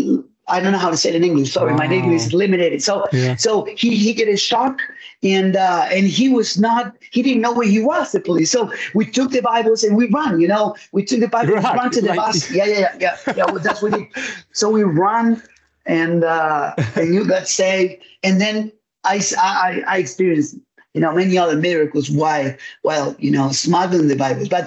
I 0.47 0.59
don't 0.59 0.71
know 0.71 0.77
how 0.77 0.89
to 0.91 0.97
say 0.97 1.09
it 1.09 1.15
in 1.15 1.23
English. 1.23 1.51
Sorry, 1.53 1.73
my 1.73 1.85
English 1.91 2.21
is 2.27 2.33
limited. 2.33 2.81
So 2.83 3.07
Yeah. 3.11 3.35
so 3.35 3.65
he 3.81 3.95
he 3.95 4.13
get 4.13 4.27
a 4.29 4.37
shock 4.37 4.79
and 5.23 5.55
uh, 5.55 5.87
and 5.91 6.05
he 6.07 6.29
was 6.29 6.57
not 6.59 6.95
he 7.11 7.21
didn't 7.23 7.41
know 7.41 7.53
where 7.53 7.67
he 7.67 7.79
was 7.79 8.11
the 8.11 8.19
police. 8.19 8.51
So 8.51 8.71
we 8.93 9.05
took 9.05 9.31
the 9.31 9.41
bibles 9.41 9.83
and 9.83 9.95
we 9.97 10.07
run 10.09 10.39
you 10.39 10.47
know? 10.47 10.75
We 10.91 11.03
took 11.03 11.19
the 11.19 11.27
bibles 11.27 11.63
Right, 11.63 11.75
run 11.75 11.91
to 11.91 12.01
the 12.01 12.09
like- 12.09 12.17
bus. 12.17 12.51
Yeah 12.51 12.65
yeah 12.65 12.79
yeah 12.79 12.95
yeah, 12.99 13.33
yeah 13.37 13.45
well, 13.51 13.59
that's 13.59 13.81
what 13.81 13.93
we 13.93 14.11
so 14.51 14.69
we 14.69 14.83
run 14.83 15.41
and 15.87 16.23
uh 16.23 16.73
and 16.95 17.13
you 17.15 17.25
got 17.25 17.47
saved. 17.47 17.93
And 18.23 18.39
then 18.39 18.71
i 19.03 19.15
i 19.37 19.83
I 19.87 19.97
experienced 19.97 20.55
you 20.93 21.01
know 21.01 21.11
many 21.13 21.37
other 21.37 21.57
miracles 21.57 22.09
why 22.09 22.55
well 22.83 23.15
you 23.19 23.31
know 23.31 23.51
smuggling 23.51 24.07
the 24.09 24.15
bibles. 24.15 24.49
But 24.49 24.65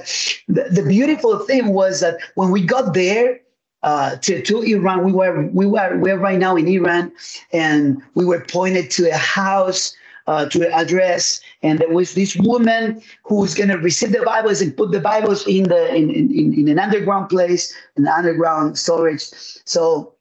the, 0.49 0.64
the 0.79 0.83
beautiful 0.83 1.38
thing 1.51 1.69
was 1.81 2.01
that 2.01 2.17
when 2.35 2.51
we 2.51 2.61
got 2.77 2.95
there 2.95 3.41
uh, 3.83 4.17
to, 4.17 4.43
to 4.43 4.62
Iran. 4.62 5.05
We 5.05 5.12
were 5.12 5.47
we 5.53 5.67
were 5.67 5.99
we're 5.99 6.19
right 6.19 6.38
now 6.38 6.57
in 6.57 6.67
Iran, 6.67 7.12
and 7.53 8.03
we 8.14 8.25
were 8.25 8.41
pointed 8.41 8.91
to 8.93 9.11
a 9.11 9.17
house 9.17 9.95
uh, 10.27 10.47
to 10.47 10.67
an 10.67 10.73
address, 10.73 11.41
and 11.62 11.79
there 11.79 11.88
was 11.88 12.14
this 12.14 12.37
woman 12.37 13.03
who 13.25 13.37
was 13.37 13.55
going 13.55 13.71
to 13.71 13.79
receive 13.79 14.12
the 14.12 14.23
Bibles 14.23 14.61
and 14.61 14.77
put 14.77 14.93
the 14.93 15.01
Bibles 15.01 15.47
in 15.47 15.64
the 15.64 15.95
in 15.95 16.11
in, 16.11 16.55
in 16.55 16.69
an 16.69 16.79
underground 16.79 17.29
place, 17.29 17.75
an 17.97 18.07
underground 18.07 18.79
storage. 18.79 19.23
So 19.64 20.12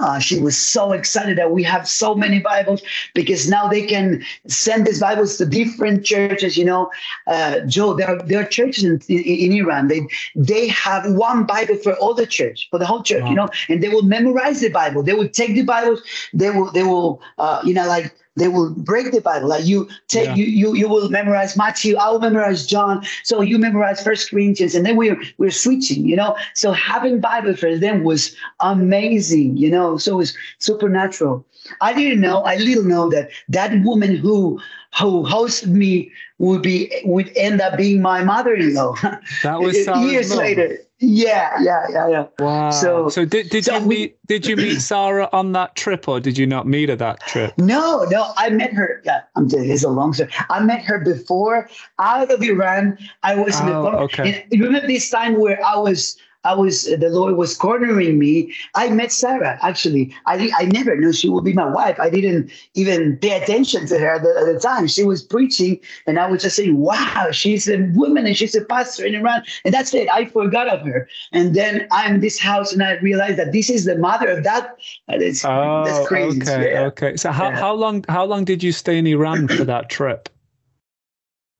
uh, 0.00 0.18
she 0.18 0.38
was 0.38 0.56
so 0.56 0.92
excited 0.92 1.36
that 1.38 1.50
we 1.50 1.62
have 1.62 1.88
so 1.88 2.14
many 2.14 2.38
Bibles 2.38 2.82
because 3.14 3.48
now 3.48 3.68
they 3.68 3.82
can 3.82 4.22
send 4.46 4.86
these 4.86 5.00
Bibles 5.00 5.36
to 5.36 5.46
different 5.46 6.04
churches. 6.04 6.56
You 6.56 6.64
know, 6.64 6.90
uh, 7.26 7.60
Joe, 7.66 7.94
there 7.94 8.08
are 8.08 8.22
there 8.22 8.40
are 8.40 8.44
churches 8.44 8.84
in, 8.84 9.00
in, 9.08 9.22
in 9.22 9.52
Iran. 9.52 9.88
They 9.88 10.00
they 10.34 10.68
have 10.68 11.12
one 11.12 11.44
Bible 11.44 11.76
for 11.76 11.94
all 11.94 12.14
the 12.14 12.26
church, 12.26 12.68
for 12.70 12.78
the 12.78 12.86
whole 12.86 13.02
church. 13.02 13.22
Wow. 13.22 13.30
You 13.30 13.34
know, 13.36 13.48
and 13.68 13.82
they 13.82 13.88
will 13.88 14.02
memorize 14.02 14.60
the 14.60 14.70
Bible. 14.70 15.02
They 15.02 15.14
will 15.14 15.28
take 15.28 15.54
the 15.54 15.62
Bibles. 15.62 16.02
They 16.32 16.50
will 16.50 16.70
they 16.72 16.82
will 16.82 17.20
uh, 17.38 17.60
you 17.64 17.74
know 17.74 17.86
like 17.86 18.14
they 18.36 18.48
will 18.48 18.70
break 18.70 19.12
the 19.12 19.20
Bible. 19.20 19.48
Like 19.48 19.66
you 19.66 19.88
take 20.08 20.26
Yeah. 20.28 20.34
you 20.34 20.44
you 20.46 20.74
you 20.74 20.88
will 20.88 21.08
memorize 21.10 21.56
Matthew. 21.56 21.96
I 21.96 22.10
will 22.10 22.20
memorize 22.20 22.66
John. 22.66 23.04
So 23.24 23.40
you 23.42 23.58
memorize 23.58 24.02
First 24.02 24.30
Corinthians, 24.30 24.74
and 24.74 24.86
then 24.86 24.96
we're 24.96 25.20
we're 25.38 25.50
switching. 25.50 26.06
You 26.06 26.16
know, 26.16 26.36
so 26.54 26.72
having 26.72 27.20
Bible 27.20 27.54
for 27.56 27.76
them 27.76 28.04
was 28.04 28.34
amazing. 28.60 29.56
You 29.56 29.70
know, 29.70 29.96
so 29.98 30.12
it 30.14 30.16
was 30.16 30.36
supernatural. 30.58 31.44
I 31.80 31.92
didn't 31.92 32.20
know. 32.20 32.42
I 32.42 32.56
little 32.56 32.84
know 32.84 33.08
that 33.10 33.30
that 33.48 33.82
woman 33.84 34.16
who 34.16 34.58
who 34.98 35.24
hosted 35.24 35.68
me 35.68 36.10
would 36.38 36.62
be 36.62 36.90
would 37.04 37.30
end 37.36 37.60
up 37.60 37.76
being 37.76 38.02
my 38.02 38.24
mother-in-law. 38.24 38.94
That 39.42 39.60
was 39.60 39.76
years 40.10 40.34
later. 40.34 40.78
Yeah, 41.02 41.60
yeah, 41.60 41.86
yeah, 41.90 42.08
yeah. 42.08 42.26
Wow. 42.38 42.70
So- 42.70 43.08
So, 43.08 43.24
did, 43.24 43.50
did 43.50 43.64
so 43.64 43.76
you 43.78 43.84
we- 43.86 43.94
meet 43.96 44.16
did 44.26 44.46
you 44.46 44.56
meet 44.56 44.78
Sara 44.80 45.28
on 45.32 45.50
that 45.52 45.74
trip 45.74 46.06
or 46.08 46.20
did 46.20 46.38
you 46.38 46.46
not 46.46 46.66
meet 46.66 46.88
her 46.88 46.96
that 46.96 47.18
trip? 47.26 47.52
No, 47.58 48.04
no, 48.04 48.32
I 48.36 48.50
met 48.50 48.72
her. 48.72 49.02
Yeah, 49.04 49.22
I'm 49.34 49.48
you, 49.48 49.68
it's 49.68 49.82
a 49.82 49.88
long 49.88 50.12
story. 50.14 50.30
I 50.48 50.60
met 50.62 50.82
her 50.84 51.00
before 51.00 51.68
out 51.98 52.30
of 52.30 52.40
Iran. 52.42 52.96
I 53.24 53.34
was 53.34 53.58
in 53.60 53.66
the 53.66 53.72
Oh, 53.74 53.86
okay. 54.04 54.44
And 54.48 54.52
you 54.52 54.64
remember 54.64 54.86
this 54.86 55.10
time 55.10 55.38
where 55.40 55.58
I 55.64 55.76
was, 55.76 56.16
I 56.44 56.54
was, 56.54 56.84
the 56.84 57.08
Lord 57.08 57.36
was 57.36 57.56
cornering 57.56 58.18
me. 58.18 58.52
I 58.74 58.90
met 58.90 59.12
Sara. 59.12 59.58
Actually, 59.62 60.14
I 60.26 60.50
I 60.58 60.64
never 60.66 60.96
knew 60.96 61.12
she 61.12 61.28
would 61.28 61.44
be 61.44 61.52
my 61.52 61.66
wife. 61.68 61.98
I 62.00 62.10
didn't 62.10 62.50
even 62.74 63.16
pay 63.18 63.40
attention 63.40 63.86
to 63.86 63.98
her 63.98 64.14
at 64.16 64.22
the, 64.22 64.30
at 64.40 64.46
the 64.52 64.58
time. 64.60 64.86
She 64.88 65.04
was 65.04 65.22
preaching, 65.22 65.78
and 66.06 66.18
I 66.18 66.26
was 66.30 66.42
just 66.42 66.56
saying, 66.56 66.76
"Wow, 66.76 67.28
she's 67.30 67.68
a 67.68 67.78
woman 67.94 68.26
and 68.26 68.36
she's 68.36 68.54
a 68.54 68.64
pastor 68.64 69.06
in 69.06 69.14
Iran." 69.14 69.42
And 69.64 69.72
that's 69.72 69.94
it. 69.94 70.08
I 70.10 70.24
forgot 70.26 70.68
of 70.68 70.80
her. 70.86 71.08
And 71.32 71.54
then 71.54 71.86
I'm 71.92 72.16
in 72.16 72.20
this 72.20 72.38
house, 72.40 72.72
and 72.72 72.82
I 72.82 72.92
realized 72.98 73.38
that 73.38 73.52
this 73.52 73.70
is 73.70 73.84
the 73.84 73.96
mother 73.96 74.28
of 74.28 74.42
that. 74.44 74.76
Uh, 75.08 75.18
that's, 75.18 75.44
Oh, 75.44 75.84
that's 75.84 76.06
crazy. 76.08 76.42
okay, 76.42 76.72
Yeah. 76.72 76.86
okay. 76.86 77.16
So 77.16 77.30
how, 77.30 77.50
Yeah. 77.50 77.56
how 77.60 77.72
long 77.74 78.04
how 78.08 78.24
long 78.24 78.44
did 78.44 78.62
you 78.62 78.72
stay 78.72 78.98
in 78.98 79.06
Iran 79.06 79.46
for 79.48 79.64
that 79.64 79.88
trip? 79.88 80.28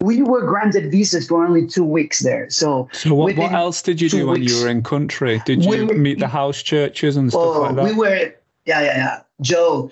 We 0.03 0.23
were 0.23 0.45
granted 0.45 0.91
visas 0.91 1.29
for 1.29 1.45
only 1.45 1.67
two 1.67 1.85
weeks 1.85 2.21
there. 2.21 2.51
So, 2.51 2.89
so 2.93 3.15
what, 3.15 3.37
what 3.37 3.53
else 3.53 3.83
did 3.83 4.01
you 4.01 4.09
do 4.09 4.27
when 4.27 4.43
you 4.43 4.61
were 4.61 4.69
in 4.69 4.83
country? 4.83 5.41
Did 5.47 5.65
you 5.65 5.71
we 5.71 5.85
were, 5.85 5.95
meet 5.95 6.19
the 6.19 6.29
house 6.29 6.63
churches 6.63 7.17
and 7.17 7.31
stuff 7.31 7.57
like 7.59 7.77
that? 7.77 7.85
We 7.85 7.93
were, 7.93 8.35
yeah, 8.67 8.81
yeah, 8.81 8.97
yeah. 8.97 9.21
Joe, 9.41 9.91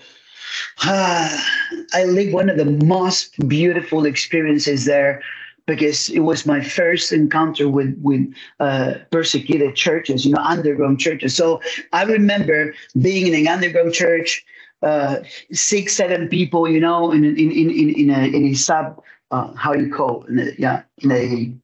uh, 0.84 1.38
I 1.94 2.04
lived 2.04 2.32
one 2.32 2.50
of 2.50 2.56
the 2.56 2.64
most 2.84 3.48
beautiful 3.48 4.04
experiences 4.04 4.84
there 4.84 5.22
because 5.66 6.10
it 6.10 6.20
was 6.20 6.46
my 6.46 6.60
first 6.60 7.12
encounter 7.12 7.68
with 7.68 7.96
with 8.02 8.34
uh, 8.58 8.94
persecuted 9.12 9.76
churches, 9.76 10.26
you 10.26 10.32
know, 10.32 10.42
underground 10.42 10.98
churches. 10.98 11.36
So 11.36 11.60
I 11.92 12.02
remember 12.02 12.74
being 13.00 13.28
in 13.28 13.34
an 13.34 13.46
underground 13.46 13.94
church, 13.94 14.44
uh, 14.82 15.18
six, 15.52 15.94
seven 15.94 16.28
people, 16.28 16.68
you 16.68 16.80
know, 16.80 17.12
in 17.12 17.24
in 17.24 17.36
in 17.36 17.70
in, 17.70 17.90
in 17.90 18.10
a 18.10 18.26
in 18.26 18.44
a 18.46 18.54
sub 18.54 19.00
uh, 19.30 19.52
how 19.54 19.72
you 19.72 19.92
call 19.92 20.24
it? 20.28 20.58
yeah 20.58 20.82
in 20.98 21.12
a 21.12 21.54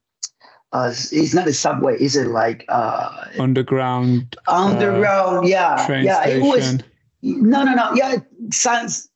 uh, 0.72 0.88
it's 0.90 1.34
not 1.34 1.46
a 1.46 1.52
subway 1.52 1.96
is 2.00 2.16
it 2.16 2.28
like 2.28 2.64
uh 2.68 3.24
underground 3.38 4.36
underground 4.48 5.44
uh, 5.44 5.48
yeah 5.48 6.00
yeah 6.02 6.22
station. 6.22 6.40
it 6.40 6.44
was 6.44 6.78
no 7.22 7.62
no 7.62 7.74
no 7.74 7.92
yeah 7.94 8.14
it 8.14 8.54
sounds 8.54 9.08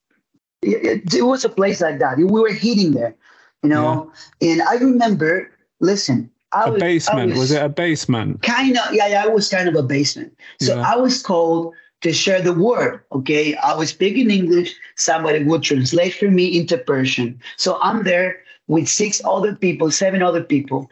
it, 0.62 1.14
it, 1.14 1.22
was 1.22 1.44
a 1.44 1.48
place 1.48 1.80
like 1.80 1.98
that 1.98 2.16
we 2.18 2.24
were 2.24 2.52
heating 2.52 2.92
there 2.92 3.14
you 3.62 3.68
know 3.68 4.10
yeah. 4.40 4.52
and 4.52 4.62
i 4.62 4.74
remember 4.74 5.50
listen 5.80 6.30
I 6.52 6.64
a 6.64 6.72
was, 6.72 6.80
basement 6.80 7.30
was, 7.30 7.38
was, 7.38 7.50
it 7.52 7.62
a 7.62 7.68
basement 7.68 8.42
kind 8.42 8.76
of 8.76 8.94
yeah 8.94 9.06
yeah 9.06 9.26
it 9.26 9.32
was 9.32 9.48
kind 9.48 9.68
of 9.68 9.74
a 9.74 9.82
basement 9.82 10.36
so 10.60 10.76
yeah. 10.76 10.92
i 10.92 10.96
was 10.96 11.22
called 11.22 11.74
to 12.02 12.12
share 12.12 12.40
the 12.40 12.52
word. 12.54 13.02
Okay, 13.12 13.54
I 13.56 13.74
was 13.74 13.90
speaking 13.90 14.30
English. 14.30 14.74
Somebody 14.96 15.44
would 15.44 15.62
translate 15.62 16.14
for 16.14 16.30
me 16.30 16.58
into 16.58 16.78
Persian. 16.78 17.40
So 17.56 17.78
I'm 17.80 18.04
there 18.04 18.40
with 18.68 18.88
six 18.88 19.20
other 19.24 19.54
people, 19.54 19.90
seven 19.90 20.22
other 20.22 20.42
people, 20.42 20.90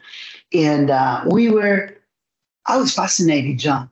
and 0.53 0.89
uh, 0.89 1.23
we 1.27 1.49
were. 1.49 1.95
I 2.65 2.77
was 2.77 2.93
fascinated, 2.93 3.57
John. 3.57 3.89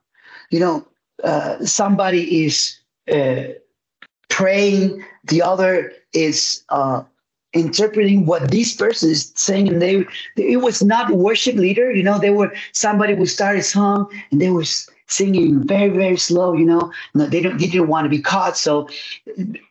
You 0.50 0.60
know, 0.60 0.88
uh, 1.24 1.64
somebody 1.64 2.44
is 2.44 2.78
uh, 3.12 3.54
praying, 4.28 5.04
the 5.24 5.42
other 5.42 5.92
is 6.12 6.64
uh, 6.68 7.02
interpreting 7.52 8.26
what 8.26 8.50
this 8.50 8.74
person 8.74 9.10
is 9.10 9.32
saying 9.34 9.68
and 9.68 9.80
they 9.80 10.04
it 10.36 10.58
was 10.58 10.82
not 10.82 11.10
worship 11.12 11.56
leader 11.56 11.90
you 11.90 12.02
know 12.02 12.18
they 12.18 12.28
were 12.30 12.52
somebody 12.72 13.14
would 13.14 13.28
start 13.28 13.56
a 13.56 13.62
song 13.62 14.06
and 14.30 14.40
they 14.40 14.50
were 14.50 14.64
singing 15.08 15.66
very 15.66 15.88
very 15.88 16.16
slow 16.16 16.52
you 16.52 16.64
know? 16.64 16.92
They 17.14 17.40
don't 17.40 17.58
they 17.58 17.66
didn't 17.66 17.88
want 17.88 18.04
to 18.04 18.10
be 18.10 18.20
caught 18.20 18.56
so 18.56 18.88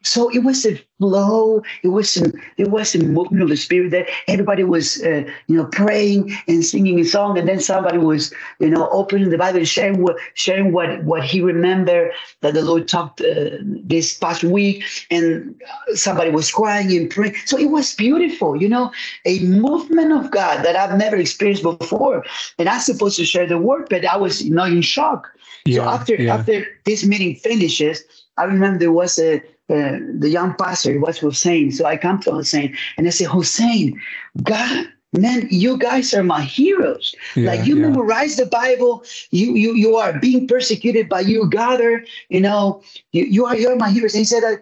so 0.03 0.29
it 0.29 0.39
was 0.39 0.65
a 0.65 0.79
flow. 0.97 1.61
It 1.83 1.89
was 1.89 2.17
a, 2.17 2.31
it 2.57 2.69
was 2.69 2.95
a 2.95 2.99
movement 2.99 3.43
of 3.43 3.49
the 3.49 3.57
spirit 3.57 3.91
that 3.91 4.07
everybody 4.27 4.63
was 4.63 5.01
uh, 5.03 5.23
you 5.47 5.57
know 5.57 5.65
praying 5.65 6.35
and 6.47 6.65
singing 6.65 6.99
a 6.99 7.05
song 7.05 7.37
and 7.37 7.47
then 7.47 7.59
somebody 7.59 7.97
was 7.97 8.33
you 8.59 8.69
know 8.69 8.87
opening 8.89 9.29
the 9.29 9.37
bible 9.37 9.63
sharing 9.63 10.01
what 10.01 10.15
sharing 10.33 10.71
what 10.71 11.03
what 11.03 11.23
he 11.23 11.41
remembered 11.41 12.11
that 12.41 12.53
the 12.53 12.63
lord 12.63 12.87
talked 12.87 13.21
uh, 13.21 13.49
this 13.61 14.17
past 14.17 14.43
week 14.43 14.83
and 15.11 15.55
somebody 15.93 16.31
was 16.31 16.51
crying 16.51 16.95
and 16.95 17.09
praying. 17.09 17.35
So 17.45 17.57
it 17.57 17.69
was 17.69 17.93
beautiful 17.93 18.61
you 18.61 18.69
know 18.69 18.91
a 19.25 19.39
movement 19.39 20.11
of 20.11 20.31
god 20.31 20.63
that 20.65 20.75
i've 20.75 20.97
never 20.97 21.15
experienced 21.15 21.63
before. 21.63 22.23
And 22.57 22.67
i'm 22.69 22.81
supposed 22.81 23.17
to 23.17 23.25
share 23.25 23.47
the 23.47 23.57
word 23.57 23.87
but 23.89 24.05
i 24.05 24.17
was 24.17 24.43
you 24.43 24.53
know 24.53 24.65
in 24.65 24.81
shock. 24.81 25.29
Yeah, 25.65 25.83
so 25.83 25.89
after 25.89 26.15
yeah. 26.15 26.35
after 26.35 26.65
this 26.85 27.05
meeting 27.05 27.35
finishes, 27.35 28.03
I 28.37 28.45
remember 28.45 28.79
there 28.79 28.91
was 28.91 29.19
a 29.19 29.41
uh, 29.69 29.99
the 30.19 30.29
young 30.29 30.55
pastor 30.55 30.99
was 30.99 31.17
Hussein. 31.17 31.71
So 31.71 31.85
I 31.85 31.97
come 31.97 32.19
to 32.21 32.31
Hussein 32.31 32.75
and 32.97 33.07
I 33.07 33.09
say, 33.09 33.25
Hussein, 33.25 33.99
God, 34.43 34.87
man, 35.13 35.47
you 35.49 35.77
guys 35.77 36.13
are 36.13 36.23
my 36.23 36.41
heroes. 36.41 37.13
Yeah, 37.35 37.51
like 37.51 37.65
you 37.65 37.75
yeah. 37.75 37.87
memorize 37.87 38.37
the 38.37 38.45
Bible, 38.45 39.03
you 39.31 39.55
you 39.55 39.73
you 39.73 39.95
are 39.97 40.17
being 40.19 40.47
persecuted 40.47 41.09
by 41.09 41.21
you, 41.21 41.49
gather, 41.49 42.03
you 42.29 42.41
know, 42.41 42.81
you, 43.11 43.25
you 43.25 43.45
are 43.45 43.55
you're 43.55 43.75
my 43.75 43.89
heroes. 43.89 44.13
And 44.13 44.19
he 44.19 44.25
said, 44.25 44.43
uh, 44.43 44.57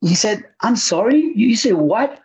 he 0.00 0.14
said, 0.14 0.44
I'm 0.60 0.76
sorry. 0.76 1.32
You 1.34 1.56
say 1.56 1.72
what? 1.72 2.20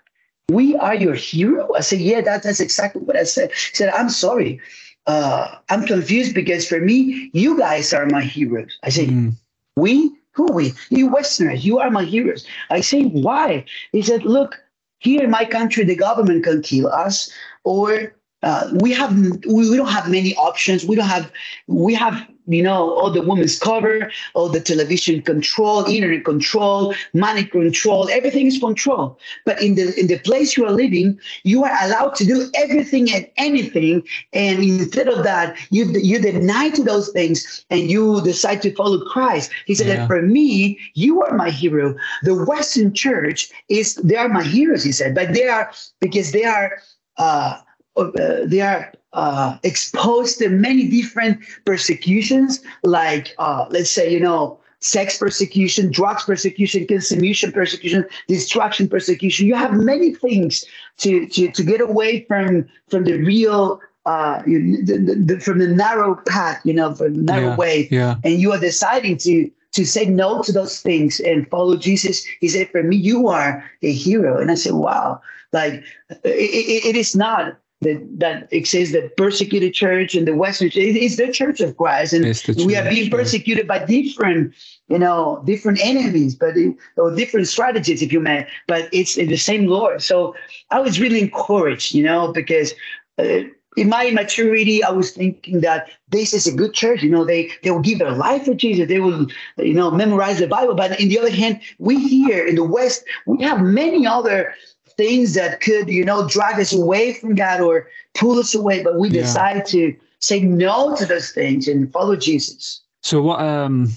We 0.49 0.75
are 0.75 0.93
your 0.93 1.15
hero. 1.15 1.73
I 1.75 1.79
said, 1.79 1.99
yeah, 1.99 2.21
that, 2.21 2.43
that's 2.43 2.59
exactly 2.59 3.01
what 3.01 3.17
I 3.17 3.23
said. 3.23 3.51
He 3.51 3.75
said, 3.75 3.89
I'm 3.89 4.09
sorry 4.09 4.61
uh, 5.07 5.55
I'm 5.69 5.85
confused 5.85 6.33
because 6.33 6.67
for 6.67 6.79
me, 6.79 7.29
you 7.33 7.57
guys 7.57 7.93
are 7.93 8.05
my 8.07 8.21
heroes. 8.21 8.77
I 8.83 8.89
say, 8.89 9.07
mm. 9.07 9.33
we? 9.75 10.11
Who 10.35 10.51
we? 10.51 10.73
You 10.89 11.07
Westerners, 11.07 11.65
you 11.65 11.79
are 11.79 11.89
my 11.89 12.03
heroes. 12.03 12.45
I 12.69 12.81
say, 12.81 13.03
why? 13.03 13.65
He 13.91 14.01
said, 14.01 14.23
look, 14.23 14.61
here 14.99 15.23
in 15.23 15.31
my 15.31 15.45
country, 15.45 15.83
the 15.85 15.95
government 15.95 16.43
can 16.43 16.61
kill 16.61 16.87
us, 16.87 17.31
or 17.63 18.15
uh, 18.43 18.69
we 18.81 18.91
have 18.93 19.17
we, 19.17 19.69
we 19.69 19.77
don't 19.77 19.87
have 19.87 20.09
many 20.09 20.35
options. 20.35 20.85
We 20.85 20.95
don't 20.95 21.07
have 21.07 21.31
we 21.67 21.93
have 21.93 22.27
you 22.47 22.61
know, 22.61 22.93
all 22.95 23.11
the 23.11 23.21
women's 23.21 23.57
cover, 23.57 24.11
all 24.33 24.49
the 24.49 24.59
television 24.59 25.21
control, 25.21 25.85
internet 25.85 26.25
control, 26.25 26.93
money 27.13 27.45
control, 27.45 28.09
everything 28.09 28.47
is 28.47 28.59
control. 28.59 29.17
But 29.45 29.61
in 29.61 29.75
the 29.75 29.97
in 29.99 30.07
the 30.07 30.19
place 30.19 30.55
you 30.55 30.65
are 30.65 30.71
living, 30.71 31.19
you 31.43 31.63
are 31.63 31.75
allowed 31.81 32.15
to 32.15 32.25
do 32.25 32.49
everything 32.55 33.11
and 33.11 33.27
anything. 33.37 34.03
And 34.33 34.59
instead 34.59 35.07
of 35.07 35.23
that, 35.23 35.57
you 35.71 35.85
you 35.85 36.19
deny 36.19 36.69
to 36.69 36.83
those 36.83 37.09
things 37.09 37.65
and 37.69 37.89
you 37.89 38.21
decide 38.21 38.61
to 38.63 38.73
follow 38.75 39.03
Christ. 39.05 39.51
He 39.65 39.75
said 39.75 39.87
yeah. 39.87 39.95
that 39.95 40.07
for 40.07 40.21
me, 40.21 40.79
you 40.93 41.21
are 41.23 41.35
my 41.35 41.49
hero. 41.49 41.95
The 42.23 42.35
Western 42.45 42.93
church 42.93 43.51
is 43.69 43.95
they 43.95 44.15
are 44.15 44.29
my 44.29 44.43
heroes, 44.43 44.83
he 44.83 44.91
said, 44.91 45.15
but 45.15 45.33
they 45.33 45.47
are 45.47 45.71
because 45.99 46.31
they 46.31 46.45
are 46.45 46.79
uh, 47.17 47.25
uh 47.25 47.61
they 47.95 48.61
are 48.61 48.91
uh, 49.13 49.57
exposed 49.63 50.39
to 50.39 50.49
many 50.49 50.87
different 50.87 51.39
persecutions, 51.65 52.61
like 52.83 53.33
uh, 53.39 53.65
let's 53.69 53.89
say, 53.89 54.11
you 54.11 54.19
know, 54.19 54.59
sex 54.79 55.17
persecution, 55.17 55.91
drugs 55.91 56.25
persecution, 56.25 56.85
consummation 56.85 57.51
persecution, 57.51 58.05
destruction 58.27 58.87
persecution. 58.87 59.47
You 59.47 59.55
have 59.55 59.73
many 59.73 60.13
things 60.13 60.65
to 60.97 61.27
to, 61.27 61.51
to 61.51 61.63
get 61.63 61.81
away 61.81 62.25
from 62.27 62.67
from 62.89 63.05
the 63.05 63.17
real. 63.17 63.79
Uh, 64.05 64.39
you, 64.45 64.85
the, 64.85 65.15
the, 65.15 65.39
from 65.39 65.57
the 65.57 65.67
narrow 65.67 66.13
path, 66.27 66.61
you 66.63 66.71
know, 66.71 66.93
from 66.93 67.15
the 67.15 67.21
narrow 67.23 67.47
yeah, 67.47 67.55
way, 67.55 67.87
yeah. 67.89 68.15
and 68.23 68.39
you 68.39 68.51
are 68.51 68.59
deciding 68.59 69.17
to 69.17 69.49
to 69.71 69.83
say 69.83 70.05
no 70.05 70.43
to 70.43 70.51
those 70.51 70.79
things 70.79 71.19
and 71.19 71.49
follow 71.49 71.75
Jesus. 71.75 72.23
He 72.39 72.47
said, 72.47 72.69
"For 72.69 72.83
me, 72.83 72.97
you 72.97 73.29
are 73.29 73.63
a 73.81 73.91
hero." 73.91 74.39
And 74.39 74.51
I 74.51 74.55
said, 74.55 74.73
"Wow!" 74.73 75.21
Like 75.53 75.83
it, 76.09 76.19
it, 76.23 76.85
it 76.85 76.95
is 76.95 77.15
not 77.15 77.57
that, 77.85 78.19
that 78.19 78.47
it 78.51 78.67
says 78.67 78.91
the 78.91 79.11
persecuted 79.17 79.73
church 79.73 80.15
and 80.15 80.27
the 80.27 80.35
Western 80.35 80.69
church 80.69 80.83
is 80.83 81.17
the 81.17 81.31
church 81.31 81.61
of 81.61 81.77
Christ. 81.77 82.13
And 82.13 82.25
we 82.65 82.75
are 82.75 82.89
being 82.89 83.09
persecuted 83.09 83.67
by 83.67 83.85
different, 83.85 84.53
you 84.89 84.99
know, 84.99 85.41
different 85.45 85.79
enemies, 85.81 86.35
but 86.35 86.55
or 86.97 87.15
different 87.15 87.47
strategies, 87.47 88.01
if 88.01 88.11
you 88.11 88.19
may, 88.19 88.47
but 88.67 88.89
it's 88.91 89.17
in 89.17 89.29
the 89.29 89.37
same 89.37 89.67
Lord. 89.67 90.01
So 90.01 90.35
I 90.71 90.79
was 90.81 90.99
really 90.99 91.21
encouraged, 91.21 91.93
you 91.93 92.03
know, 92.03 92.33
because 92.33 92.73
uh, 93.17 93.43
in 93.77 93.89
my 93.89 94.09
maturity, 94.11 94.83
I 94.83 94.91
was 94.91 95.11
thinking 95.11 95.61
that 95.61 95.89
this 96.09 96.33
is 96.33 96.47
a 96.47 96.53
good 96.53 96.73
church. 96.73 97.03
You 97.03 97.09
know, 97.09 97.25
they 97.25 97.51
they 97.61 97.71
will 97.71 97.81
give 97.81 97.99
their 97.99 98.11
life 98.11 98.45
for 98.45 98.53
Jesus. 98.53 98.87
They 98.87 98.99
will, 98.99 99.27
you 99.57 99.73
know, 99.73 99.91
memorize 99.91 100.39
the 100.39 100.47
Bible. 100.47 100.75
But 100.75 100.99
in 100.99 101.09
the 101.09 101.19
other 101.19 101.29
hand, 101.29 101.61
we 101.77 101.99
here 101.99 102.45
in 102.45 102.55
the 102.55 102.63
West, 102.63 103.03
we 103.25 103.43
have 103.43 103.61
many 103.61 104.07
other 104.07 104.53
things 104.97 105.33
that 105.33 105.61
could, 105.61 105.89
you 105.89 106.03
know, 106.03 106.27
drag 106.27 106.59
us 106.59 106.73
away 106.73 107.13
from 107.13 107.35
God 107.35 107.61
or 107.61 107.87
pull 108.13 108.39
us 108.39 108.55
away, 108.55 108.83
but 108.83 108.97
we 108.97 109.09
yeah. 109.09 109.21
decide 109.21 109.65
to 109.67 109.95
say 110.19 110.41
no 110.41 110.95
to 110.95 111.05
those 111.05 111.31
things 111.31 111.67
and 111.67 111.91
follow 111.91 112.15
Jesus. 112.15 112.81
So 113.01 113.21
what 113.21 113.39
um 113.39 113.91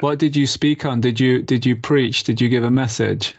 what 0.00 0.18
did 0.18 0.36
you 0.36 0.46
speak 0.46 0.84
on? 0.84 1.00
Did 1.00 1.20
you 1.20 1.42
did 1.42 1.66
you 1.66 1.76
preach? 1.76 2.24
Did 2.24 2.40
you 2.40 2.48
give 2.48 2.64
a 2.64 2.70
message? 2.70 3.34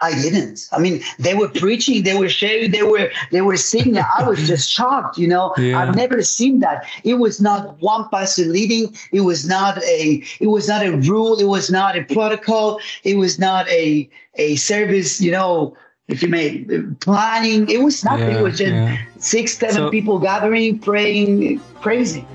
I 0.00 0.12
didn't. 0.22 0.68
I 0.70 0.78
mean, 0.78 1.02
they 1.18 1.34
were 1.34 1.48
preaching, 1.48 2.04
they 2.04 2.16
were 2.16 2.28
sharing, 2.28 2.70
they 2.70 2.84
were 2.84 3.10
they 3.32 3.40
were 3.40 3.56
singing. 3.56 3.98
I 3.98 4.28
was 4.28 4.46
just 4.46 4.70
shocked, 4.76 5.18
you 5.18 5.26
know. 5.26 5.52
Yeah. 5.58 5.80
I've 5.80 5.96
never 5.96 6.22
seen 6.22 6.60
that. 6.60 6.86
It 7.02 7.14
was 7.14 7.40
not 7.40 7.80
one 7.80 8.08
person 8.08 8.52
leading. 8.52 8.94
It 9.12 9.22
was 9.22 9.48
not 9.48 9.82
a 9.82 10.22
it 10.40 10.46
was 10.46 10.68
not 10.68 10.86
a 10.86 10.96
rule. 10.96 11.38
It 11.38 11.46
was 11.46 11.70
not 11.70 11.96
a 11.96 12.04
protocol. 12.04 12.80
It 13.02 13.16
was 13.16 13.38
not 13.38 13.68
a 13.68 14.08
a 14.34 14.54
service, 14.56 15.20
you 15.20 15.32
know, 15.32 15.76
if 16.08 16.22
you 16.22 16.28
may, 16.28 16.64
uh, 16.74 16.80
planning. 17.00 17.68
It 17.68 17.82
was 17.82 18.02
nothing. 18.02 18.30
Yeah, 18.30 18.38
it 18.38 18.42
was 18.42 18.58
just 18.58 18.72
yeah. 18.72 18.98
six, 19.18 19.58
seven 19.58 19.74
so, 19.74 19.90
people 19.90 20.18
gathering, 20.18 20.78
praying, 20.78 21.60
crazy. 21.76 22.26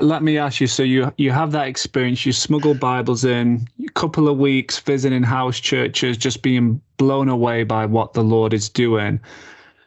Let 0.00 0.22
me 0.22 0.38
ask 0.38 0.60
you. 0.60 0.68
So 0.68 0.84
you 0.84 1.12
you 1.18 1.32
have 1.32 1.50
that 1.52 1.66
experience. 1.66 2.24
You 2.24 2.32
smuggle 2.32 2.74
Bibles 2.74 3.24
in. 3.24 3.66
A 3.84 3.90
couple 3.92 4.28
of 4.28 4.38
weeks 4.38 4.78
visiting 4.78 5.24
house 5.24 5.58
churches, 5.58 6.16
just 6.16 6.42
being 6.42 6.80
blown 6.98 7.28
away 7.28 7.64
by 7.64 7.84
what 7.84 8.12
the 8.12 8.22
Lord 8.22 8.54
is 8.54 8.68
doing. 8.68 9.18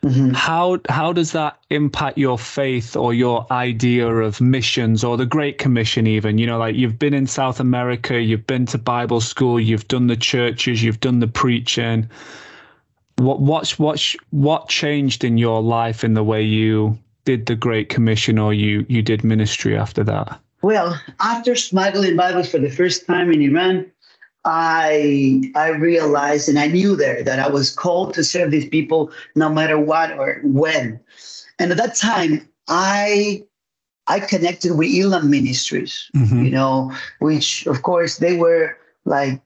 Mm-hmm. 0.04 0.32
How 0.32 0.80
how 0.90 1.14
does 1.14 1.32
that 1.34 1.60
impact 1.70 2.18
your 2.18 2.40
faith 2.40 2.96
or 2.96 3.14
your 3.14 3.46
idea 3.52 4.08
of 4.08 4.42
missions 4.42 5.04
or 5.04 5.16
the 5.16 5.28
Great 5.28 5.60
Commission? 5.60 6.08
Even 6.08 6.40
you 6.40 6.48
know, 6.48 6.58
like 6.58 6.76
you've 6.76 6.98
been 6.98 7.14
in 7.14 7.28
South 7.28 7.60
America, 7.60 8.20
you've 8.20 8.48
been 8.48 8.66
to 8.68 8.80
Bible 8.80 9.22
school, 9.22 9.60
you've 9.60 9.88
done 9.88 10.08
the 10.08 10.16
churches, 10.16 10.82
you've 10.82 11.02
done 11.02 11.20
the 11.20 11.28
preaching. 11.28 12.10
What 13.18 13.42
what's 13.42 13.78
what 13.78 14.04
what 14.32 14.70
changed 14.70 15.24
in 15.24 15.38
your 15.38 15.62
life 15.62 16.04
in 16.04 16.16
the 16.16 16.24
way 16.24 16.42
you 16.42 16.98
did 17.26 17.46
the 17.46 17.56
Great 17.56 17.90
Commission 17.90 18.40
or 18.40 18.56
you 18.56 18.84
you 18.90 19.04
did 19.04 19.24
ministry 19.24 19.78
after 19.78 20.04
that? 20.06 20.40
Well, 20.64 21.00
after 21.20 21.56
smuggling 21.56 22.16
Bibles 22.16 22.50
for 22.50 22.58
the 22.58 22.70
first 22.72 23.06
time 23.06 23.32
in 23.32 23.42
Iran, 23.42 23.92
I 24.46 25.52
I 25.56 25.70
realized 25.70 26.50
and 26.50 26.58
I 26.58 26.68
knew 26.68 26.96
there 26.96 27.24
that 27.24 27.40
I 27.40 27.48
was 27.48 27.74
called 27.74 28.14
to 28.16 28.24
serve 28.24 28.52
these 28.52 28.68
people 28.68 29.12
no 29.36 29.50
matter 29.50 29.80
what 29.80 30.12
or 30.18 30.40
when. 30.44 31.00
And 31.60 31.72
at 31.72 31.78
that 31.78 31.96
time, 31.96 32.48
I 32.68 33.44
I 34.08 34.20
connected 34.20 34.78
with 34.78 34.90
Elam 34.94 35.30
Ministries, 35.30 36.10
mm-hmm. 36.16 36.46
you 36.46 36.52
know, 36.52 36.92
which 37.20 37.68
of 37.68 37.84
course 37.84 38.18
they 38.18 38.36
were 38.36 38.78
like 39.06 39.42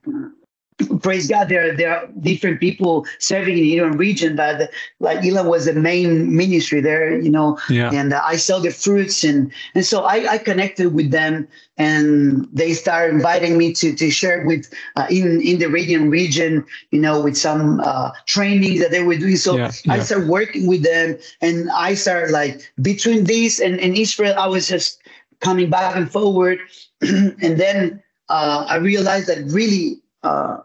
praise 1.00 1.28
God, 1.28 1.48
there 1.48 1.74
there 1.74 1.96
are 1.96 2.06
different 2.20 2.60
people 2.60 3.06
serving 3.18 3.56
in 3.56 3.62
the 3.62 3.78
Elam 3.78 3.96
region, 3.96 4.36
but 4.36 4.70
like 5.00 5.24
Elam 5.24 5.46
was 5.46 5.64
the 5.64 5.72
main 5.72 6.36
ministry 6.36 6.80
there, 6.80 7.18
you 7.18 7.30
know. 7.30 7.58
Yeah. 7.70 7.90
And 7.92 8.12
uh, 8.12 8.20
I 8.24 8.36
saw 8.36 8.58
the 8.58 8.70
fruits, 8.70 9.24
and 9.24 9.52
and 9.74 9.86
so 9.86 10.02
I, 10.02 10.32
I 10.32 10.38
connected 10.38 10.92
with 10.92 11.10
them, 11.10 11.48
and 11.78 12.46
they 12.52 12.74
started 12.74 13.14
inviting 13.14 13.56
me 13.56 13.72
to 13.74 13.94
to 13.94 14.10
share 14.10 14.44
with 14.44 14.72
uh, 14.96 15.06
in 15.08 15.40
in 15.40 15.58
the 15.58 15.68
region 15.68 16.10
region, 16.10 16.64
you 16.90 17.00
know, 17.00 17.22
with 17.22 17.36
some 17.36 17.80
uh, 17.80 18.10
training 18.26 18.78
that 18.80 18.90
they 18.90 19.02
were 19.02 19.16
doing. 19.16 19.36
So 19.36 19.56
yeah, 19.56 19.72
yeah. 19.84 19.94
I 19.94 19.98
started 20.00 20.28
working 20.28 20.66
with 20.66 20.82
them, 20.82 21.16
and 21.40 21.70
I 21.70 21.94
started 21.94 22.32
like 22.32 22.70
between 22.82 23.24
this 23.24 23.60
and, 23.60 23.80
and 23.80 23.96
Israel, 23.96 24.34
I 24.36 24.46
was 24.46 24.68
just 24.68 25.00
coming 25.40 25.70
back 25.70 25.96
and 25.96 26.10
forward, 26.10 26.58
and 27.00 27.56
then 27.56 28.02
uh, 28.28 28.66
I 28.68 28.76
realized 28.76 29.28
that 29.28 29.44
really 29.46 30.02
uh, 30.22 30.58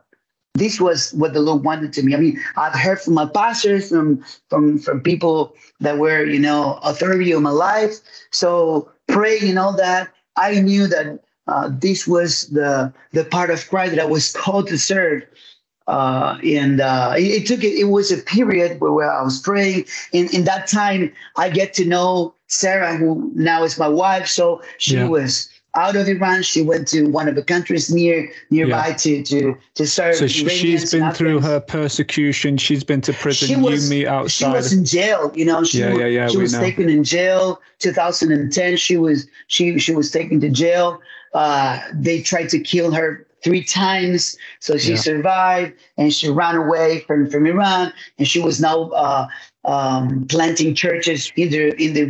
this 0.53 0.81
was 0.81 1.13
what 1.13 1.33
the 1.33 1.41
Lord 1.41 1.63
wanted 1.63 1.93
to 1.93 2.03
me. 2.03 2.13
I 2.13 2.19
mean, 2.19 2.39
I've 2.57 2.73
heard 2.73 2.99
from 2.99 3.13
my 3.13 3.25
pastors, 3.25 3.89
from 3.89 4.23
from 4.49 4.79
from 4.79 5.01
people 5.01 5.55
that 5.79 5.97
were, 5.97 6.25
you 6.25 6.39
know, 6.39 6.79
authority 6.83 7.31
of 7.31 7.41
my 7.41 7.51
life. 7.51 7.99
So 8.31 8.91
praying 9.07 9.49
and 9.49 9.59
all 9.59 9.75
that, 9.77 10.09
I 10.35 10.59
knew 10.59 10.87
that 10.87 11.19
uh, 11.47 11.69
this 11.71 12.07
was 12.07 12.47
the 12.47 12.93
the 13.11 13.25
part 13.25 13.49
of 13.49 13.67
Christ 13.69 13.95
that 13.95 14.01
I 14.01 14.05
was 14.05 14.31
called 14.33 14.67
to 14.67 14.77
serve. 14.77 15.23
Uh, 15.87 16.37
and 16.43 16.79
uh, 16.79 17.15
it, 17.17 17.41
it, 17.41 17.47
took 17.47 17.63
it, 17.63 17.73
it 17.77 17.85
was 17.85 18.11
a 18.11 18.17
period 18.17 18.79
where, 18.79 18.91
where 18.91 19.11
I 19.11 19.23
was 19.23 19.39
praying. 19.39 19.85
In 20.11 20.27
in 20.33 20.43
that 20.45 20.67
time, 20.67 21.11
I 21.37 21.49
get 21.49 21.73
to 21.75 21.85
know 21.85 22.35
Sara, 22.47 22.95
who 22.95 23.31
now 23.35 23.63
is 23.63 23.79
my 23.79 23.87
wife. 23.87 24.27
So 24.27 24.61
she 24.77 24.95
yeah. 24.95 25.07
was 25.07 25.49
out 25.75 25.95
of 25.95 26.07
Iran. 26.07 26.43
She 26.43 26.61
went 26.61 26.87
to 26.89 27.03
one 27.05 27.27
of 27.27 27.35
the 27.35 27.43
countries 27.43 27.91
near 27.91 28.29
nearby 28.49 28.89
yeah. 28.89 28.95
to 28.95 29.23
to 29.23 29.57
to 29.75 29.87
serve. 29.87 30.15
So 30.15 30.27
she, 30.27 30.71
has 30.73 30.91
been 30.91 31.11
through 31.11 31.39
her 31.41 31.59
persecution. 31.59 32.57
She's 32.57 32.83
been 32.83 33.01
to 33.01 33.13
prison. 33.13 33.47
She 33.47 33.55
was, 33.55 33.89
you 33.89 33.99
meet 33.99 34.07
outside. 34.07 34.47
She 34.47 34.53
was 34.53 34.73
in 34.73 34.85
jail. 34.85 35.31
You 35.35 35.45
know, 35.45 35.63
she, 35.63 35.79
yeah, 35.79 35.95
yeah, 35.95 36.05
yeah, 36.05 36.27
she 36.27 36.37
was 36.37 36.53
know. 36.53 36.59
taken 36.59 36.89
in 36.89 37.03
jail. 37.03 37.61
2010. 37.79 38.77
She 38.77 38.97
was 38.97 39.27
she 39.47 39.79
she 39.79 39.93
was 39.93 40.11
taken 40.11 40.39
to 40.41 40.49
jail. 40.49 41.01
Uh, 41.33 41.79
they 41.93 42.21
tried 42.21 42.49
to 42.49 42.59
kill 42.59 42.91
her 42.91 43.25
three 43.43 43.63
times. 43.63 44.37
So 44.59 44.77
she 44.77 44.91
yeah. 44.91 44.97
survived 44.97 45.73
and 45.97 46.13
she 46.13 46.29
ran 46.29 46.55
away 46.55 46.99
from, 47.07 47.29
from 47.29 47.45
Iran 47.45 47.93
and 48.17 48.27
she 48.27 48.39
was 48.39 48.61
now 48.61 48.89
uh, 48.89 49.27
um, 49.65 50.25
planting 50.27 50.73
churches 50.73 51.31
in 51.35 51.49
the 51.49 51.81
in 51.81 51.93
the 51.93 52.01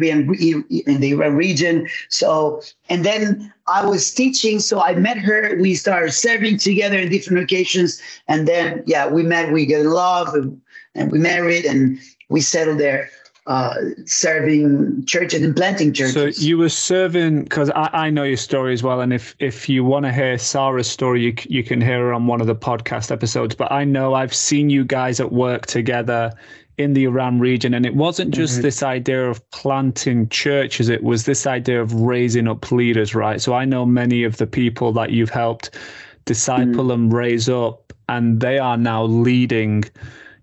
in 0.85 0.99
the 0.99 1.11
Iran 1.11 1.35
region. 1.35 1.87
So 2.09 2.61
and 2.89 3.05
then 3.05 3.53
I 3.67 3.85
was 3.85 4.13
teaching, 4.13 4.59
so 4.59 4.81
I 4.81 4.95
met 4.95 5.17
her. 5.17 5.57
We 5.59 5.75
started 5.75 6.11
serving 6.11 6.57
together 6.57 6.97
in 6.97 7.09
different 7.09 7.43
occasions, 7.43 8.01
and 8.27 8.47
then 8.47 8.83
yeah, 8.85 9.07
we 9.07 9.23
met. 9.23 9.51
We 9.51 9.65
got 9.65 9.81
in 9.81 9.89
love, 9.91 10.33
and, 10.33 10.61
and 10.95 11.11
we 11.11 11.19
married, 11.19 11.65
and 11.65 11.99
we 12.29 12.41
settled 12.41 12.79
there 12.79 13.09
uh, 13.47 13.75
serving 14.05 15.03
churches 15.05 15.41
and 15.41 15.55
planting 15.55 15.91
churches. 15.93 16.37
So 16.37 16.43
you 16.45 16.57
were 16.57 16.69
serving 16.69 17.43
because 17.43 17.71
I, 17.71 17.89
I 17.91 18.09
know 18.09 18.23
your 18.23 18.37
story 18.37 18.73
as 18.73 18.83
well, 18.83 19.01
and 19.01 19.11
if 19.11 19.35
if 19.39 19.67
you 19.67 19.83
want 19.83 20.05
to 20.05 20.13
hear 20.13 20.37
Sara's 20.37 20.89
story, 20.89 21.23
you 21.23 21.33
you 21.49 21.63
can 21.63 21.81
hear 21.81 21.99
her 21.99 22.13
on 22.13 22.27
one 22.27 22.39
of 22.39 22.47
the 22.47 22.55
podcast 22.55 23.11
episodes. 23.11 23.55
But 23.55 23.71
I 23.71 23.83
know 23.83 24.13
I've 24.13 24.33
seen 24.33 24.69
you 24.69 24.85
guys 24.85 25.19
at 25.19 25.31
work 25.31 25.65
together 25.65 26.31
in 26.77 26.93
the 26.93 27.05
Iran 27.05 27.39
region, 27.39 27.73
and 27.73 27.85
it 27.85 27.95
wasn't 27.95 28.33
just 28.33 28.53
mm-hmm. 28.53 28.61
this 28.63 28.83
idea 28.83 29.29
of 29.29 29.49
planting 29.51 30.29
churches; 30.29 30.89
it 30.89 31.03
was 31.03 31.25
this 31.25 31.45
idea 31.45 31.81
of 31.81 31.93
raising 31.93 32.47
up 32.47 32.71
leaders, 32.71 33.13
right? 33.13 33.41
So 33.41 33.53
I 33.53 33.65
know 33.65 33.85
many 33.85 34.23
of 34.23 34.37
the 34.37 34.47
people 34.47 34.91
that 34.93 35.11
you've 35.11 35.29
helped 35.29 35.77
disciple 36.25 36.85
mm-hmm. 36.85 36.91
and 36.91 37.13
raise 37.13 37.49
up, 37.49 37.93
and 38.09 38.39
they 38.39 38.57
are 38.57 38.77
now 38.77 39.03
leading 39.03 39.83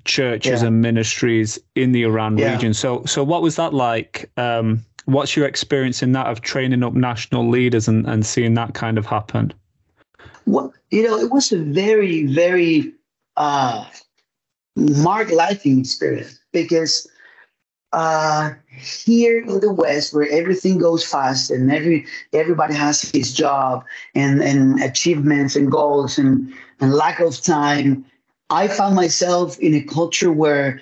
churches 0.04 0.62
yeah. 0.62 0.68
and 0.68 0.80
ministries 0.80 1.58
in 1.74 1.92
the 1.92 2.02
Iran 2.02 2.38
yeah. 2.38 2.52
region. 2.52 2.74
So, 2.74 3.04
so 3.04 3.22
what 3.22 3.42
was 3.42 3.56
that 3.56 3.74
like? 3.74 4.30
Um, 4.36 4.84
what's 5.04 5.36
your 5.36 5.46
experience 5.46 6.02
in 6.02 6.12
that 6.12 6.26
of 6.26 6.40
training 6.40 6.82
up 6.82 6.94
national 6.94 7.48
leaders 7.48 7.88
and, 7.88 8.06
and 8.06 8.26
seeing 8.26 8.54
that 8.54 8.74
kind 8.74 8.98
of 8.98 9.06
happen? 9.06 9.52
Well, 10.46 10.72
you 10.90 11.02
know, 11.02 11.18
it 11.18 11.30
was 11.30 11.52
a 11.52 11.58
very, 11.58 12.26
very 12.26 12.92
uh, 13.36 13.86
marked 14.78 15.32
life 15.32 15.64
experience 15.66 16.38
because 16.52 17.08
uh, 17.92 18.50
here 18.70 19.40
in 19.40 19.60
the 19.60 19.72
West, 19.72 20.14
where 20.14 20.28
everything 20.30 20.78
goes 20.78 21.04
fast 21.04 21.50
and 21.50 21.72
every 21.72 22.06
everybody 22.32 22.74
has 22.74 23.02
his 23.02 23.32
job 23.32 23.84
and, 24.14 24.42
and 24.42 24.82
achievements 24.82 25.56
and 25.56 25.70
goals 25.70 26.18
and, 26.18 26.52
and 26.80 26.92
lack 26.92 27.20
of 27.20 27.40
time, 27.40 28.04
I 28.50 28.68
found 28.68 28.94
myself 28.94 29.58
in 29.58 29.74
a 29.74 29.82
culture 29.82 30.32
where, 30.32 30.80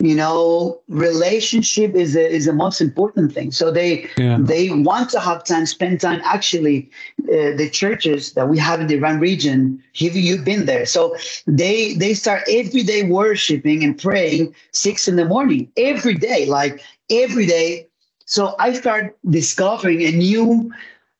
you 0.00 0.14
know, 0.14 0.80
relationship 0.88 1.94
is 1.94 2.16
a, 2.16 2.26
is 2.26 2.46
the 2.46 2.54
most 2.54 2.80
important 2.80 3.34
thing. 3.34 3.52
So 3.52 3.70
they 3.70 4.08
yeah. 4.16 4.38
they 4.40 4.70
want 4.70 5.10
to 5.10 5.20
have 5.20 5.44
time, 5.44 5.66
spend 5.66 6.00
time. 6.00 6.22
Actually, 6.24 6.90
uh, 7.24 7.52
the 7.56 7.68
churches 7.70 8.32
that 8.32 8.48
we 8.48 8.58
have 8.58 8.80
in 8.80 8.86
the 8.86 8.96
Iran 8.96 9.20
region, 9.20 9.82
have 9.98 10.16
you 10.16 10.38
been 10.38 10.64
there? 10.64 10.86
So 10.86 11.14
they 11.46 11.94
they 11.94 12.14
start 12.14 12.42
every 12.50 12.82
day 12.82 13.02
worshiping 13.02 13.84
and 13.84 13.96
praying 13.96 14.54
six 14.72 15.06
in 15.06 15.16
the 15.16 15.26
morning 15.26 15.70
every 15.76 16.14
day, 16.14 16.46
like 16.46 16.82
every 17.10 17.44
day. 17.46 17.86
So 18.24 18.54
I 18.58 18.72
start 18.72 19.18
discovering 19.28 20.02
a 20.02 20.12
new 20.12 20.72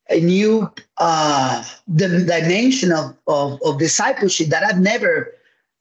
a 0.08 0.20
new 0.20 0.70
uh, 0.96 1.62
the 1.86 2.08
dimension 2.08 2.92
of, 2.92 3.14
of, 3.26 3.60
of 3.62 3.78
discipleship 3.78 4.48
that 4.48 4.64
I've 4.64 4.80
never 4.80 5.34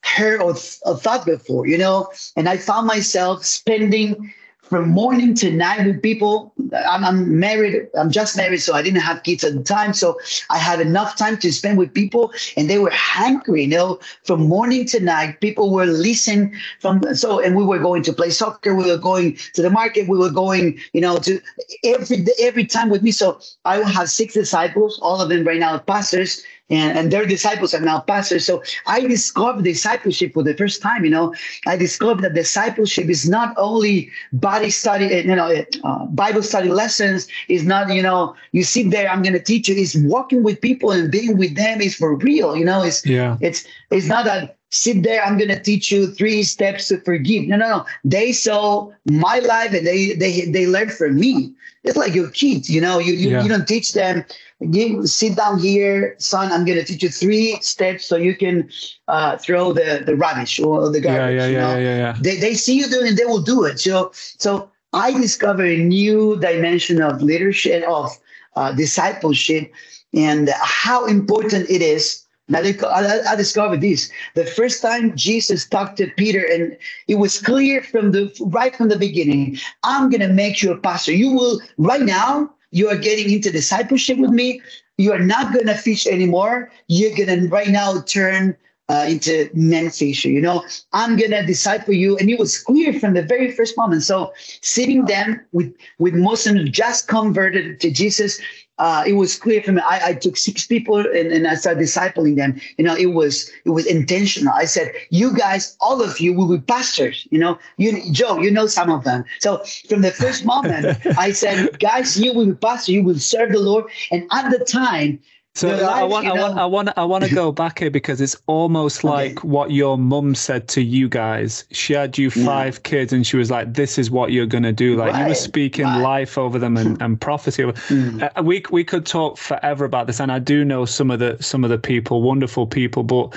heard 0.04 0.42
or, 0.42 0.56
or 0.86 0.98
thought 0.98 1.26
before, 1.26 1.68
you 1.68 1.78
know. 1.78 2.10
And 2.36 2.48
I 2.50 2.58
found 2.58 2.88
myself 2.88 3.46
spending 3.46 4.34
from 4.70 4.88
morning 4.88 5.34
to 5.34 5.52
night 5.52 5.86
with 5.86 6.02
people. 6.02 6.54
I'm, 6.88 7.04
I'm, 7.04 7.40
married. 7.40 7.88
I'm 7.98 8.12
just 8.12 8.38
married, 8.38 8.60
so 8.60 8.76
I 8.76 8.84
didn't 8.84 9.02
have 9.02 9.24
kids 9.24 9.44
at 9.44 9.54
the 9.54 9.64
time. 9.64 9.94
So 9.94 10.20
I 10.52 10.60
had 10.60 10.80
enough 10.80 11.18
time 11.18 11.38
to 11.38 11.52
spend 11.52 11.80
with 11.80 11.92
people, 11.94 12.32
and 12.56 12.70
they 12.70 12.78
were 12.78 12.92
hungry. 12.94 13.64
You 13.64 13.70
know, 13.70 14.00
from 14.24 14.48
morning 14.48 14.86
to 14.88 15.00
night, 15.00 15.42
people 15.42 15.74
were 15.74 15.88
listening 15.88 16.56
from. 16.80 17.02
So, 17.16 17.40
and 17.40 17.56
we 17.56 17.64
were 17.64 17.80
going 17.80 18.04
to 18.04 18.14
play 18.14 18.30
soccer. 18.30 18.76
We 18.76 18.86
were 18.86 18.98
going 18.98 19.38
to 19.56 19.62
the 19.64 19.72
market. 19.72 20.08
We 20.08 20.20
were 20.20 20.30
going, 20.30 20.80
you 20.94 21.02
know, 21.02 21.18
to 21.18 21.42
every 21.84 22.26
every 22.40 22.66
time 22.66 22.90
with 22.90 23.02
me. 23.02 23.12
So 23.12 23.40
I 23.66 23.78
have 23.78 24.10
six 24.10 24.36
disciples. 24.36 25.00
All 25.02 25.20
of 25.20 25.30
them 25.30 25.46
right 25.46 25.60
now 25.60 25.80
pastors 25.80 26.44
and, 26.70 26.98
and 26.98 27.12
their 27.12 27.26
disciples 27.26 27.74
are 27.74 27.80
now 27.80 28.00
pastors. 28.00 28.46
So 28.46 28.64
I 28.86 29.02
discovered 29.02 29.64
discipleship 29.64 30.34
for 30.34 30.44
the 30.44 30.54
first 30.54 30.82
time. 30.82 31.04
You 31.04 31.12
know, 31.12 31.36
I 31.66 31.76
discovered 31.78 32.22
that 32.24 32.34
discipleship 32.34 33.10
is 33.10 33.28
not 33.28 33.54
only 33.58 34.12
body 34.34 34.70
study, 34.70 35.06
eh, 35.06 35.22
you 35.22 35.36
know, 35.36 35.48
eh, 35.48 35.66
uh, 35.84 36.06
Bible 36.06 36.44
study 36.44 36.70
lessons. 36.70 37.28
Is 37.48 37.66
not, 37.66 37.94
you 37.94 38.02
know, 38.02 38.36
you 38.52 38.64
sit 38.64 38.92
there, 38.92 39.10
I'm 39.10 39.22
going 39.22 39.34
to 39.34 39.42
teach 39.42 39.68
you. 39.70 39.76
It's 39.76 39.96
walking 39.96 40.44
with 40.44 40.62
people 40.62 40.92
and 40.92 41.12
being 41.12 41.38
with 41.38 41.56
them 41.56 41.82
is 41.82 41.96
for 41.96 42.16
real. 42.16 42.56
You 42.56 42.66
know, 42.66 42.84
it's 42.84 43.06
yeah. 43.06 43.38
it's 43.42 43.66
it's 43.90 44.08
not 44.08 44.26
that 44.26 44.56
sit 44.72 45.02
there 45.02 45.24
i'm 45.24 45.36
going 45.36 45.50
to 45.50 45.60
teach 45.60 45.92
you 45.92 46.08
three 46.08 46.44
steps 46.44 46.90
to 46.90 47.00
forgive 47.02 47.48
no 47.48 47.58
no 47.58 47.68
no 47.70 47.86
they 48.04 48.32
saw 48.32 48.88
my 49.06 49.40
life 49.40 49.74
and 49.74 49.86
they 49.86 50.14
they 50.14 50.42
they 50.42 50.68
learned 50.68 50.92
from 50.92 51.20
me 51.20 51.52
it's 51.84 51.98
like 51.98 52.14
your 52.14 52.30
kids 52.30 52.70
you 52.70 52.80
know 52.80 53.00
you 53.00 53.14
you, 53.14 53.32
yeah. 53.32 53.42
you 53.42 53.50
don't 53.50 53.68
teach 53.68 53.94
them 53.94 54.24
give, 54.72 55.08
sit 55.08 55.36
down 55.36 55.60
here, 55.60 56.15
son. 56.19 56.52
I'm 56.52 56.65
gonna 56.65 56.84
teach 56.84 57.04
you 57.04 57.10
three 57.10 57.60
steps 57.62 58.06
so 58.06 58.15
you 58.17 58.36
can 58.36 58.69
uh, 59.08 59.38
throw 59.38 59.74
the 59.74 60.04
the 60.06 60.15
rubbish 60.15 60.60
or 60.60 60.89
the 60.89 61.02
garbage. 61.02 61.50
Yeah, 61.50 61.50
yeah, 61.50 61.78
yeah, 61.78 61.78
yeah, 61.78 61.98
yeah, 61.98 62.15
They 62.22 62.38
they 62.38 62.54
see 62.54 62.78
you 62.78 62.89
doing, 62.89 63.15
they 63.15 63.26
will 63.26 63.41
do 63.41 63.63
it. 63.65 63.80
So 63.80 64.12
so 64.13 64.69
I 64.93 65.12
discovered 65.13 65.67
a 65.69 65.78
new 65.78 66.38
dimension 66.39 67.02
of 67.02 67.22
leadership 67.22 67.84
of 67.88 68.12
uh, 68.56 68.74
discipleship 68.74 69.72
and 70.13 70.50
how 70.62 71.06
important 71.06 71.69
it 71.69 71.82
is 71.82 72.26
Now 72.50 72.60
I 72.60 73.36
discovered 73.36 73.82
this. 73.82 74.12
The 74.34 74.43
first 74.45 74.82
time 74.82 75.15
Jesus 75.15 75.67
talked 75.67 75.98
to 75.98 76.08
Peter, 76.17 76.43
and 76.43 76.76
it 77.08 77.15
was 77.15 77.39
clear 77.39 77.84
from 77.84 78.12
the 78.12 78.34
right 78.41 78.76
from 78.76 78.89
the 78.89 78.98
beginning. 78.98 79.58
I'm 79.84 80.10
gonna 80.10 80.34
make 80.34 80.62
you 80.62 80.72
a 80.72 80.78
pastor. 80.78 81.13
You 81.13 81.32
will 81.32 81.62
right 81.78 82.02
now. 82.02 82.52
You 82.72 82.90
are 82.90 82.98
getting 82.98 83.32
into 83.32 83.52
discipleship 83.52 84.18
with 84.18 84.32
me. 84.32 84.62
You 84.98 85.14
are 85.14 85.20
not 85.20 85.54
gonna 85.54 85.76
fish 85.76 86.06
anymore. 86.08 86.72
You're 86.88 87.16
gonna 87.16 87.48
right 87.48 87.70
now 87.70 88.02
turn 88.02 88.56
uh, 88.90 89.06
into 89.08 89.50
men 89.54 89.90
fisher. 89.92 90.30
You 90.30 90.42
know, 90.42 90.66
I'm 90.94 91.16
gonna 91.16 91.46
disciple 91.46 91.94
you, 91.94 92.18
and 92.18 92.30
it 92.30 92.40
was 92.40 92.60
clear 92.60 93.00
from 93.00 93.14
the 93.14 93.22
very 93.22 93.52
first 93.52 93.78
moment. 93.78 94.04
So 94.04 94.34
sitting 94.62 95.06
them 95.06 95.40
with 95.52 95.74
with 96.00 96.16
Muslims 96.16 96.70
just 96.72 97.08
converted 97.08 97.80
to 97.80 97.92
Jesus, 97.92 98.40
uh, 98.80 99.04
it 99.06 99.13
was 99.13 99.36
clear 99.36 99.62
for 99.62 99.74
me. 99.74 99.82
I, 99.86 100.10
I 100.10 100.13
took 100.13 100.38
six 100.38 100.65
people 100.65 100.98
and, 101.00 101.32
and 101.32 101.48
I 101.48 101.56
started 101.56 101.84
discipling 101.84 102.38
them. 102.38 102.60
You 102.78 102.86
know, 102.86 102.96
it 102.96 103.08
was 103.08 103.52
it 103.65 103.72
was 103.72 103.86
intentional. 103.86 104.54
I 104.54 104.65
said, 104.65 104.92
"You 105.10 105.36
guys, 105.36 105.76
all 105.82 106.02
of 106.02 106.20
you, 106.20 106.34
will 106.34 106.48
be 106.48 106.60
pastors." 106.60 107.28
You 107.30 107.39
know, 107.39 107.60
you 107.78 108.12
Joe, 108.12 108.39
you 108.39 108.50
know 108.50 108.68
some 108.68 108.89
of 108.89 109.04
them. 109.04 109.26
So 109.39 109.63
from 109.89 110.02
the 110.02 110.12
first 110.12 110.46
moment, 110.46 110.98
I 111.18 111.32
said, 111.34 111.80
"Guys, 111.80 112.18
you 112.20 112.34
will 112.34 112.48
be 112.48 112.54
pastors. 112.54 112.89
You 112.89 113.04
will 113.04 113.20
serve 113.20 113.52
the 113.52 113.60
Lord." 113.60 113.86
And 114.12 114.28
at 114.32 114.50
the 114.50 114.63
time, 114.63 115.20
so 115.56 115.68
life, 115.68 115.82
I 115.82 116.04
want, 116.04 116.28
I 116.28 116.34
want, 116.34 116.58
I 116.58 116.66
want, 116.66 116.90
I 116.98 117.04
want 117.04 117.24
to 117.26 117.34
go 117.34 117.52
back 117.64 117.80
here 117.80 117.92
because 117.92 118.22
it's 118.22 118.36
almost 118.46 119.04
like 119.04 119.44
what 119.44 119.72
your 119.72 119.98
mum 119.98 120.36
said 120.36 120.68
to 120.70 120.82
you 120.82 121.10
guys. 121.10 121.66
She 121.72 121.94
had 121.94 122.18
you 122.18 122.30
five 122.30 122.76
yeah. 122.76 122.82
kids, 122.82 123.14
and 123.14 123.26
she 123.26 123.36
was 123.36 123.52
like, 123.52 123.74
"This 123.74 123.98
is 123.98 124.10
what 124.10 124.32
you're 124.32 124.46
gonna 124.46 124.72
do." 124.72 124.96
Like 124.96 125.14
right. 125.14 125.24
you 125.24 125.28
were 125.30 125.36
speaking 125.36 125.86
right. 125.86 126.02
life 126.02 126.38
over 126.38 126.60
them 126.60 126.78
and, 126.78 127.02
and 127.02 127.20
prophecy. 127.20 127.64
Mm. 127.64 128.32
Uh, 128.38 128.44
we 128.44 128.64
we 128.70 128.84
could 128.84 129.06
talk 129.06 129.38
forever 129.38 129.86
about 129.86 130.08
this, 130.08 130.22
and 130.22 130.32
I 130.32 130.40
do 130.40 130.64
know 130.64 130.86
some 130.86 131.12
of 131.12 131.20
the 131.20 131.36
some 131.42 131.64
of 131.64 131.70
the 131.70 131.80
people, 131.80 132.22
wonderful 132.22 132.68
people, 132.68 133.04
but 133.04 133.36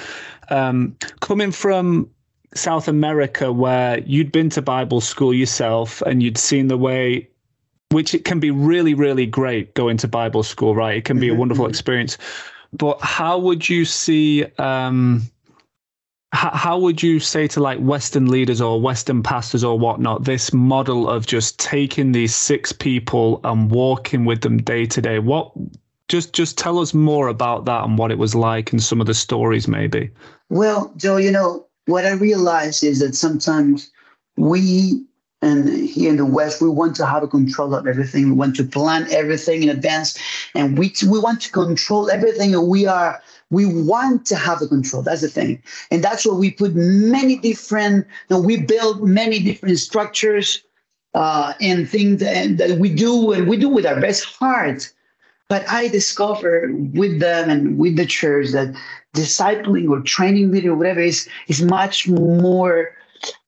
um, 0.51 0.96
coming 1.20 1.51
from 1.51 2.09
South 2.55 2.88
America, 2.88 3.53
where 3.53 4.01
you'd 4.01 4.31
been 4.31 4.51
to 4.51 4.62
Bible 4.62 5.01
school 5.01 5.33
yourself 5.33 6.03
and 6.03 6.22
you'd 6.22 6.38
seen 6.38 6.68
the 6.68 6.79
way 6.79 7.29
which 7.92 8.14
it 8.14 8.24
can 8.24 8.40
be 8.40 8.50
really, 8.50 8.94
really 8.94 9.26
great 9.26 9.74
going 9.74 9.96
to 9.98 10.09
Bible 10.09 10.42
school, 10.42 10.74
right? 10.74 10.96
It 10.96 11.05
can 11.05 11.20
be 11.20 11.28
a 11.28 11.31
mm-hmm, 11.31 11.40
wonderful 11.40 11.64
mm-hmm. 11.64 11.70
experience. 11.70 12.18
But 12.72 13.00
how 13.00 13.38
would 13.38 13.68
you 13.68 13.85
see, 13.85 14.44
um, 14.59 15.22
how, 16.33 16.50
how 16.50 16.78
would 16.78 17.02
you 17.02 17.20
say 17.20 17.46
to 17.48 17.61
like 17.61 17.78
Western 17.78 18.31
leaders 18.31 18.61
or 18.61 18.81
Western 18.81 19.22
pastors 19.22 19.62
or 19.62 19.78
whatnot, 19.78 20.24
this 20.24 20.52
model 20.52 21.09
of 21.09 21.26
just 21.26 21.59
taking 21.61 22.12
these 22.12 22.35
six 22.35 22.72
people 22.72 23.40
and 23.44 23.70
walking 23.70 24.24
with 24.24 24.40
them 24.40 24.57
day 24.57 24.87
to 24.87 25.02
day? 25.02 25.18
What 25.18 25.52
just 26.09 26.33
just 26.33 26.59
tell 26.59 26.78
us 26.78 26.92
more 26.92 27.28
about 27.28 27.64
that 27.64 27.85
and 27.85 27.96
what 27.98 28.11
it 28.11 28.18
was 28.18 28.35
like 28.35 28.72
and 28.72 28.83
some 28.83 29.00
of 29.00 29.07
the 29.07 29.14
stories 29.14 29.66
maybe. 29.68 30.11
Well, 30.50 30.92
Joe, 30.96 31.16
you 31.16 31.31
know, 31.31 31.66
what 31.87 32.05
I 32.05 32.12
realize 32.12 32.83
is 32.83 32.98
that 33.00 33.14
sometimes 33.14 33.90
we 34.37 35.05
and 35.42 35.68
here 35.68 36.09
in 36.09 36.16
the 36.16 36.24
West, 36.24 36.62
we 36.62 36.68
want 36.68 36.94
to 36.96 37.07
have 37.07 37.24
a 37.24 37.28
control 37.28 37.74
of 37.74 37.87
everything. 37.87 38.26
We 38.28 38.33
want 38.33 38.55
to 38.57 38.64
plan 38.64 39.07
everything 39.11 39.64
in 39.64 39.68
advance, 39.68 40.16
and 40.55 40.78
we 40.78 40.94
we 41.11 41.18
want 41.18 41.42
to 41.42 41.50
control 41.50 42.11
everything. 42.11 42.55
And 42.55 42.68
we 42.68 42.87
are 42.87 43.20
we 43.50 43.66
want 43.66 44.24
to 44.26 44.37
have 44.37 44.61
the 44.61 44.68
control. 44.68 45.02
That's 45.02 45.20
the 45.20 45.28
thing, 45.28 45.61
and 45.90 46.02
that's 46.02 46.24
where 46.24 46.37
we 46.37 46.52
put 46.52 46.74
many 46.74 47.37
different. 47.37 48.07
You 48.31 48.37
know, 48.37 48.40
we 48.40 48.62
build 48.62 49.02
many 49.02 49.40
different 49.40 49.78
structures 49.78 50.62
uh, 51.14 51.55
and 51.61 51.88
things 51.88 52.20
that, 52.20 52.57
that 52.59 52.78
we 52.78 52.94
do, 52.94 53.33
and 53.33 53.48
we 53.48 53.57
do 53.57 53.68
with 53.68 53.85
our 53.85 54.00
best 54.00 54.24
heart. 54.24 54.92
But 55.48 55.68
I 55.68 55.88
discover 55.88 56.70
with 56.94 57.20
them 57.20 57.50
and 57.50 57.76
with 57.78 57.96
the 57.96 58.07
church 58.07 58.50
that 58.52 58.74
discipling 59.14 59.90
or 59.90 60.00
training 60.00 60.50
leader, 60.50 60.74
whatever 60.74 61.00
is, 61.00 61.28
is 61.48 61.61
much 61.61 62.09
more 62.09 62.96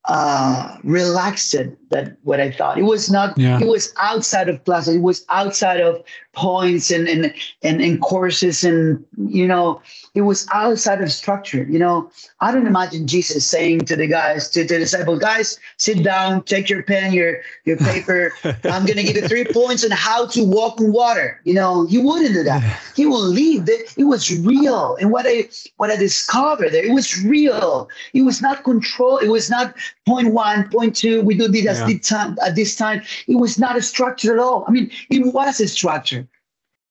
uh, 0.05 0.77
relaxed 0.83 1.55
than 1.95 2.17
what 2.23 2.39
I 2.39 2.51
thought. 2.51 2.77
It 2.77 2.83
was 2.83 3.09
not. 3.09 3.37
Yeah. 3.37 3.59
It 3.59 3.67
was 3.67 3.93
outside 3.97 4.49
of 4.49 4.63
classes. 4.65 4.95
It 4.95 5.01
was 5.01 5.25
outside 5.29 5.79
of 5.79 6.03
points 6.33 6.91
and 6.91 7.07
and 7.07 7.33
and, 7.63 7.81
and 7.81 8.01
courses 8.01 8.63
and 8.63 9.03
you 9.17 9.47
know 9.47 9.81
it 10.13 10.21
was 10.21 10.47
outside 10.53 11.01
of 11.01 11.11
structure. 11.11 11.63
You 11.69 11.79
know, 11.79 12.11
I 12.39 12.51
don't 12.51 12.67
imagine 12.67 13.07
Jesus 13.07 13.45
saying 13.45 13.81
to 13.81 13.95
the 13.95 14.07
guys, 14.07 14.49
to, 14.51 14.63
the 14.63 14.79
disciples, 14.79 15.19
guys, 15.19 15.59
sit 15.77 16.03
down, 16.03 16.43
take 16.43 16.69
your 16.69 16.83
pen, 16.83 17.13
your 17.13 17.41
your 17.65 17.77
paper. 17.77 18.33
I'm 18.43 18.85
gonna 18.85 19.03
give 19.03 19.15
you 19.15 19.27
three 19.27 19.45
points 19.45 19.83
on 19.83 19.91
how 19.91 20.27
to 20.27 20.43
walk 20.43 20.79
in 20.79 20.91
water. 20.91 21.41
You 21.43 21.53
know, 21.53 21.85
he 21.85 21.97
wouldn't 21.97 22.33
do 22.33 22.43
that. 22.43 22.61
He 22.95 23.05
will 23.05 23.27
leave. 23.27 23.67
It 23.67 24.05
was 24.05 24.37
real. 24.39 24.97
And 24.99 25.11
what 25.11 25.25
I 25.27 25.49
what 25.77 25.89
I 25.91 25.95
discovered 25.95 26.71
there, 26.71 26.85
it 26.85 26.93
was 26.93 27.23
real. 27.23 27.89
It 28.13 28.23
was 28.23 28.41
not 28.41 28.63
control. 28.63 29.17
It 29.17 29.29
was 29.29 29.49
not 29.49 29.75
point 30.07 30.33
one, 30.33 30.69
point 30.69 30.95
two. 30.95 31.21
We 31.21 31.35
do 31.35 31.47
this 31.47 31.65
yeah. 31.65 31.81
at 31.81 31.87
this 31.87 32.07
time. 32.07 32.37
At 32.45 32.55
this 32.55 32.75
time, 32.75 33.01
it 33.27 33.35
was 33.35 33.57
not 33.57 33.77
a 33.77 33.81
structure 33.81 34.33
at 34.33 34.39
all. 34.39 34.65
I 34.67 34.71
mean, 34.71 34.91
it 35.09 35.33
was 35.33 35.59
a 35.59 35.67
structure, 35.67 36.27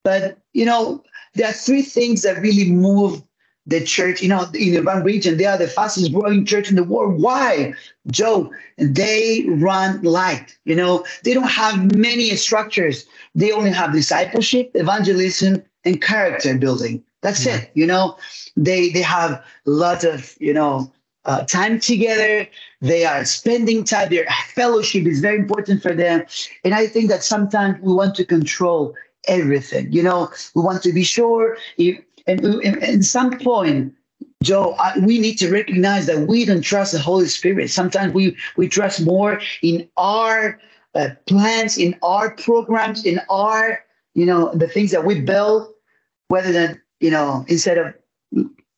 but 0.03 0.39
you 0.53 0.65
know, 0.65 1.03
there 1.35 1.49
are 1.49 1.53
three 1.53 1.83
things 1.83 2.23
that 2.23 2.41
really 2.41 2.71
move 2.71 3.23
the 3.67 3.83
church, 3.83 4.23
you 4.23 4.29
know, 4.29 4.47
in 4.55 4.75
the 4.75 4.83
one 4.83 5.03
region, 5.03 5.39
they 5.39 5.47
are 5.47 5.57
the 5.57 5.69
fastest 5.69 6.13
growing 6.13 6.45
church 6.45 6.69
in 6.69 6.77
the 6.77 6.85
world. 6.85 7.21
Why? 7.21 7.73
Joe, 8.09 8.53
they 8.77 9.47
run 9.49 10.03
light. 10.03 10.57
You 10.65 10.77
know, 10.77 11.05
they 11.23 11.33
don't 11.33 11.49
have 11.49 11.97
many 11.97 12.29
structures. 12.37 13.07
They 13.35 13.53
only 13.53 13.71
have 13.71 13.93
discipleship, 13.93 14.71
evangelism, 14.75 15.63
and 15.85 16.03
character 16.03 16.57
building. 16.59 17.03
That's 17.23 17.47
yeah. 17.47 17.57
it. 17.57 17.71
You 17.75 17.87
know, 17.87 18.19
they 18.57 18.91
they 18.91 19.03
have 19.03 19.43
lots 19.65 20.05
of, 20.05 20.35
you 20.39 20.53
know, 20.53 20.93
uh, 21.27 21.45
time 21.45 21.81
together. 21.81 22.47
They 22.81 23.05
are 23.05 23.25
spending 23.25 23.85
time. 23.85 24.11
Their 24.11 24.27
fellowship 24.55 25.07
is 25.07 25.21
very 25.21 25.39
important 25.39 25.83
for 25.83 25.95
them. 25.95 26.25
And 26.65 26.75
I 26.75 26.87
think 26.87 27.09
that 27.11 27.25
sometimes 27.25 27.81
we 27.81 27.93
want 27.93 28.15
to 28.17 28.25
control 28.25 28.95
everything. 29.27 29.93
You 29.93 30.03
know, 30.03 30.31
we 30.55 30.63
want 30.63 30.83
to 30.83 30.93
be 30.93 31.03
sure. 31.03 31.57
If, 31.79 32.03
and, 32.27 32.45
and 32.45 32.83
at 32.83 33.05
some 33.05 33.39
point, 33.39 33.95
Joe, 34.43 34.75
I, 34.79 34.99
we 34.99 35.19
need 35.19 35.39
to 35.39 35.51
recognize 35.51 36.07
that 36.07 36.29
we 36.29 36.45
don't 36.45 36.61
trust 36.61 36.93
the 36.93 36.99
Holy 36.99 37.27
Spirit. 37.27 37.71
Sometimes 37.71 38.13
we 38.13 38.37
we 38.57 38.69
trust 38.69 39.01
more 39.01 39.41
in 39.63 39.89
our 39.97 40.59
uh, 40.95 41.11
plans, 41.27 41.79
in 41.79 41.97
our 42.03 42.31
programs, 42.31 43.05
in 43.07 43.21
our 43.31 43.81
you 44.15 44.27
know 44.27 44.53
the 44.55 44.69
things 44.69 44.91
that 44.91 45.05
we 45.05 45.21
build, 45.21 45.69
rather 46.31 46.53
than 46.53 46.81
you 47.01 47.11
know 47.11 47.45
instead 47.49 47.79
of 47.79 47.95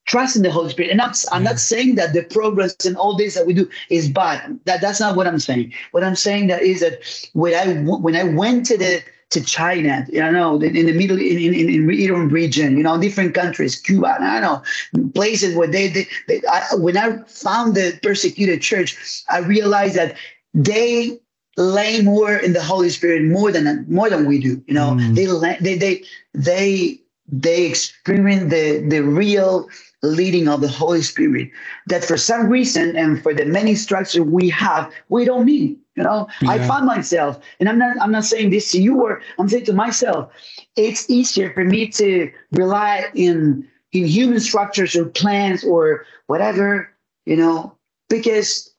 trusting 0.06 0.42
the 0.42 0.50
Holy 0.50 0.70
Spirit. 0.70 0.90
And 0.92 1.00
I'm, 1.02 1.12
I'm 1.32 1.44
not 1.44 1.60
saying 1.60 1.96
that 1.96 2.12
the 2.14 2.24
progress 2.24 2.76
and 2.86 2.96
all 2.96 3.16
this 3.16 3.34
that 3.34 3.46
we 3.46 3.54
do 3.54 3.68
is 3.90 4.08
bad. 4.08 4.58
That 4.64 4.80
that's 4.80 5.00
not 5.00 5.16
what 5.16 5.26
I'm 5.26 5.38
saying. 5.40 5.72
What 5.92 6.04
I'm 6.04 6.16
saying 6.16 6.48
that 6.48 6.62
is 6.62 6.80
that 6.80 7.00
when 7.34 7.54
I 7.54 7.74
when 7.82 8.16
I 8.16 8.24
went 8.24 8.66
to 8.66 8.78
the 8.78 9.02
to 9.30 9.42
China, 9.44 10.06
you 10.10 10.20
know, 10.20 10.60
in 10.62 10.86
the 10.86 10.92
middle, 10.92 11.18
in, 11.18 11.38
in, 11.54 11.54
in 11.68 11.90
Eastern 11.90 12.28
region, 12.28 12.76
you 12.76 12.82
know, 12.84 13.00
different 13.00 13.34
countries, 13.34 13.76
Cuba, 13.76 14.16
I 14.20 14.40
don't 14.40 14.42
know, 14.42 15.10
places 15.14 15.56
where 15.56 15.68
they, 15.68 15.88
they, 15.88 16.06
they 16.28 16.42
I, 16.50 16.76
when 16.76 16.96
I 16.96 17.18
found 17.24 17.74
the 17.74 17.98
persecuted 18.02 18.62
church, 18.62 19.24
I 19.28 19.38
realized 19.40 19.96
that 19.96 20.16
they 20.54 21.18
lay 21.56 22.02
more 22.02 22.36
in 22.36 22.52
the 22.52 22.62
Holy 22.62 22.90
Spirit 22.90 23.24
more 23.24 23.52
than 23.52 23.86
more 23.88 24.10
than 24.10 24.26
we 24.26 24.40
do. 24.40 24.62
You 24.66 24.74
know, 24.74 24.92
mm. 24.98 25.14
they 25.14 25.26
they 25.60 25.76
they 25.76 26.04
they 26.34 27.00
they 27.30 27.66
experience 27.66 28.50
the 28.50 28.86
the 28.88 29.00
real 29.02 29.68
leading 30.02 30.48
of 30.48 30.60
the 30.60 30.68
Holy 30.68 31.02
Spirit 31.02 31.50
that 31.86 32.04
for 32.04 32.16
some 32.16 32.48
reason 32.48 32.96
and 32.96 33.22
for 33.22 33.34
the 33.34 33.44
many 33.44 33.74
structures 33.74 34.20
we 34.20 34.48
have, 34.50 34.92
we 35.08 35.24
don't 35.24 35.46
need. 35.46 35.78
You 35.96 36.04
know, 36.04 36.28
yeah. 36.42 36.50
I 36.50 36.58
found 36.58 36.84
myself, 36.84 37.40
and 37.58 37.68
I'm 37.68 37.78
not 37.78 37.96
I'm 38.00 38.12
not 38.12 38.26
saying 38.26 38.50
this 38.50 38.70
to 38.72 38.82
you 38.82 39.02
or 39.02 39.22
I'm 39.38 39.48
saying 39.48 39.64
to 39.64 39.72
myself, 39.72 40.30
it's 40.76 41.08
easier 41.08 41.52
for 41.54 41.64
me 41.64 41.88
to 41.88 42.30
rely 42.52 43.06
in 43.14 43.66
in 43.92 44.04
human 44.04 44.40
structures 44.40 44.94
or 44.94 45.06
plans 45.06 45.64
or 45.64 46.04
whatever, 46.26 46.90
you 47.24 47.36
know, 47.36 47.74
because 48.10 48.74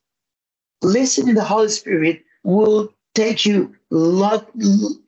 listening 0.83 1.33
to 1.33 1.41
the 1.41 1.43
Holy 1.43 1.69
Spirit 1.69 2.23
will 2.43 2.93
take 3.17 3.45
you 3.47 3.75
lot 3.89 4.47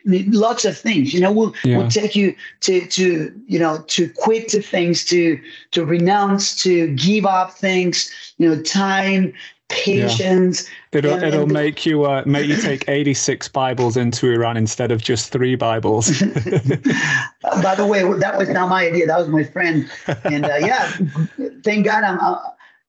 lots 0.05 0.65
of 0.65 0.75
things 0.75 1.13
you 1.13 1.19
know 1.19 1.31
will 1.31 1.53
yeah. 1.63 1.77
will 1.77 1.89
take 1.89 2.15
you 2.15 2.35
to 2.61 2.85
to 2.87 3.31
you 3.45 3.59
know 3.59 3.83
to 3.87 4.09
quit 4.09 4.47
to 4.47 4.61
things 4.61 5.05
to 5.05 5.39
to 5.71 5.85
renounce 5.85 6.55
to 6.55 6.93
give 6.95 7.25
up 7.25 7.51
things 7.51 8.11
you 8.37 8.49
know 8.49 8.59
time 8.63 9.31
patience 9.67 10.63
yeah. 10.63 10.99
it'll 10.99 11.13
and, 11.13 11.23
it'll 11.23 11.43
and, 11.43 11.51
make 11.51 11.85
you 11.85 12.05
uh, 12.05 12.23
make 12.25 12.47
you 12.47 12.55
take 12.55 12.83
86 12.87 13.47
bibles 13.49 13.95
into 13.95 14.31
iran 14.31 14.57
instead 14.57 14.91
of 14.91 15.03
just 15.03 15.31
three 15.31 15.55
bibles 15.55 16.07
by 17.61 17.75
the 17.75 17.85
way 17.87 18.01
that 18.19 18.35
was 18.39 18.49
not 18.49 18.69
my 18.69 18.87
idea 18.87 19.05
that 19.05 19.19
was 19.19 19.27
my 19.27 19.43
friend 19.43 19.87
and 20.23 20.45
uh, 20.45 20.55
yeah 20.55 20.91
thank 21.63 21.85
god 21.85 22.03
i'm 22.03 22.19
uh, 22.19 22.39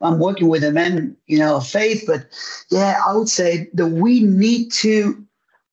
I'm 0.00 0.18
working 0.18 0.48
with 0.48 0.64
a 0.64 0.72
man, 0.72 1.16
you 1.26 1.38
know, 1.38 1.60
faith. 1.60 2.04
But 2.06 2.26
yeah, 2.70 3.00
I 3.06 3.14
would 3.14 3.28
say 3.28 3.68
that 3.74 3.88
we 3.88 4.20
need 4.20 4.72
to 4.72 5.24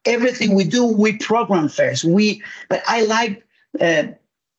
everything 0.05 0.55
we 0.55 0.63
do, 0.63 0.85
we 0.85 1.17
program 1.17 1.69
first. 1.69 2.03
We, 2.03 2.41
but 2.69 2.81
I 2.87 3.03
like, 3.03 3.45
uh, 3.79 4.03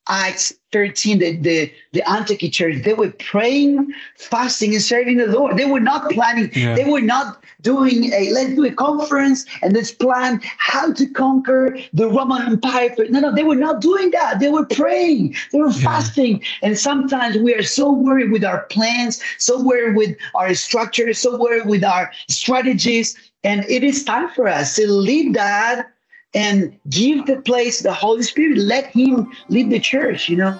Acts 0.08 0.54
13, 0.72 1.18
the, 1.18 1.36
the, 1.36 1.72
the 1.92 2.10
Antioch 2.10 2.50
church, 2.52 2.82
they 2.84 2.94
were 2.94 3.10
praying, 3.12 3.92
fasting, 4.16 4.74
and 4.74 4.82
serving 4.82 5.16
the 5.16 5.26
Lord. 5.26 5.56
They 5.56 5.64
were 5.64 5.80
not 5.80 6.10
planning, 6.10 6.50
yeah. 6.54 6.74
they 6.74 6.84
were 6.84 7.00
not 7.00 7.42
doing 7.62 8.12
a 8.12 8.30
let's 8.30 8.54
do 8.54 8.64
a 8.64 8.72
conference 8.72 9.44
and 9.62 9.72
let's 9.74 9.90
plan 9.90 10.40
how 10.58 10.92
to 10.92 11.06
conquer 11.06 11.76
the 11.92 12.08
Roman 12.08 12.42
Empire. 12.42 12.94
No, 13.08 13.20
no, 13.20 13.34
they 13.34 13.42
were 13.42 13.56
not 13.56 13.80
doing 13.80 14.10
that. 14.12 14.40
They 14.40 14.48
were 14.48 14.66
praying, 14.66 15.34
they 15.52 15.60
were 15.60 15.70
yeah. 15.70 15.82
fasting. 15.82 16.42
And 16.62 16.78
sometimes 16.78 17.36
we 17.36 17.54
are 17.54 17.62
so 17.62 17.90
worried 17.90 18.30
with 18.30 18.44
our 18.44 18.62
plans, 18.64 19.20
so 19.38 19.62
worried 19.62 19.96
with 19.96 20.16
our 20.34 20.54
structure, 20.54 21.12
so 21.14 21.38
worried 21.38 21.66
with 21.66 21.84
our 21.84 22.10
strategies. 22.28 23.16
And 23.44 23.64
it 23.68 23.84
is 23.84 24.04
time 24.04 24.30
for 24.30 24.48
us 24.48 24.76
to 24.76 24.90
leave 24.90 25.34
that 25.34 25.92
and 26.34 26.78
give 26.90 27.26
the 27.26 27.40
place 27.42 27.80
the 27.80 27.92
Holy 27.92 28.22
Spirit. 28.22 28.58
Let 28.58 28.86
Him 28.86 29.32
lead 29.48 29.70
the 29.70 29.80
church, 29.80 30.28
you 30.28 30.36
know. 30.36 30.58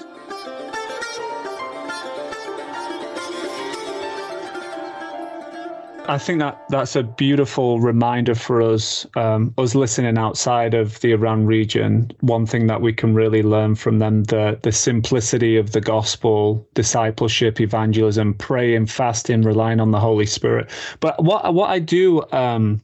I 6.08 6.16
think 6.16 6.38
that 6.38 6.64
that's 6.70 6.96
a 6.96 7.02
beautiful 7.02 7.80
reminder 7.80 8.34
for 8.34 8.62
us, 8.62 9.06
um, 9.14 9.52
us 9.58 9.74
listening 9.74 10.16
outside 10.16 10.72
of 10.72 10.98
the 11.00 11.12
Iran 11.12 11.44
region. 11.44 12.10
One 12.20 12.46
thing 12.46 12.66
that 12.68 12.80
we 12.80 12.94
can 12.94 13.14
really 13.14 13.42
learn 13.42 13.74
from 13.74 13.98
them 13.98 14.24
the 14.24 14.58
the 14.62 14.72
simplicity 14.72 15.58
of 15.58 15.72
the 15.72 15.82
gospel, 15.82 16.66
discipleship, 16.72 17.60
evangelism, 17.60 18.32
praying, 18.34 18.86
fasting, 18.86 19.42
relying 19.42 19.80
on 19.80 19.90
the 19.90 20.00
Holy 20.00 20.24
Spirit. 20.24 20.70
But 21.00 21.22
what 21.22 21.52
what 21.52 21.68
I 21.68 21.78
do, 21.78 22.22
um, 22.32 22.80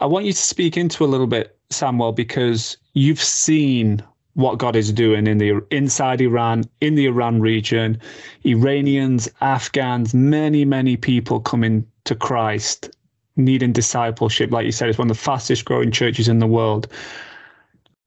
I 0.00 0.06
want 0.06 0.24
you 0.24 0.32
to 0.32 0.38
speak 0.38 0.76
into 0.76 1.04
a 1.04 1.06
little 1.06 1.28
bit, 1.28 1.53
Samuel, 1.70 2.12
because 2.12 2.76
you've 2.94 3.22
seen 3.22 4.02
what 4.34 4.58
God 4.58 4.76
is 4.76 4.92
doing 4.92 5.26
in 5.26 5.38
the 5.38 5.62
inside 5.70 6.20
Iran, 6.20 6.64
in 6.80 6.96
the 6.96 7.06
Iran 7.06 7.40
region, 7.40 8.00
Iranians, 8.44 9.28
Afghans, 9.40 10.12
many 10.12 10.64
many 10.64 10.96
people 10.96 11.40
coming 11.40 11.86
to 12.04 12.14
Christ, 12.14 12.90
needing 13.36 13.72
discipleship. 13.72 14.50
Like 14.50 14.66
you 14.66 14.72
said, 14.72 14.88
it's 14.88 14.98
one 14.98 15.10
of 15.10 15.16
the 15.16 15.22
fastest 15.22 15.64
growing 15.64 15.90
churches 15.90 16.28
in 16.28 16.38
the 16.38 16.46
world. 16.46 16.88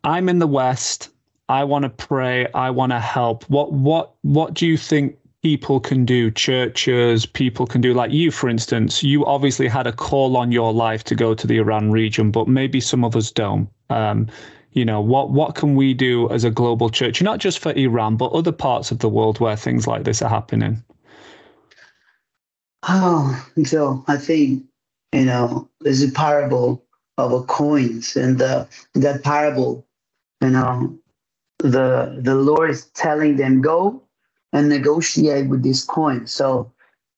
I'm 0.03 0.29
in 0.29 0.39
the 0.39 0.47
West. 0.47 1.09
I 1.49 1.63
want 1.63 1.83
to 1.83 1.89
pray. 1.89 2.47
I 2.53 2.69
want 2.71 2.91
to 2.91 2.99
help. 2.99 3.43
What 3.49 3.71
what 3.71 4.13
what 4.21 4.53
do 4.53 4.67
you 4.67 4.77
think 4.77 5.17
people 5.43 5.79
can 5.79 6.05
do? 6.05 6.31
Churches, 6.31 7.25
people 7.25 7.65
can 7.65 7.81
do. 7.81 7.93
Like 7.93 8.11
you, 8.11 8.31
for 8.31 8.49
instance, 8.49 9.03
you 9.03 9.25
obviously 9.25 9.67
had 9.67 9.87
a 9.87 9.91
call 9.91 10.37
on 10.37 10.51
your 10.51 10.73
life 10.73 11.03
to 11.05 11.15
go 11.15 11.33
to 11.33 11.47
the 11.47 11.57
Iran 11.57 11.91
region, 11.91 12.31
but 12.31 12.47
maybe 12.47 12.79
some 12.79 13.03
of 13.03 13.15
us 13.15 13.31
don't. 13.31 13.69
Um, 13.89 14.27
you 14.73 14.85
know 14.85 15.01
what 15.01 15.31
what 15.31 15.55
can 15.55 15.75
we 15.75 15.93
do 15.93 16.29
as 16.29 16.43
a 16.43 16.51
global 16.51 16.89
church 16.89 17.19
not 17.19 17.39
just 17.39 17.57
for 17.57 17.71
iran 17.71 18.15
but 18.15 18.31
other 18.31 18.51
parts 18.51 18.91
of 18.91 18.99
the 18.99 19.09
world 19.09 19.39
where 19.39 19.55
things 19.55 19.87
like 19.87 20.03
this 20.03 20.21
are 20.21 20.29
happening 20.29 20.83
Oh, 22.83 23.45
so 23.63 24.03
I 24.07 24.17
think, 24.17 24.63
you 25.11 25.25
know, 25.25 25.69
there's 25.81 26.03
a 26.03 26.11
parable 26.11 26.85
of 27.17 27.33
a 27.33 27.43
coins 27.43 28.15
and 28.15 28.37
the, 28.37 28.67
that 28.93 29.23
parable, 29.23 29.85
you 30.41 30.51
know, 30.51 30.97
the 31.59 32.19
the 32.21 32.35
Lord 32.35 32.69
is 32.69 32.85
telling 32.91 33.37
them, 33.37 33.61
go 33.61 34.03
and 34.53 34.69
negotiate 34.69 35.47
with 35.47 35.63
this 35.63 35.83
coin. 35.83 36.27
So 36.27 36.71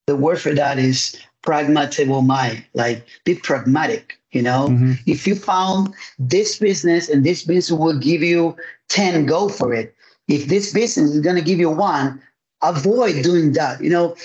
the 0.06 0.16
word 0.16 0.40
for 0.40 0.54
that 0.54 0.78
is 0.78 1.18
pragmatomai, 1.42 2.64
like 2.74 3.06
be 3.24 3.34
pragmatic, 3.34 4.18
you 4.32 4.42
know. 4.42 4.68
Mm-hmm. 4.68 4.92
If 5.06 5.26
you 5.26 5.34
found 5.34 5.94
this 6.18 6.58
business 6.58 7.08
and 7.08 7.24
this 7.24 7.44
business 7.44 7.78
will 7.78 7.98
give 7.98 8.22
you 8.22 8.56
10, 8.88 9.26
go 9.26 9.48
for 9.48 9.72
it. 9.72 9.94
If 10.28 10.46
this 10.46 10.72
business 10.72 11.10
is 11.10 11.20
gonna 11.20 11.40
give 11.40 11.58
you 11.58 11.70
one, 11.70 12.20
avoid 12.62 13.22
doing 13.22 13.52
that. 13.52 13.80
You 13.82 13.90
know, 13.90 14.16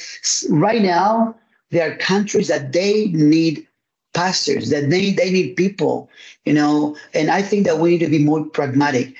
right 0.49 0.81
now, 0.81 1.35
there 1.71 1.91
are 1.91 1.95
countries 1.97 2.47
that 2.47 2.73
they 2.73 3.07
need 3.07 3.65
pastors, 4.13 4.69
that 4.69 4.89
they, 4.89 5.11
they 5.11 5.29
need 5.29 5.55
people, 5.55 6.09
you 6.45 6.53
know, 6.53 6.95
and 7.13 7.29
I 7.29 7.41
think 7.41 7.65
that 7.65 7.79
we 7.79 7.91
need 7.91 7.99
to 7.99 8.09
be 8.09 8.23
more 8.23 8.45
pragmatic. 8.45 9.13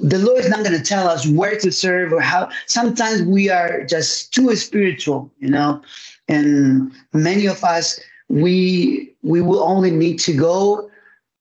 The 0.00 0.18
Lord 0.18 0.40
is 0.40 0.50
not 0.50 0.64
going 0.64 0.76
to 0.78 0.84
tell 0.84 1.08
us 1.08 1.26
where 1.26 1.58
to 1.58 1.72
serve 1.72 2.12
or 2.12 2.20
how. 2.22 2.50
Sometimes 2.66 3.22
we 3.22 3.50
are 3.50 3.84
just 3.84 4.34
too 4.34 4.56
spiritual, 4.56 5.32
you 5.40 5.50
know, 5.50 5.82
and 6.28 6.92
many 7.14 7.46
of 7.46 7.64
us, 7.64 8.00
we 8.28 9.12
we 9.22 9.42
will 9.42 9.62
only 9.62 9.90
need 9.92 10.18
to 10.20 10.34
go 10.34 10.90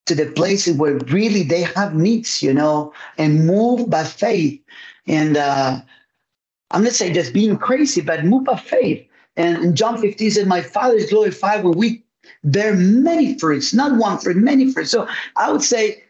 to 0.08 0.16
the 0.16 0.28
places 0.28 0.78
where 0.78 0.96
really 1.10 1.44
they 1.44 1.62
have 1.64 1.96
needs, 1.96 2.44
you 2.44 2.54
know, 2.54 2.94
and 3.18 3.46
move 3.48 3.90
by 3.90 4.04
faith. 4.06 4.62
And 5.08 5.38
uh, 5.38 5.82
I'm 6.72 6.84
not 6.84 6.94
saying 6.94 7.16
just 7.16 7.34
being 7.34 7.58
crazy, 7.58 8.02
but 8.02 8.26
move 8.26 8.46
by 8.46 8.58
faith. 8.58 9.08
And 9.38 9.76
John 9.78 10.00
15 10.02 10.32
said, 10.32 10.48
My 10.48 10.62
Father 10.62 10.96
is 10.96 11.10
glorified 11.12 11.64
when 11.64 11.78
we 11.78 12.04
bear 12.44 12.76
many 12.76 13.40
fruits, 13.40 13.74
not 13.74 13.98
one 13.98 14.20
fruit, 14.20 14.38
many 14.38 14.72
fruits. 14.74 14.92
So 14.92 15.08
I 15.38 15.52
would 15.52 15.64
say 15.64 16.04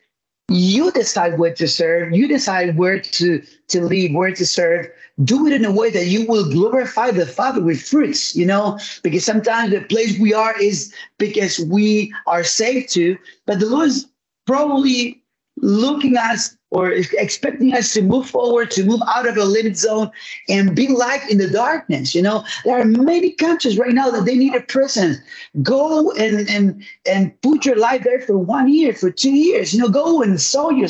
you 0.49 0.91
decide 0.91 1.37
where 1.37 1.53
to 1.53 1.67
serve, 1.67 2.13
you 2.13 2.27
decide 2.27 2.77
where 2.77 2.99
to, 2.99 3.41
to 3.67 3.81
lead, 3.81 4.13
where 4.13 4.33
to 4.33 4.45
serve. 4.45 4.87
Do 5.23 5.45
it 5.47 5.53
in 5.53 5.65
a 5.65 5.71
way 5.71 5.89
that 5.91 6.07
you 6.07 6.25
will 6.27 6.49
glorify 6.49 7.11
the 7.11 7.25
Father 7.25 7.61
with 7.61 7.81
fruits, 7.81 8.35
you 8.35 8.45
know, 8.45 8.79
because 9.03 9.25
sometimes 9.25 9.71
the 9.71 9.81
place 9.81 10.17
we 10.17 10.33
are 10.33 10.59
is 10.59 10.93
because 11.17 11.59
we 11.59 12.13
are 12.25 12.43
saved 12.43 12.89
to, 12.93 13.17
but 13.45 13.59
the 13.59 13.65
Lord 13.67 13.89
is 13.89 14.07
probably 14.47 15.21
looking 15.57 16.15
at 16.15 16.31
us 16.31 16.57
or 16.71 16.91
expecting 16.91 17.73
us 17.73 17.93
to 17.93 18.01
move 18.01 18.29
forward, 18.29 18.69
to 18.71 18.83
move 18.83 19.01
out 19.07 19.27
of 19.27 19.37
a 19.37 19.43
limit 19.43 19.75
zone 19.77 20.11
and 20.47 20.75
be 20.75 20.87
light 20.87 21.27
in 21.29 21.39
the 21.39 21.49
darkness. 21.49 22.13
You 22.13 22.21
know, 22.21 22.43
there 22.63 22.79
are 22.79 22.85
many 22.85 23.31
countries 23.31 23.77
right 23.77 23.93
now 23.93 24.11
that 24.11 24.25
they 24.25 24.35
need 24.35 24.53
a 24.53 24.61
presence. 24.61 25.17
Go 25.63 26.11
and 26.11 26.47
and 26.47 26.83
and 27.09 27.41
put 27.41 27.65
your 27.65 27.77
life 27.77 28.03
there 28.03 28.21
for 28.21 28.37
one 28.37 28.71
year, 28.71 28.93
for 28.93 29.09
two 29.09 29.33
years. 29.33 29.73
You 29.73 29.79
know, 29.79 29.89
go 29.89 30.21
and 30.21 30.39
sow 30.39 30.69
your 30.69 30.89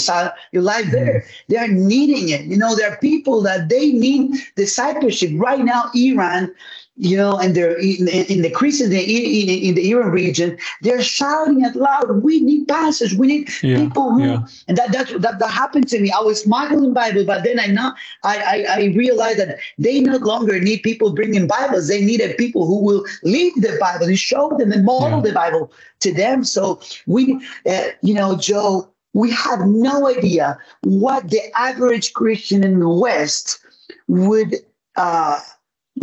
your 0.51 0.63
life 0.63 0.85
mm-hmm. 0.85 0.91
there. 0.91 1.25
They 1.47 1.57
are 1.57 1.67
needing 1.67 2.29
it. 2.29 2.41
You 2.41 2.57
know, 2.57 2.75
there 2.75 2.91
are 2.91 2.97
people 2.97 3.41
that 3.43 3.69
they 3.69 3.91
need 3.91 4.35
discipleship 4.55 5.31
right 5.35 5.63
now. 5.63 5.89
Iran 5.95 6.53
you 6.99 7.15
know, 7.15 7.37
and 7.37 7.55
they're 7.55 7.77
in, 7.77 8.09
in 8.09 8.41
the 8.41 8.51
crease 8.51 8.81
in 8.81 8.89
the 8.89 8.99
in, 8.99 9.69
in, 9.69 9.75
the 9.75 9.89
Iran 9.89 10.11
region, 10.11 10.57
they're 10.81 11.01
shouting 11.01 11.63
out 11.63 11.75
loud, 11.77 12.23
"We 12.23 12.41
need 12.41 12.67
pastors, 12.67 13.15
we 13.15 13.27
need 13.27 13.49
yeah, 13.63 13.77
people 13.77 14.11
who." 14.11 14.23
Yeah. 14.25 14.45
And 14.67 14.77
that, 14.77 14.91
that 14.91 15.21
that 15.21 15.39
that 15.39 15.49
happened 15.69 15.87
to 15.89 15.99
me. 15.99 16.11
I 16.11 16.21
was 16.21 16.43
smuggling 16.43 16.93
Bible, 16.93 17.25
but 17.25 17.43
then 17.43 17.59
I 17.59 17.67
not 17.67 17.95
I, 18.23 18.37
I 18.37 18.81
I 18.81 18.85
realized 18.95 19.39
that 19.39 19.59
they 19.77 19.99
no 19.99 20.17
longer 20.17 20.59
need 20.59 20.81
people 20.81 21.13
bringing 21.13 21.47
Bibles. 21.47 21.87
They 21.87 22.03
needed 22.03 22.37
people 22.37 22.65
who 22.65 22.83
will 22.83 23.05
lead 23.23 23.53
the 23.57 23.77
Bible 23.79 24.07
and 24.07 24.17
show 24.17 24.49
them 24.57 24.71
and 24.71 24.83
model 24.83 25.19
yeah. 25.19 25.29
the 25.29 25.33
Bible 25.33 25.71
to 25.99 26.13
them. 26.13 26.43
So 26.43 26.81
we, 27.05 27.39
uh, 27.65 27.89
you 28.01 28.13
know, 28.13 28.35
Joe, 28.35 28.89
we 29.13 29.31
have 29.31 29.61
no 29.67 30.07
idea 30.07 30.57
what 30.81 31.29
the 31.29 31.41
average 31.55 32.13
Christian 32.13 32.63
in 32.63 32.79
the 32.79 32.89
West 32.89 33.59
would. 34.07 34.55
Uh, 34.95 35.39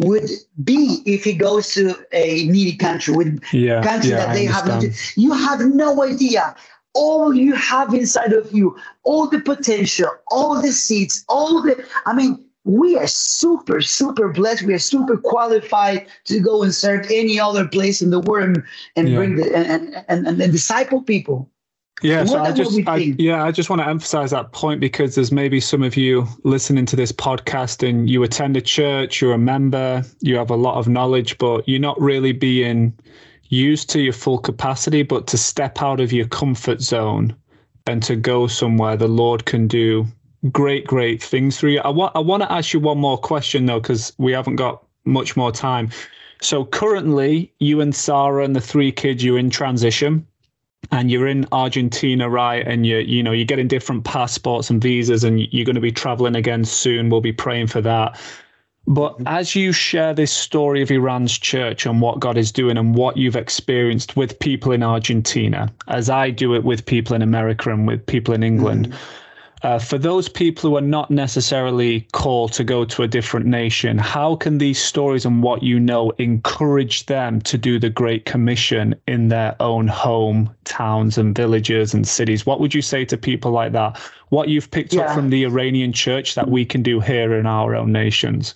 would 0.02 0.28
be 0.62 1.00
if 1.06 1.24
he 1.24 1.32
goes 1.32 1.72
to 1.72 1.94
a 2.12 2.46
needy 2.48 2.76
country 2.76 3.14
with 3.16 3.42
yeah, 3.50 3.82
country 3.82 4.10
yeah, 4.10 4.26
that 4.26 4.34
they 4.34 4.44
have. 4.44 4.84
You 5.16 5.32
have 5.32 5.60
no 5.60 6.02
idea. 6.02 6.54
All 6.98 7.34
you 7.34 7.54
have 7.54 7.92
inside 7.92 8.32
of 8.32 8.50
you, 8.52 8.74
all 9.04 9.28
the 9.28 9.40
potential, 9.40 10.08
all 10.28 10.60
the 10.60 10.72
seeds, 10.72 11.24
all 11.28 11.62
the. 11.62 11.84
I 12.06 12.14
mean, 12.14 12.42
we 12.64 12.96
are 12.96 13.06
super, 13.06 13.80
super 13.80 14.32
blessed. 14.32 14.62
We 14.62 14.74
are 14.74 14.78
super 14.78 15.16
qualified 15.16 16.06
to 16.24 16.40
go 16.40 16.62
and 16.62 16.74
serve 16.74 17.06
any 17.10 17.38
other 17.38 17.68
place 17.68 18.02
in 18.02 18.10
the 18.10 18.20
world 18.20 18.62
and, 18.96 19.08
yeah. 19.08 19.16
bring 19.16 19.36
the 19.36 19.54
and, 19.54 19.94
and, 20.08 20.26
and, 20.26 20.42
and 20.42 20.52
disciple 20.52 21.02
people. 21.02 21.48
Yeah, 22.02 22.24
so 22.26 22.38
I 22.38 22.52
just, 22.52 22.78
I, 22.86 22.96
yeah, 23.18 23.42
I 23.42 23.50
just 23.50 23.70
want 23.70 23.80
to 23.80 23.88
emphasize 23.88 24.30
that 24.32 24.52
point 24.52 24.80
because 24.80 25.14
there's 25.14 25.32
maybe 25.32 25.60
some 25.60 25.82
of 25.82 25.96
you 25.96 26.26
listening 26.42 26.84
to 26.86 26.96
this 26.96 27.10
podcast 27.10 27.88
and 27.88 28.10
you 28.10 28.22
attend 28.22 28.54
a 28.56 28.60
church, 28.60 29.22
you're 29.22 29.32
a 29.32 29.38
member, 29.38 30.04
you 30.20 30.36
have 30.36 30.50
a 30.50 30.56
lot 30.56 30.76
of 30.76 30.88
knowledge, 30.88 31.38
but 31.38 31.66
you're 31.66 31.80
not 31.80 31.98
really 31.98 32.32
being 32.32 32.92
used 33.48 33.90
to 33.90 34.00
your 34.00 34.12
full 34.12 34.38
capacity. 34.38 35.02
But 35.02 35.26
to 35.28 35.38
step 35.38 35.82
out 35.82 36.00
of 36.00 36.12
your 36.12 36.28
comfort 36.28 36.80
zone 36.80 37.34
and 37.86 38.02
to 38.02 38.16
go 38.16 38.46
somewhere, 38.46 38.96
the 38.96 39.08
Lord 39.08 39.46
can 39.46 39.66
do 39.68 40.06
great, 40.52 40.86
great 40.86 41.22
things 41.22 41.58
through 41.58 41.72
you. 41.72 41.80
I 41.80 41.88
want, 41.88 42.14
I 42.16 42.20
want 42.20 42.42
to 42.42 42.52
ask 42.52 42.72
you 42.72 42.80
one 42.80 42.98
more 42.98 43.18
question 43.18 43.66
though, 43.66 43.80
because 43.80 44.12
we 44.18 44.32
haven't 44.32 44.56
got 44.56 44.84
much 45.04 45.36
more 45.36 45.52
time. 45.52 45.90
So 46.42 46.64
currently, 46.64 47.52
you 47.60 47.80
and 47.80 47.94
Sara 47.94 48.44
and 48.44 48.54
the 48.54 48.60
three 48.60 48.92
kids, 48.92 49.24
you're 49.24 49.38
in 49.38 49.50
transition 49.50 50.26
and 50.92 51.10
you're 51.10 51.26
in 51.26 51.46
Argentina, 51.52 52.28
right? 52.28 52.66
And 52.66 52.86
you 52.86 52.98
you 52.98 53.22
know 53.22 53.32
you're 53.32 53.46
getting 53.46 53.68
different 53.68 54.04
passports 54.04 54.70
and 54.70 54.80
visas, 54.82 55.24
and 55.24 55.40
you're 55.52 55.64
going 55.64 55.74
to 55.74 55.80
be 55.80 55.92
traveling 55.92 56.36
again 56.36 56.64
soon. 56.64 57.08
We'll 57.08 57.20
be 57.20 57.32
praying 57.32 57.68
for 57.68 57.80
that. 57.80 58.20
But 58.86 59.14
mm-hmm. 59.14 59.26
as 59.26 59.56
you 59.56 59.72
share 59.72 60.14
this 60.14 60.32
story 60.32 60.80
of 60.80 60.90
Iran's 60.90 61.36
church 61.36 61.86
and 61.86 62.00
what 62.00 62.20
God 62.20 62.36
is 62.36 62.52
doing 62.52 62.76
and 62.76 62.94
what 62.94 63.16
you've 63.16 63.36
experienced 63.36 64.16
with 64.16 64.38
people 64.38 64.72
in 64.72 64.82
Argentina, 64.82 65.72
as 65.88 66.08
I 66.08 66.30
do 66.30 66.54
it 66.54 66.64
with 66.64 66.86
people 66.86 67.16
in 67.16 67.22
America 67.22 67.72
and 67.72 67.86
with 67.86 68.06
people 68.06 68.32
in 68.34 68.42
England, 68.42 68.88
mm-hmm. 68.88 69.22
Uh, 69.62 69.78
for 69.78 69.96
those 69.96 70.28
people 70.28 70.68
who 70.68 70.76
are 70.76 70.82
not 70.82 71.10
necessarily 71.10 72.06
called 72.12 72.52
to 72.52 72.62
go 72.62 72.84
to 72.84 73.02
a 73.02 73.08
different 73.08 73.46
nation, 73.46 73.96
how 73.96 74.36
can 74.36 74.58
these 74.58 74.78
stories 74.80 75.24
and 75.24 75.42
what 75.42 75.62
you 75.62 75.80
know 75.80 76.12
encourage 76.18 77.06
them 77.06 77.40
to 77.40 77.56
do 77.56 77.78
the 77.78 77.88
Great 77.88 78.26
Commission 78.26 78.94
in 79.08 79.28
their 79.28 79.56
own 79.58 79.88
home 79.88 80.54
towns 80.64 81.16
and 81.16 81.34
villages 81.34 81.94
and 81.94 82.06
cities? 82.06 82.44
What 82.44 82.60
would 82.60 82.74
you 82.74 82.82
say 82.82 83.06
to 83.06 83.16
people 83.16 83.50
like 83.50 83.72
that? 83.72 83.98
What 84.28 84.48
you've 84.50 84.70
picked 84.70 84.92
yeah. 84.92 85.02
up 85.02 85.14
from 85.14 85.30
the 85.30 85.44
Iranian 85.44 85.92
church 85.92 86.34
that 86.34 86.48
we 86.48 86.66
can 86.66 86.82
do 86.82 87.00
here 87.00 87.34
in 87.34 87.46
our 87.46 87.74
own 87.74 87.90
nations? 87.90 88.54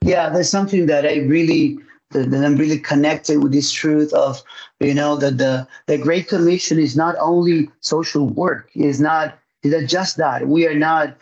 Yeah, 0.00 0.28
there's 0.30 0.50
something 0.50 0.86
that 0.86 1.04
I 1.04 1.18
really 1.18 1.78
that 2.10 2.32
I'm 2.32 2.56
really 2.56 2.78
connected 2.78 3.42
with 3.42 3.52
this 3.52 3.70
truth 3.70 4.12
of, 4.14 4.42
you 4.80 4.94
know, 4.94 5.16
that 5.16 5.38
the 5.38 5.68
the 5.86 5.98
Great 5.98 6.28
Commission 6.28 6.78
is 6.78 6.96
not 6.96 7.16
only 7.20 7.68
social 7.80 8.28
work. 8.28 8.70
It 8.74 8.84
is 8.84 9.00
not 9.00 9.38
it's 9.62 9.92
just 9.92 10.16
that. 10.16 10.48
We 10.48 10.66
are 10.66 10.74
not 10.74 11.16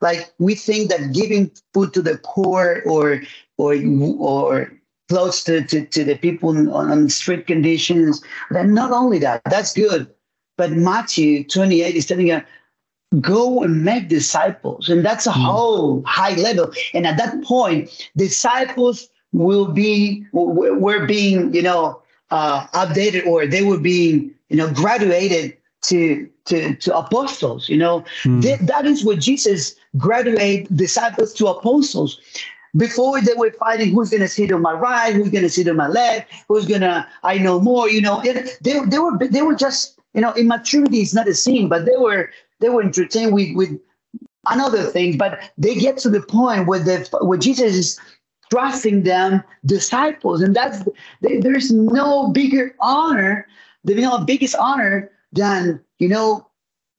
like 0.00 0.32
we 0.38 0.54
think 0.54 0.90
that 0.90 1.12
giving 1.12 1.50
food 1.74 1.94
to 1.94 2.02
the 2.02 2.20
poor 2.22 2.82
or 2.86 3.22
or 3.58 3.74
or 4.18 4.72
clothes 5.10 5.42
to, 5.44 5.62
to, 5.64 5.84
to 5.86 6.04
the 6.04 6.16
people 6.16 6.50
on, 6.50 6.68
on 6.68 7.08
street 7.08 7.46
conditions. 7.46 8.22
Then 8.50 8.72
not 8.72 8.92
only 8.92 9.18
that, 9.18 9.42
that's 9.44 9.74
good. 9.74 10.08
But 10.56 10.70
Matthew 10.72 11.42
28 11.44 11.96
is 11.96 12.06
telling 12.06 12.28
you, 12.28 12.40
go 13.18 13.62
and 13.62 13.84
make 13.84 14.08
disciples. 14.08 14.88
And 14.88 15.04
that's 15.04 15.26
a 15.26 15.30
mm. 15.30 15.44
whole 15.44 16.02
high 16.06 16.34
level. 16.34 16.70
And 16.94 17.06
at 17.06 17.16
that 17.16 17.42
point, 17.42 18.08
disciples 18.16 19.08
will 19.32 19.66
be, 19.66 20.24
were 20.32 21.06
being, 21.06 21.52
you 21.52 21.62
know, 21.62 22.02
uh, 22.30 22.66
updated 22.68 23.26
or 23.26 23.46
they 23.46 23.62
were 23.62 23.78
being, 23.78 24.32
you 24.48 24.56
know, 24.56 24.72
graduated 24.72 25.56
to 25.82 26.28
to, 26.46 26.74
to 26.74 26.96
apostles. 26.96 27.68
You 27.68 27.78
know, 27.78 28.04
mm. 28.22 28.42
Th- 28.42 28.60
that 28.60 28.86
is 28.86 29.04
what 29.04 29.18
Jesus 29.18 29.74
graduate 29.96 30.74
disciples 30.76 31.32
to 31.34 31.46
apostles. 31.46 32.20
Before 32.76 33.20
they 33.20 33.34
were 33.34 33.50
fighting 33.58 33.92
who's 33.92 34.10
going 34.10 34.22
to 34.22 34.28
sit 34.28 34.52
on 34.52 34.62
my 34.62 34.72
right, 34.72 35.12
who's 35.12 35.30
going 35.30 35.42
to 35.42 35.50
sit 35.50 35.68
on 35.68 35.76
my 35.76 35.88
left, 35.88 36.32
who's 36.46 36.66
going 36.66 36.82
to 36.82 37.04
I 37.24 37.38
know 37.38 37.60
more. 37.60 37.90
You 37.90 38.00
know, 38.00 38.22
they 38.22 38.54
they 38.60 38.98
were 38.98 39.18
they 39.18 39.42
were 39.42 39.56
just 39.56 39.98
you 40.14 40.20
know 40.20 40.32
immaturity 40.34 41.00
is 41.00 41.12
not 41.12 41.26
a 41.26 41.34
sin, 41.34 41.68
but 41.68 41.84
they 41.84 41.96
were 41.96 42.30
they 42.60 42.68
were 42.68 42.82
entertained 42.82 43.32
with 43.32 43.54
with 43.54 43.78
another 44.46 44.84
thing. 44.84 45.18
But 45.18 45.40
they 45.58 45.74
get 45.74 45.98
to 45.98 46.10
the 46.10 46.22
point 46.22 46.66
where 46.66 46.78
the 46.78 47.08
where 47.22 47.38
Jesus 47.38 47.74
is 47.74 48.00
trusting 48.50 49.04
them 49.04 49.42
disciples, 49.66 50.42
and 50.42 50.54
that's 50.54 50.84
there's 51.20 51.70
no 51.70 52.28
bigger 52.28 52.74
honor. 52.80 53.46
The 53.84 53.94
you 53.94 54.02
know, 54.02 54.18
biggest 54.24 54.54
honor 54.56 55.10
than 55.32 55.80
you 55.98 56.08
know 56.08 56.46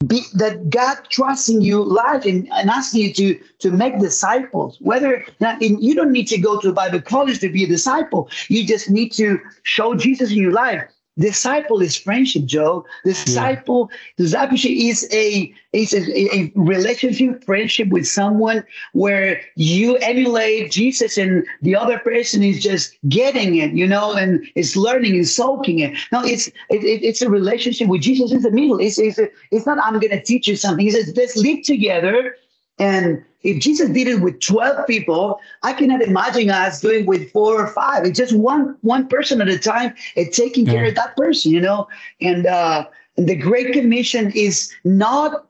be, 0.07 0.23
that 0.33 0.69
God 0.69 0.97
trusting 1.09 1.61
you 1.61 1.83
life 1.83 2.25
and, 2.25 2.47
and 2.53 2.69
asking 2.69 3.01
you 3.01 3.13
to 3.13 3.39
to 3.59 3.71
make 3.71 3.99
disciples. 3.99 4.77
Whether 4.81 5.25
you 5.59 5.95
don't 5.95 6.11
need 6.11 6.27
to 6.29 6.37
go 6.37 6.59
to 6.59 6.73
Bible 6.73 7.01
college 7.01 7.39
to 7.39 7.49
be 7.49 7.63
a 7.63 7.67
disciple. 7.67 8.29
You 8.47 8.65
just 8.65 8.89
need 8.89 9.09
to 9.13 9.39
show 9.63 9.95
Jesus 9.95 10.31
in 10.31 10.37
your 10.37 10.51
life. 10.51 10.83
Disciple 11.19 11.81
is 11.81 11.97
friendship, 11.97 12.45
Joe. 12.45 12.85
Disciple, 13.03 13.89
yeah. 13.91 14.23
discipleship 14.23 14.71
is 14.71 15.07
a 15.11 15.53
is 15.73 15.93
a, 15.93 16.35
a, 16.35 16.51
relationship, 16.55 17.43
friendship 17.43 17.89
with 17.89 18.07
someone 18.07 18.63
where 18.93 19.41
you 19.55 19.97
emulate 19.97 20.71
Jesus 20.71 21.17
and 21.17 21.45
the 21.61 21.75
other 21.75 21.99
person 21.99 22.43
is 22.43 22.63
just 22.63 22.97
getting 23.09 23.57
it, 23.57 23.73
you 23.73 23.85
know, 23.85 24.13
and 24.13 24.45
is 24.55 24.77
learning 24.77 25.15
and 25.15 25.27
soaking 25.27 25.79
it. 25.79 25.97
No, 26.13 26.23
it's 26.23 26.47
it, 26.47 26.83
it's 26.83 27.21
a 27.21 27.29
relationship 27.29 27.89
with 27.89 28.01
Jesus 28.01 28.31
in 28.31 28.41
the 28.41 28.51
middle. 28.51 28.79
It's 28.79 28.97
it's, 28.97 29.19
a, 29.19 29.27
it's 29.51 29.65
not 29.65 29.79
I'm 29.83 29.99
to 29.99 30.23
teach 30.23 30.47
you 30.47 30.55
something. 30.55 30.85
He 30.85 30.91
says 30.91 31.13
let's 31.17 31.35
live 31.35 31.63
together 31.63 32.35
and 32.79 33.23
if 33.43 33.61
Jesus 33.61 33.89
did 33.89 34.07
it 34.07 34.21
with 34.21 34.39
12 34.39 34.87
people, 34.87 35.39
I 35.63 35.73
cannot 35.73 36.01
imagine 36.01 36.49
us 36.49 36.81
doing 36.81 37.05
with 37.05 37.31
four 37.31 37.61
or 37.61 37.67
five. 37.67 38.05
It's 38.05 38.17
just 38.17 38.33
one 38.33 38.77
one 38.81 39.07
person 39.07 39.41
at 39.41 39.47
a 39.47 39.57
time 39.57 39.93
and 40.15 40.31
taking 40.31 40.65
yeah. 40.65 40.73
care 40.73 40.85
of 40.85 40.95
that 40.95 41.15
person, 41.17 41.51
you 41.51 41.61
know. 41.61 41.87
And 42.19 42.45
uh, 42.45 42.85
the 43.17 43.35
Great 43.35 43.73
Commission 43.73 44.31
is 44.35 44.71
not 44.83 45.45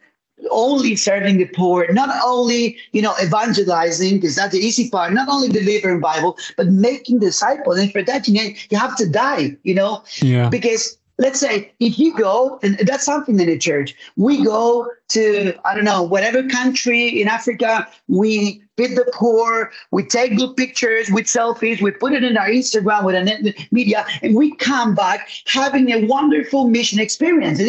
only 0.49 0.95
serving 0.95 1.37
the 1.37 1.45
poor, 1.45 1.91
not 1.91 2.09
only 2.23 2.77
you 2.93 3.01
know 3.01 3.13
evangelizing, 3.21 4.15
because 4.15 4.35
that's 4.35 4.53
the 4.53 4.59
easy 4.59 4.89
part, 4.89 5.13
not 5.13 5.29
only 5.29 5.49
delivering 5.49 5.99
Bible, 5.99 6.37
but 6.57 6.67
making 6.67 7.19
disciples. 7.19 7.77
And 7.77 7.91
for 7.91 8.03
that, 8.03 8.27
you 8.27 8.33
know, 8.35 8.49
you 8.69 8.77
have 8.77 8.95
to 8.97 9.07
die, 9.07 9.57
you 9.63 9.75
know, 9.75 10.03
yeah. 10.21 10.49
because 10.49 10.97
let's 11.21 11.39
say 11.39 11.71
if 11.79 11.99
you 11.99 12.17
go, 12.17 12.59
and 12.63 12.79
that's 12.79 13.05
something 13.05 13.39
in 13.39 13.47
the 13.47 13.57
church, 13.57 13.95
we 14.17 14.43
go 14.43 14.89
to, 15.09 15.53
I 15.63 15.75
don't 15.75 15.85
know, 15.85 16.01
whatever 16.01 16.47
country 16.47 17.21
in 17.21 17.27
Africa, 17.27 17.87
we 18.07 18.63
feed 18.75 18.97
the 18.97 19.05
poor, 19.13 19.71
we 19.91 20.03
take 20.03 20.35
good 20.35 20.57
pictures 20.57 21.11
with 21.11 21.25
selfies, 21.25 21.79
we 21.79 21.91
put 21.91 22.13
it 22.13 22.23
in 22.23 22.37
our 22.37 22.47
Instagram 22.47 23.05
with 23.05 23.13
the 23.13 23.53
media, 23.71 24.03
and 24.23 24.35
we 24.35 24.55
come 24.55 24.95
back 24.95 25.29
having 25.45 25.91
a 25.91 26.07
wonderful 26.07 26.67
mission 26.67 26.99
experience. 26.99 27.59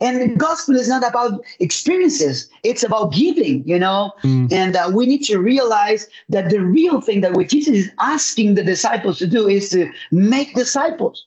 And 0.00 0.20
the 0.20 0.36
gospel 0.36 0.76
is 0.76 0.88
not 0.88 1.04
about 1.04 1.42
experiences, 1.58 2.48
it's 2.62 2.84
about 2.84 3.12
giving, 3.12 3.66
you 3.66 3.78
know? 3.78 4.12
Mm. 4.22 4.52
And 4.52 4.76
uh, 4.76 4.88
we 4.94 5.06
need 5.06 5.24
to 5.24 5.38
realize 5.38 6.06
that 6.28 6.50
the 6.50 6.60
real 6.60 7.00
thing 7.00 7.22
that 7.22 7.32
what 7.32 7.48
Jesus 7.48 7.74
is 7.74 7.90
asking 7.98 8.54
the 8.54 8.62
disciples 8.62 9.18
to 9.18 9.26
do 9.26 9.48
is 9.48 9.70
to 9.70 9.90
make 10.12 10.54
disciples. 10.54 11.26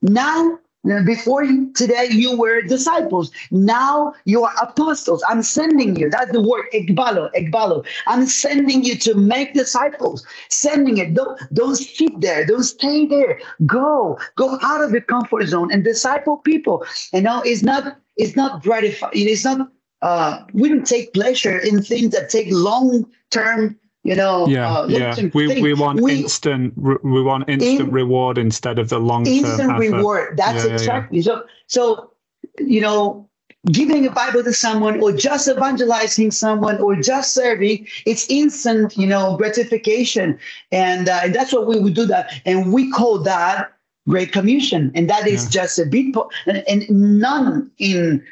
Now 0.00 0.58
before 1.04 1.44
today, 1.74 2.08
you 2.10 2.36
were 2.36 2.62
disciples. 2.62 3.30
Now 3.50 4.14
you 4.24 4.42
are 4.42 4.52
apostles. 4.60 5.22
I'm 5.28 5.42
sending 5.42 5.94
you. 5.96 6.10
That's 6.10 6.32
the 6.32 6.40
word, 6.40 6.66
ekbalo, 6.74 7.30
ekbalo. 7.34 7.86
I'm 8.06 8.26
sending 8.26 8.84
you 8.84 8.96
to 8.96 9.14
make 9.14 9.54
disciples. 9.54 10.26
Sending 10.48 10.98
it. 10.98 11.14
Don't, 11.14 11.40
don't 11.52 11.76
sit 11.76 12.20
there. 12.20 12.44
Don't 12.44 12.64
stay 12.64 13.06
there. 13.06 13.40
Go. 13.64 14.18
Go 14.36 14.58
out 14.62 14.82
of 14.82 14.90
your 14.90 15.02
comfort 15.02 15.46
zone 15.46 15.72
and 15.72 15.84
disciple 15.84 16.38
people. 16.38 16.84
And 17.12 17.24
now 17.24 17.42
it's 17.42 17.62
not, 17.62 17.98
it's 18.16 18.34
not 18.34 18.62
gratifying. 18.62 19.12
It's 19.14 19.44
not, 19.44 19.68
uh, 20.02 20.44
we 20.52 20.68
don't 20.68 20.86
take 20.86 21.14
pleasure 21.14 21.58
in 21.58 21.80
things 21.80 22.10
that 22.10 22.28
take 22.28 22.48
long 22.50 23.06
term 23.30 23.78
you 24.02 24.14
know 24.14 24.46
yeah 24.48 24.72
uh, 24.72 24.86
yeah. 24.88 25.14
we, 25.34 25.60
we 25.60 25.74
want 25.74 26.00
we, 26.00 26.22
instant 26.22 26.76
we 26.76 27.22
want 27.22 27.48
instant 27.48 27.88
in, 27.88 27.90
reward 27.90 28.38
instead 28.38 28.78
of 28.78 28.88
the 28.88 28.98
long 28.98 29.24
term 29.24 29.34
instant 29.34 29.78
reward. 29.78 30.36
That's 30.36 30.64
yeah, 30.64 30.72
exactly 30.72 31.18
yeah, 31.20 31.32
yeah. 31.32 31.40
so 31.40 31.46
so 31.66 32.12
you 32.58 32.80
know 32.80 33.28
giving 33.70 34.04
a 34.04 34.10
bible 34.10 34.42
to 34.42 34.52
someone 34.52 35.00
or 35.00 35.12
just 35.12 35.46
evangelizing 35.46 36.32
someone 36.32 36.78
or 36.80 36.96
just 36.96 37.32
serving 37.32 37.86
it's 38.06 38.28
instant 38.28 38.96
you 38.96 39.06
know 39.06 39.36
gratification. 39.36 40.38
And, 40.72 41.08
uh, 41.08 41.20
and 41.24 41.34
that's 41.34 41.52
what 41.52 41.66
we 41.66 41.78
would 41.78 41.94
do 41.94 42.06
that. 42.06 42.32
And 42.44 42.72
we 42.72 42.90
call 42.90 43.18
that 43.20 43.72
great 44.08 44.32
commission. 44.32 44.90
And 44.94 45.08
that 45.08 45.28
is 45.28 45.48
just 45.48 45.78
a 45.78 45.86
big 45.86 46.14
po- 46.14 46.30
and, 46.46 46.64
and 46.66 46.90
none 46.90 47.70
in 47.78 48.24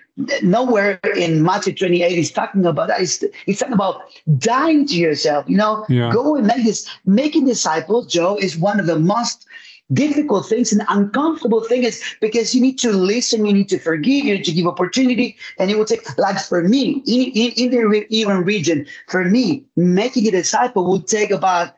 nowhere 0.43 1.01
in 1.17 1.43
Matthew 1.43 1.75
28 1.75 2.19
is 2.19 2.31
talking 2.31 2.65
about 2.67 2.89
that. 2.89 3.01
It's, 3.01 3.23
it's 3.47 3.61
talking 3.61 3.75
about 3.75 4.03
dying 4.39 4.87
to 4.87 4.95
yourself. 4.95 5.45
You 5.49 5.57
know, 5.57 5.85
yeah. 5.89 6.11
go 6.13 6.37
and 6.37 6.47
make 6.47 6.65
this. 6.65 6.89
Making 7.05 7.47
disciples, 7.47 8.07
Joe, 8.07 8.37
is 8.37 8.57
one 8.57 8.81
of 8.81 8.87
the 8.87 8.99
most 8.99 9.47
difficult 9.93 10.47
things 10.49 10.73
and 10.73 10.83
uncomfortable 10.89 11.65
thing 11.65 11.83
is 11.83 12.03
because 12.21 12.55
you 12.55 12.61
need 12.61 12.79
to 12.79 12.93
listen, 12.93 13.45
you 13.45 13.53
need 13.53 13.69
to 13.69 13.79
forgive, 13.79 14.25
you 14.25 14.35
need 14.35 14.45
to 14.45 14.53
give 14.53 14.67
opportunity, 14.67 15.37
and 15.59 15.71
it 15.71 15.79
will 15.79 15.85
take. 15.85 16.19
Like 16.19 16.41
for 16.41 16.63
me, 16.69 17.03
in, 17.07 17.33
in, 17.33 17.53
in 17.57 17.71
the 17.71 18.23
Iran 18.23 18.45
region, 18.45 18.87
for 19.09 19.25
me, 19.25 19.65
making 19.77 20.27
a 20.29 20.31
disciple 20.31 20.91
would 20.91 21.07
take 21.07 21.31
about 21.31 21.75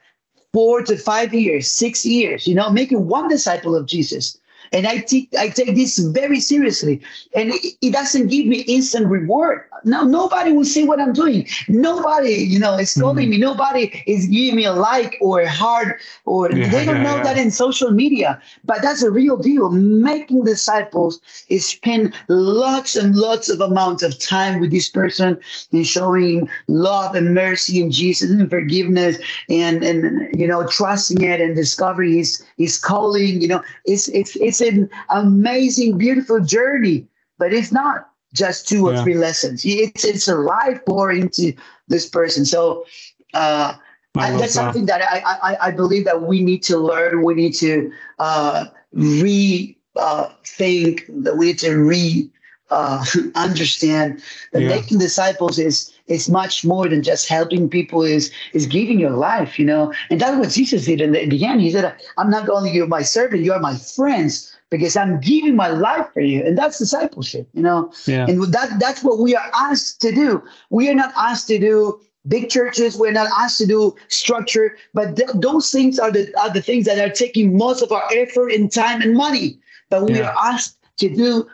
four 0.53 0.83
to 0.83 0.97
five 0.97 1.33
years, 1.33 1.71
six 1.71 2.05
years. 2.05 2.47
You 2.47 2.55
know, 2.55 2.71
making 2.71 3.07
one 3.07 3.29
disciple 3.29 3.75
of 3.75 3.87
Jesus 3.87 4.39
and 4.73 4.87
I 4.87 4.99
take 4.99 5.29
I 5.39 5.49
take 5.49 5.75
this 5.75 5.99
very 5.99 6.41
seriously. 6.41 7.01
And 7.35 7.51
it, 7.51 7.75
it, 7.81 7.93
doesn't 7.93 8.29
give 8.29 8.47
me 8.47 8.61
instant 8.63 9.07
reward. 9.07 9.65
Now 9.85 10.03
nobody 10.03 10.53
will 10.53 10.65
see 10.65 10.85
what 10.85 11.01
I'm 11.01 11.13
doing. 11.13 11.47
Nobody, 11.69 12.33
you 12.33 12.59
know, 12.59 12.79
is 12.79 12.95
calling 12.95 13.25
mm-hmm. 13.25 13.31
me. 13.31 13.39
Nobody 13.39 14.03
is 14.07 14.27
giving 14.27 14.57
me 14.57 14.65
a 14.65 14.73
like 14.73 15.19
or 15.21 15.41
a 15.41 15.51
heart, 15.51 16.01
or 16.25 16.51
yeah, 16.51 16.69
they 16.71 16.85
don't 16.87 16.97
yeah, 16.97 17.03
know 17.03 17.17
yeah. 17.17 17.23
that 17.25 17.39
in 17.39 17.51
social 17.51 17.91
media. 17.91 18.41
But 18.65 18.81
that's 18.83 19.03
a 19.03 19.11
real 19.11 19.37
deal. 19.37 19.71
Making 19.71 20.45
disciples 20.45 21.21
is 21.49 21.67
spend 21.67 22.15
lots 22.29 22.97
and 22.97 23.15
lots 23.15 23.49
of 23.51 23.61
amounts 23.61 24.03
of 24.03 24.19
time 24.19 24.61
with 24.61 24.71
this 24.71 24.89
person 24.89 25.39
and 25.73 25.87
showing 25.87 26.49
love 26.69 27.15
and 27.15 27.35
mercy 27.35 27.83
and 27.83 27.93
Jesus 27.93 28.31
and 28.31 28.49
forgiveness 28.49 29.19
and 29.51 29.83
and 29.83 30.29
you 30.39 30.47
know 30.47 30.67
trusting 30.67 31.21
it 31.21 31.41
and 31.41 31.57
discovering 31.57 32.15
his 32.15 32.43
his 32.57 32.79
calling. 32.79 33.43
You 33.43 33.49
know, 33.49 33.63
it's 33.85 34.09
it's 34.09 34.37
it's 34.37 34.62
an 34.63 34.91
amazing, 35.11 35.99
beautiful 35.99 36.41
journey, 36.41 37.07
but 37.39 37.53
it's 37.53 37.73
not 37.73 38.09
just 38.33 38.69
two 38.69 38.87
or 38.89 38.95
yeah. 38.95 39.03
three 39.03 39.15
lessons. 39.15 39.63
It's 39.65 40.05
it's 40.05 40.29
a 40.29 40.37
life 40.37 40.81
pouring 40.87 41.23
into 41.23 41.53
this 41.89 42.09
person. 42.09 42.45
So 42.45 42.87
uh, 43.35 43.75
that's 44.15 44.41
that. 44.41 44.51
something 44.51 44.87
that 44.87 45.03
I, 45.03 45.53
I 45.53 45.69
I 45.69 45.71
believe 45.71 46.05
that 46.05 46.23
we 46.23 46.43
need 46.43 46.63
to 46.65 46.79
learn. 46.79 47.23
We 47.23 47.35
need 47.35 47.53
to 47.55 47.93
uh, 48.19 48.67
re 48.93 49.77
uh, 49.97 50.29
think 50.45 51.05
that 51.09 51.37
we 51.37 51.47
need 51.47 51.59
to 51.61 51.77
re 51.77 52.31
uh, 52.71 53.05
understand 53.35 54.23
that 54.53 54.63
yeah. 54.63 54.69
making 54.69 54.99
disciples 54.99 55.59
is 55.59 55.93
is 56.07 56.29
much 56.29 56.65
more 56.65 56.89
than 56.89 57.03
just 57.03 57.29
helping 57.29 57.69
people. 57.69 58.03
is 58.03 58.31
is 58.53 58.67
giving 58.67 58.99
your 58.99 59.11
life, 59.11 59.59
you 59.59 59.65
know. 59.65 59.93
And 60.11 60.21
that's 60.21 60.37
what 60.37 60.51
Jesus 60.51 60.87
did 60.87 61.01
in 61.01 61.13
the, 61.13 61.23
in 61.23 61.29
the 61.29 61.45
end. 61.45 61.61
He 61.61 61.71
said, 61.71 61.95
"I'm 62.19 62.31
not 62.31 62.49
only 62.49 62.71
you 62.73 62.87
my 62.87 63.03
servant, 63.03 63.43
you 63.43 63.53
are 63.53 63.61
my 63.61 63.77
friends." 63.77 64.52
Because 64.73 64.97
I'm 64.97 65.21
giving 65.21 65.55
my 65.55 65.69
life 65.69 66.07
for 66.15 66.23
you, 66.23 66.43
and 66.43 66.57
that's 66.57 66.79
discipleship, 66.79 67.47
you 67.53 67.63
know. 67.63 67.93
Yeah. 68.07 68.27
And 68.27 68.43
that 68.53 68.81
that's 68.81 69.05
what 69.05 69.19
we 69.19 69.37
are 69.37 69.51
asked 69.55 70.01
to 70.01 70.13
do. 70.13 70.43
We 70.71 70.89
are 70.89 70.95
not 70.95 71.13
asked 71.15 71.47
to 71.49 71.59
do 71.59 72.01
big 72.27 72.49
churches. 72.49 72.97
We're 72.97 73.13
not 73.13 73.29
asked 73.39 73.59
to 73.59 73.67
do 73.67 73.95
structure, 74.09 74.77
but 74.95 75.17
th- 75.17 75.29
those 75.35 75.71
things 75.71 75.99
are 75.99 76.11
the 76.11 76.33
are 76.41 76.51
the 76.51 76.63
things 76.63 76.87
that 76.87 76.99
are 76.99 77.13
taking 77.13 77.57
most 77.57 77.83
of 77.83 77.93
our 77.93 78.09
effort 78.15 78.49
and 78.53 78.73
time 78.73 79.03
and 79.03 79.15
money. 79.15 79.59
But 79.91 80.07
we 80.07 80.19
yeah. 80.19 80.31
are 80.31 80.53
asked 80.53 80.79
to 80.99 81.15
do 81.15 81.47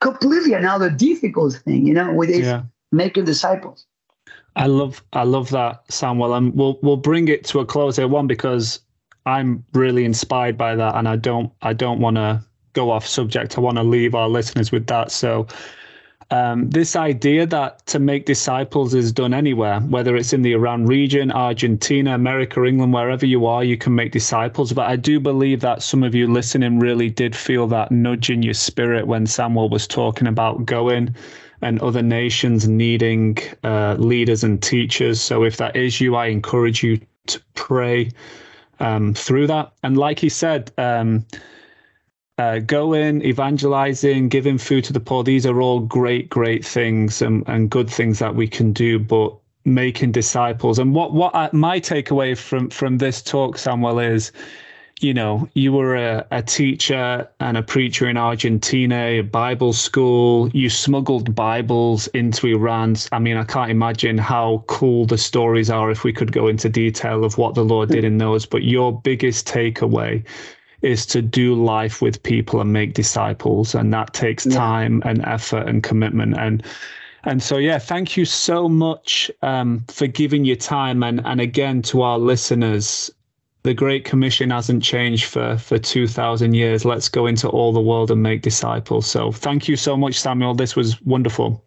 completely 0.00 0.52
another 0.52 0.90
difficult 0.90 1.54
thing, 1.64 1.86
you 1.86 1.94
know, 1.94 2.12
with 2.12 2.30
yeah. 2.30 2.62
making 2.92 3.24
disciples. 3.24 3.86
I 4.56 4.66
love 4.66 5.02
I 5.12 5.24
love 5.24 5.50
that, 5.50 5.90
Samuel. 5.90 6.34
And 6.34 6.54
we'll 6.54 6.78
we'll 6.82 6.96
bring 6.96 7.28
it 7.28 7.44
to 7.46 7.60
a 7.60 7.66
close 7.66 7.96
here, 7.96 8.06
one 8.06 8.26
because 8.26 8.80
I'm 9.26 9.64
really 9.72 10.04
inspired 10.04 10.58
by 10.58 10.76
that 10.76 10.96
and 10.96 11.08
I 11.08 11.16
don't 11.16 11.52
I 11.62 11.72
don't 11.72 12.00
want 12.00 12.16
to 12.16 12.44
go 12.74 12.90
off 12.90 13.06
subject. 13.06 13.56
I 13.56 13.60
want 13.60 13.78
to 13.78 13.82
leave 13.82 14.14
our 14.14 14.28
listeners 14.28 14.70
with 14.72 14.86
that. 14.88 15.10
So 15.10 15.46
um, 16.30 16.68
this 16.70 16.96
idea 16.96 17.46
that 17.46 17.86
to 17.86 17.98
make 17.98 18.26
disciples 18.26 18.94
is 18.94 19.12
done 19.12 19.34
anywhere, 19.34 19.80
whether 19.80 20.16
it's 20.16 20.32
in 20.32 20.42
the 20.42 20.52
Iran 20.52 20.86
region, 20.86 21.30
Argentina, 21.30 22.14
America, 22.14 22.64
England, 22.64 22.92
wherever 22.92 23.26
you 23.26 23.46
are, 23.46 23.62
you 23.62 23.76
can 23.76 23.94
make 23.94 24.12
disciples. 24.12 24.72
But 24.72 24.88
I 24.88 24.96
do 24.96 25.20
believe 25.20 25.60
that 25.60 25.82
some 25.82 26.02
of 26.02 26.14
you 26.14 26.26
listening 26.26 26.80
really 26.80 27.10
did 27.10 27.36
feel 27.36 27.66
that 27.68 27.92
nudge 27.92 28.30
in 28.30 28.42
your 28.42 28.54
spirit 28.54 29.06
when 29.06 29.26
Samuel 29.26 29.68
was 29.68 29.86
talking 29.86 30.26
about 30.26 30.64
going 30.64 31.14
and 31.60 31.80
other 31.80 32.02
nations 32.02 32.66
needing 32.66 33.38
uh, 33.62 33.94
leaders 33.98 34.42
and 34.44 34.62
teachers. 34.62 35.20
So 35.20 35.44
if 35.44 35.56
that 35.58 35.76
is 35.76 36.00
you, 36.00 36.16
I 36.16 36.26
encourage 36.26 36.82
you 36.82 37.00
to 37.26 37.40
pray 37.54 38.10
um, 38.80 39.14
through 39.14 39.46
that. 39.48 39.72
And 39.82 39.96
like 39.96 40.18
he 40.18 40.28
said, 40.28 40.72
um, 40.78 41.24
uh, 42.38 42.58
going, 42.58 43.22
evangelizing, 43.22 44.28
giving 44.28 44.58
food 44.58 44.84
to 44.84 44.92
the 44.92 45.00
poor, 45.00 45.22
these 45.22 45.46
are 45.46 45.60
all 45.60 45.80
great, 45.80 46.28
great 46.28 46.64
things 46.64 47.22
and, 47.22 47.44
and 47.46 47.70
good 47.70 47.88
things 47.88 48.18
that 48.18 48.34
we 48.34 48.48
can 48.48 48.72
do. 48.72 48.98
But 48.98 49.34
making 49.64 50.12
disciples 50.12 50.78
and 50.78 50.94
what 50.94 51.14
what 51.14 51.34
I, 51.34 51.48
my 51.52 51.80
takeaway 51.80 52.36
from 52.36 52.70
from 52.70 52.98
this 52.98 53.22
talk, 53.22 53.56
Samuel, 53.56 53.98
is 53.98 54.30
you 55.00 55.12
know, 55.12 55.48
you 55.54 55.72
were 55.72 55.96
a, 55.96 56.26
a 56.30 56.42
teacher 56.42 57.28
and 57.40 57.56
a 57.56 57.62
preacher 57.62 58.08
in 58.08 58.16
Argentina, 58.16 58.96
a 58.96 59.20
Bible 59.22 59.72
school. 59.72 60.48
You 60.50 60.70
smuggled 60.70 61.34
Bibles 61.34 62.06
into 62.08 62.46
Iran. 62.46 62.96
I 63.12 63.18
mean, 63.18 63.36
I 63.36 63.44
can't 63.44 63.70
imagine 63.70 64.18
how 64.18 64.64
cool 64.66 65.06
the 65.06 65.18
stories 65.18 65.70
are 65.70 65.90
if 65.90 66.04
we 66.04 66.12
could 66.12 66.32
go 66.32 66.48
into 66.48 66.68
detail 66.68 67.24
of 67.24 67.38
what 67.38 67.54
the 67.54 67.64
Lord 67.64 67.90
did 67.90 68.04
in 68.04 68.18
those. 68.18 68.46
But 68.46 68.62
your 68.62 68.98
biggest 69.00 69.46
takeaway 69.48 70.24
is 70.82 71.06
to 71.06 71.22
do 71.22 71.54
life 71.54 72.02
with 72.02 72.22
people 72.22 72.60
and 72.60 72.72
make 72.72 72.92
disciples 72.92 73.74
and 73.74 73.92
that 73.92 74.12
takes 74.12 74.44
time 74.44 75.02
and 75.06 75.24
effort 75.24 75.66
and 75.66 75.82
commitment 75.82 76.36
and 76.38 76.62
and 77.24 77.42
so 77.42 77.56
yeah 77.56 77.78
thank 77.78 78.18
you 78.18 78.26
so 78.26 78.68
much 78.68 79.30
um, 79.40 79.82
for 79.88 80.06
giving 80.06 80.44
your 80.44 80.56
time 80.56 81.02
and 81.02 81.22
and 81.24 81.40
again 81.40 81.80
to 81.80 82.02
our 82.02 82.18
listeners 82.18 83.10
the 83.64 83.74
great 83.74 84.04
commission 84.04 84.50
hasn't 84.50 84.82
changed 84.82 85.24
for 85.24 85.58
for 85.58 85.78
2000 85.78 86.54
years 86.54 86.84
let's 86.84 87.08
go 87.08 87.26
into 87.26 87.48
all 87.48 87.72
the 87.72 87.80
world 87.80 88.10
and 88.10 88.22
make 88.22 88.42
disciples 88.42 89.06
so 89.06 89.32
thank 89.32 89.66
you 89.68 89.76
so 89.76 89.96
much 89.96 90.20
samuel 90.20 90.54
this 90.54 90.76
was 90.76 91.00
wonderful 91.02 91.64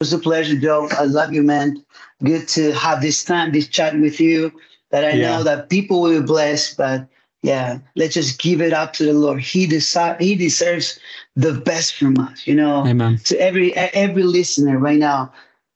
it 0.00 0.04
was 0.04 0.12
a 0.12 0.18
pleasure 0.18 0.58
joe 0.58 0.88
i 0.92 1.04
love 1.04 1.32
you 1.32 1.42
man 1.42 1.84
good 2.24 2.48
to 2.48 2.72
have 2.72 3.00
this 3.00 3.22
time 3.22 3.52
this 3.52 3.68
chat 3.68 3.98
with 4.00 4.18
you 4.18 4.50
that 4.90 5.04
i 5.04 5.12
yeah. 5.12 5.36
know 5.36 5.42
that 5.44 5.68
people 5.68 6.00
will 6.00 6.20
be 6.20 6.26
blessed 6.26 6.76
but 6.76 7.06
yeah, 7.42 7.78
let's 7.96 8.14
just 8.14 8.40
give 8.40 8.60
it 8.60 8.72
up 8.72 8.92
to 8.92 9.04
the 9.04 9.12
Lord. 9.12 9.40
He 9.40 9.66
decide 9.66 10.20
He 10.20 10.36
deserves 10.36 11.00
the 11.34 11.52
best 11.52 11.96
from 11.96 12.16
us. 12.18 12.46
You 12.46 12.54
know, 12.54 12.86
Amen. 12.86 13.18
To 13.24 13.40
every 13.40 13.74
every 13.74 14.22
listener 14.22 14.78
right 14.78 14.98
now, 14.98 15.32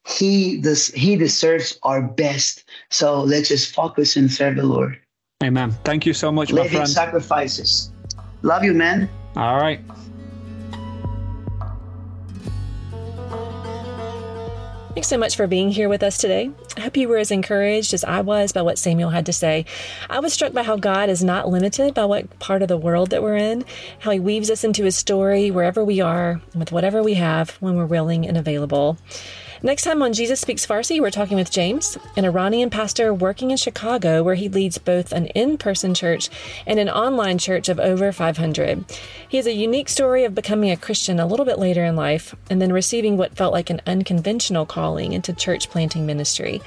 He 0.07 0.61
does 0.61 0.89
He 0.89 1.17
deserves 1.17 1.77
our 1.83 2.01
best. 2.01 2.63
So 2.91 3.21
let's 3.21 3.49
just 3.49 3.75
focus 3.75 4.15
and 4.15 4.33
serve 4.33 4.55
the 4.55 4.63
Lord. 4.63 5.01
Amen. 5.45 5.71
Thank 5.85 6.07
you 6.07 6.15
so 6.15 6.33
much, 6.33 6.51
Living 6.51 6.73
my 6.73 6.79
friend. 6.79 6.89
sacrifices. 6.89 7.91
Love 8.41 8.65
you, 8.65 8.73
man. 8.73 9.07
All 9.37 9.57
right. 9.57 9.81
Thanks 14.95 15.09
so 15.09 15.19
much 15.19 15.37
for 15.37 15.47
being 15.47 15.69
here 15.69 15.91
with 15.91 16.03
us 16.03 16.17
today. 16.17 16.51
I 16.79 16.81
hope 16.81 16.97
you 16.97 17.07
were 17.07 17.19
as 17.19 17.31
encouraged 17.31 17.93
as 17.93 18.03
I 18.03 18.23
was 18.23 18.53
by 18.53 18.63
what 18.63 18.79
Samuel 18.79 19.11
had 19.11 19.27
to 19.27 19.33
say. 19.35 19.67
I 20.09 20.21
was 20.21 20.33
struck 20.33 20.55
by 20.55 20.63
how 20.63 20.77
God 20.77 21.11
is 21.11 21.23
not 21.23 21.51
limited 21.51 21.93
by 21.93 22.07
what 22.07 22.39
part 22.39 22.63
of 22.63 22.69
the 22.69 22.79
world 22.79 23.11
that 23.11 23.23
we're 23.23 23.37
in, 23.37 23.67
how 23.99 24.13
he 24.13 24.21
weaves 24.21 24.51
us 24.51 24.65
into 24.65 24.85
his 24.85 24.97
story 24.97 25.51
wherever 25.51 25.85
we 25.85 26.01
are, 26.01 26.41
with 26.55 26.73
whatever 26.73 27.03
we 27.03 27.13
have 27.13 27.51
when 27.61 27.77
we're 27.77 27.85
willing 27.85 28.27
and 28.27 28.39
available. 28.39 28.97
Next 29.63 29.85
time 29.85 30.03
on 30.03 30.13
Jesus 30.13 30.41
Speaks 30.41 30.67
Farsi, 30.67 31.01
we're 31.01 31.11
talking 31.11 31.37
with 31.39 31.51
James, 31.51 31.97
an 32.15 32.27
Iranian 32.27 32.69
pastor 32.69 33.15
working 33.15 33.51
in 33.51 33.57
Chicago, 33.57 34.23
where 34.23 34.35
he 34.35 34.51
leads 34.51 34.77
both 34.77 35.13
an 35.13 35.27
in 35.29 35.57
person 35.57 35.95
church 35.95 36.29
and 36.67 36.79
an 36.79 36.91
online 36.91 37.39
church 37.39 37.71
of 37.71 37.81
over 37.81 38.13
500. 38.13 38.85
He 39.27 39.39
has 39.39 39.47
a 39.47 39.55
unique 39.55 39.89
story 39.89 40.25
of 40.25 40.35
becoming 40.35 40.71
a 40.71 40.77
Christian 40.77 41.19
a 41.19 41.27
little 41.27 41.47
bit 41.47 41.59
later 41.59 41.85
in 41.85 41.97
life 41.97 42.35
and 42.51 42.61
then 42.61 42.71
receiving 42.71 43.17
what 43.17 43.35
felt 43.35 43.55
like 43.55 43.71
an 43.71 43.81
unconventional 43.87 44.67
calling 44.67 45.15
into 45.15 45.33
church 45.33 45.71
planting 45.71 46.05
ministry. 46.05 46.61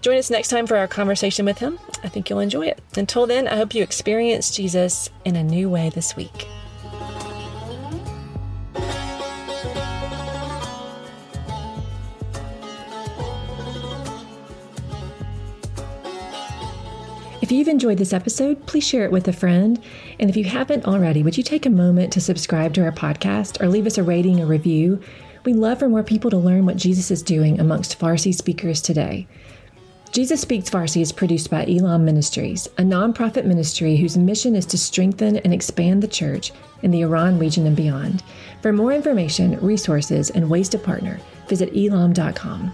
Join 0.00 0.16
us 0.16 0.30
next 0.30 0.48
time 0.48 0.68
for 0.68 0.76
our 0.76 0.88
conversation 0.88 1.44
with 1.44 1.58
him. 1.58 1.80
I 2.04 2.08
think 2.08 2.30
you'll 2.30 2.38
enjoy 2.38 2.66
it. 2.66 2.80
Until 2.96 3.26
then, 3.26 3.48
I 3.48 3.56
hope 3.56 3.74
you 3.74 3.82
experience 3.82 4.54
Jesus 4.54 5.10
in 5.24 5.34
a 5.34 5.42
new 5.42 5.68
way 5.68 5.90
this 5.90 6.14
week. 6.14 6.46
If 17.50 17.56
you've 17.56 17.66
enjoyed 17.66 17.98
this 17.98 18.12
episode, 18.12 18.64
please 18.66 18.86
share 18.86 19.04
it 19.04 19.10
with 19.10 19.26
a 19.26 19.32
friend. 19.32 19.82
And 20.20 20.30
if 20.30 20.36
you 20.36 20.44
haven't 20.44 20.86
already, 20.86 21.24
would 21.24 21.36
you 21.36 21.42
take 21.42 21.66
a 21.66 21.70
moment 21.70 22.12
to 22.12 22.20
subscribe 22.20 22.74
to 22.74 22.84
our 22.84 22.92
podcast 22.92 23.60
or 23.60 23.66
leave 23.66 23.88
us 23.88 23.98
a 23.98 24.04
rating 24.04 24.38
or 24.38 24.46
review? 24.46 25.00
We'd 25.44 25.56
love 25.56 25.80
for 25.80 25.88
more 25.88 26.04
people 26.04 26.30
to 26.30 26.36
learn 26.36 26.64
what 26.64 26.76
Jesus 26.76 27.10
is 27.10 27.24
doing 27.24 27.58
amongst 27.58 27.98
Farsi 27.98 28.32
speakers 28.32 28.80
today. 28.80 29.26
Jesus 30.12 30.40
Speaks 30.40 30.70
Farsi 30.70 31.02
is 31.02 31.10
produced 31.10 31.50
by 31.50 31.66
Elam 31.66 32.04
Ministries, 32.04 32.68
a 32.78 32.82
nonprofit 32.82 33.46
ministry 33.46 33.96
whose 33.96 34.16
mission 34.16 34.54
is 34.54 34.66
to 34.66 34.78
strengthen 34.78 35.38
and 35.38 35.52
expand 35.52 36.04
the 36.04 36.06
church 36.06 36.52
in 36.82 36.92
the 36.92 37.00
Iran 37.00 37.36
region 37.36 37.66
and 37.66 37.74
beyond. 37.74 38.22
For 38.62 38.72
more 38.72 38.92
information, 38.92 39.58
resources, 39.58 40.30
and 40.30 40.48
ways 40.48 40.68
to 40.68 40.78
partner, 40.78 41.18
visit 41.48 41.76
elam.com. 41.76 42.72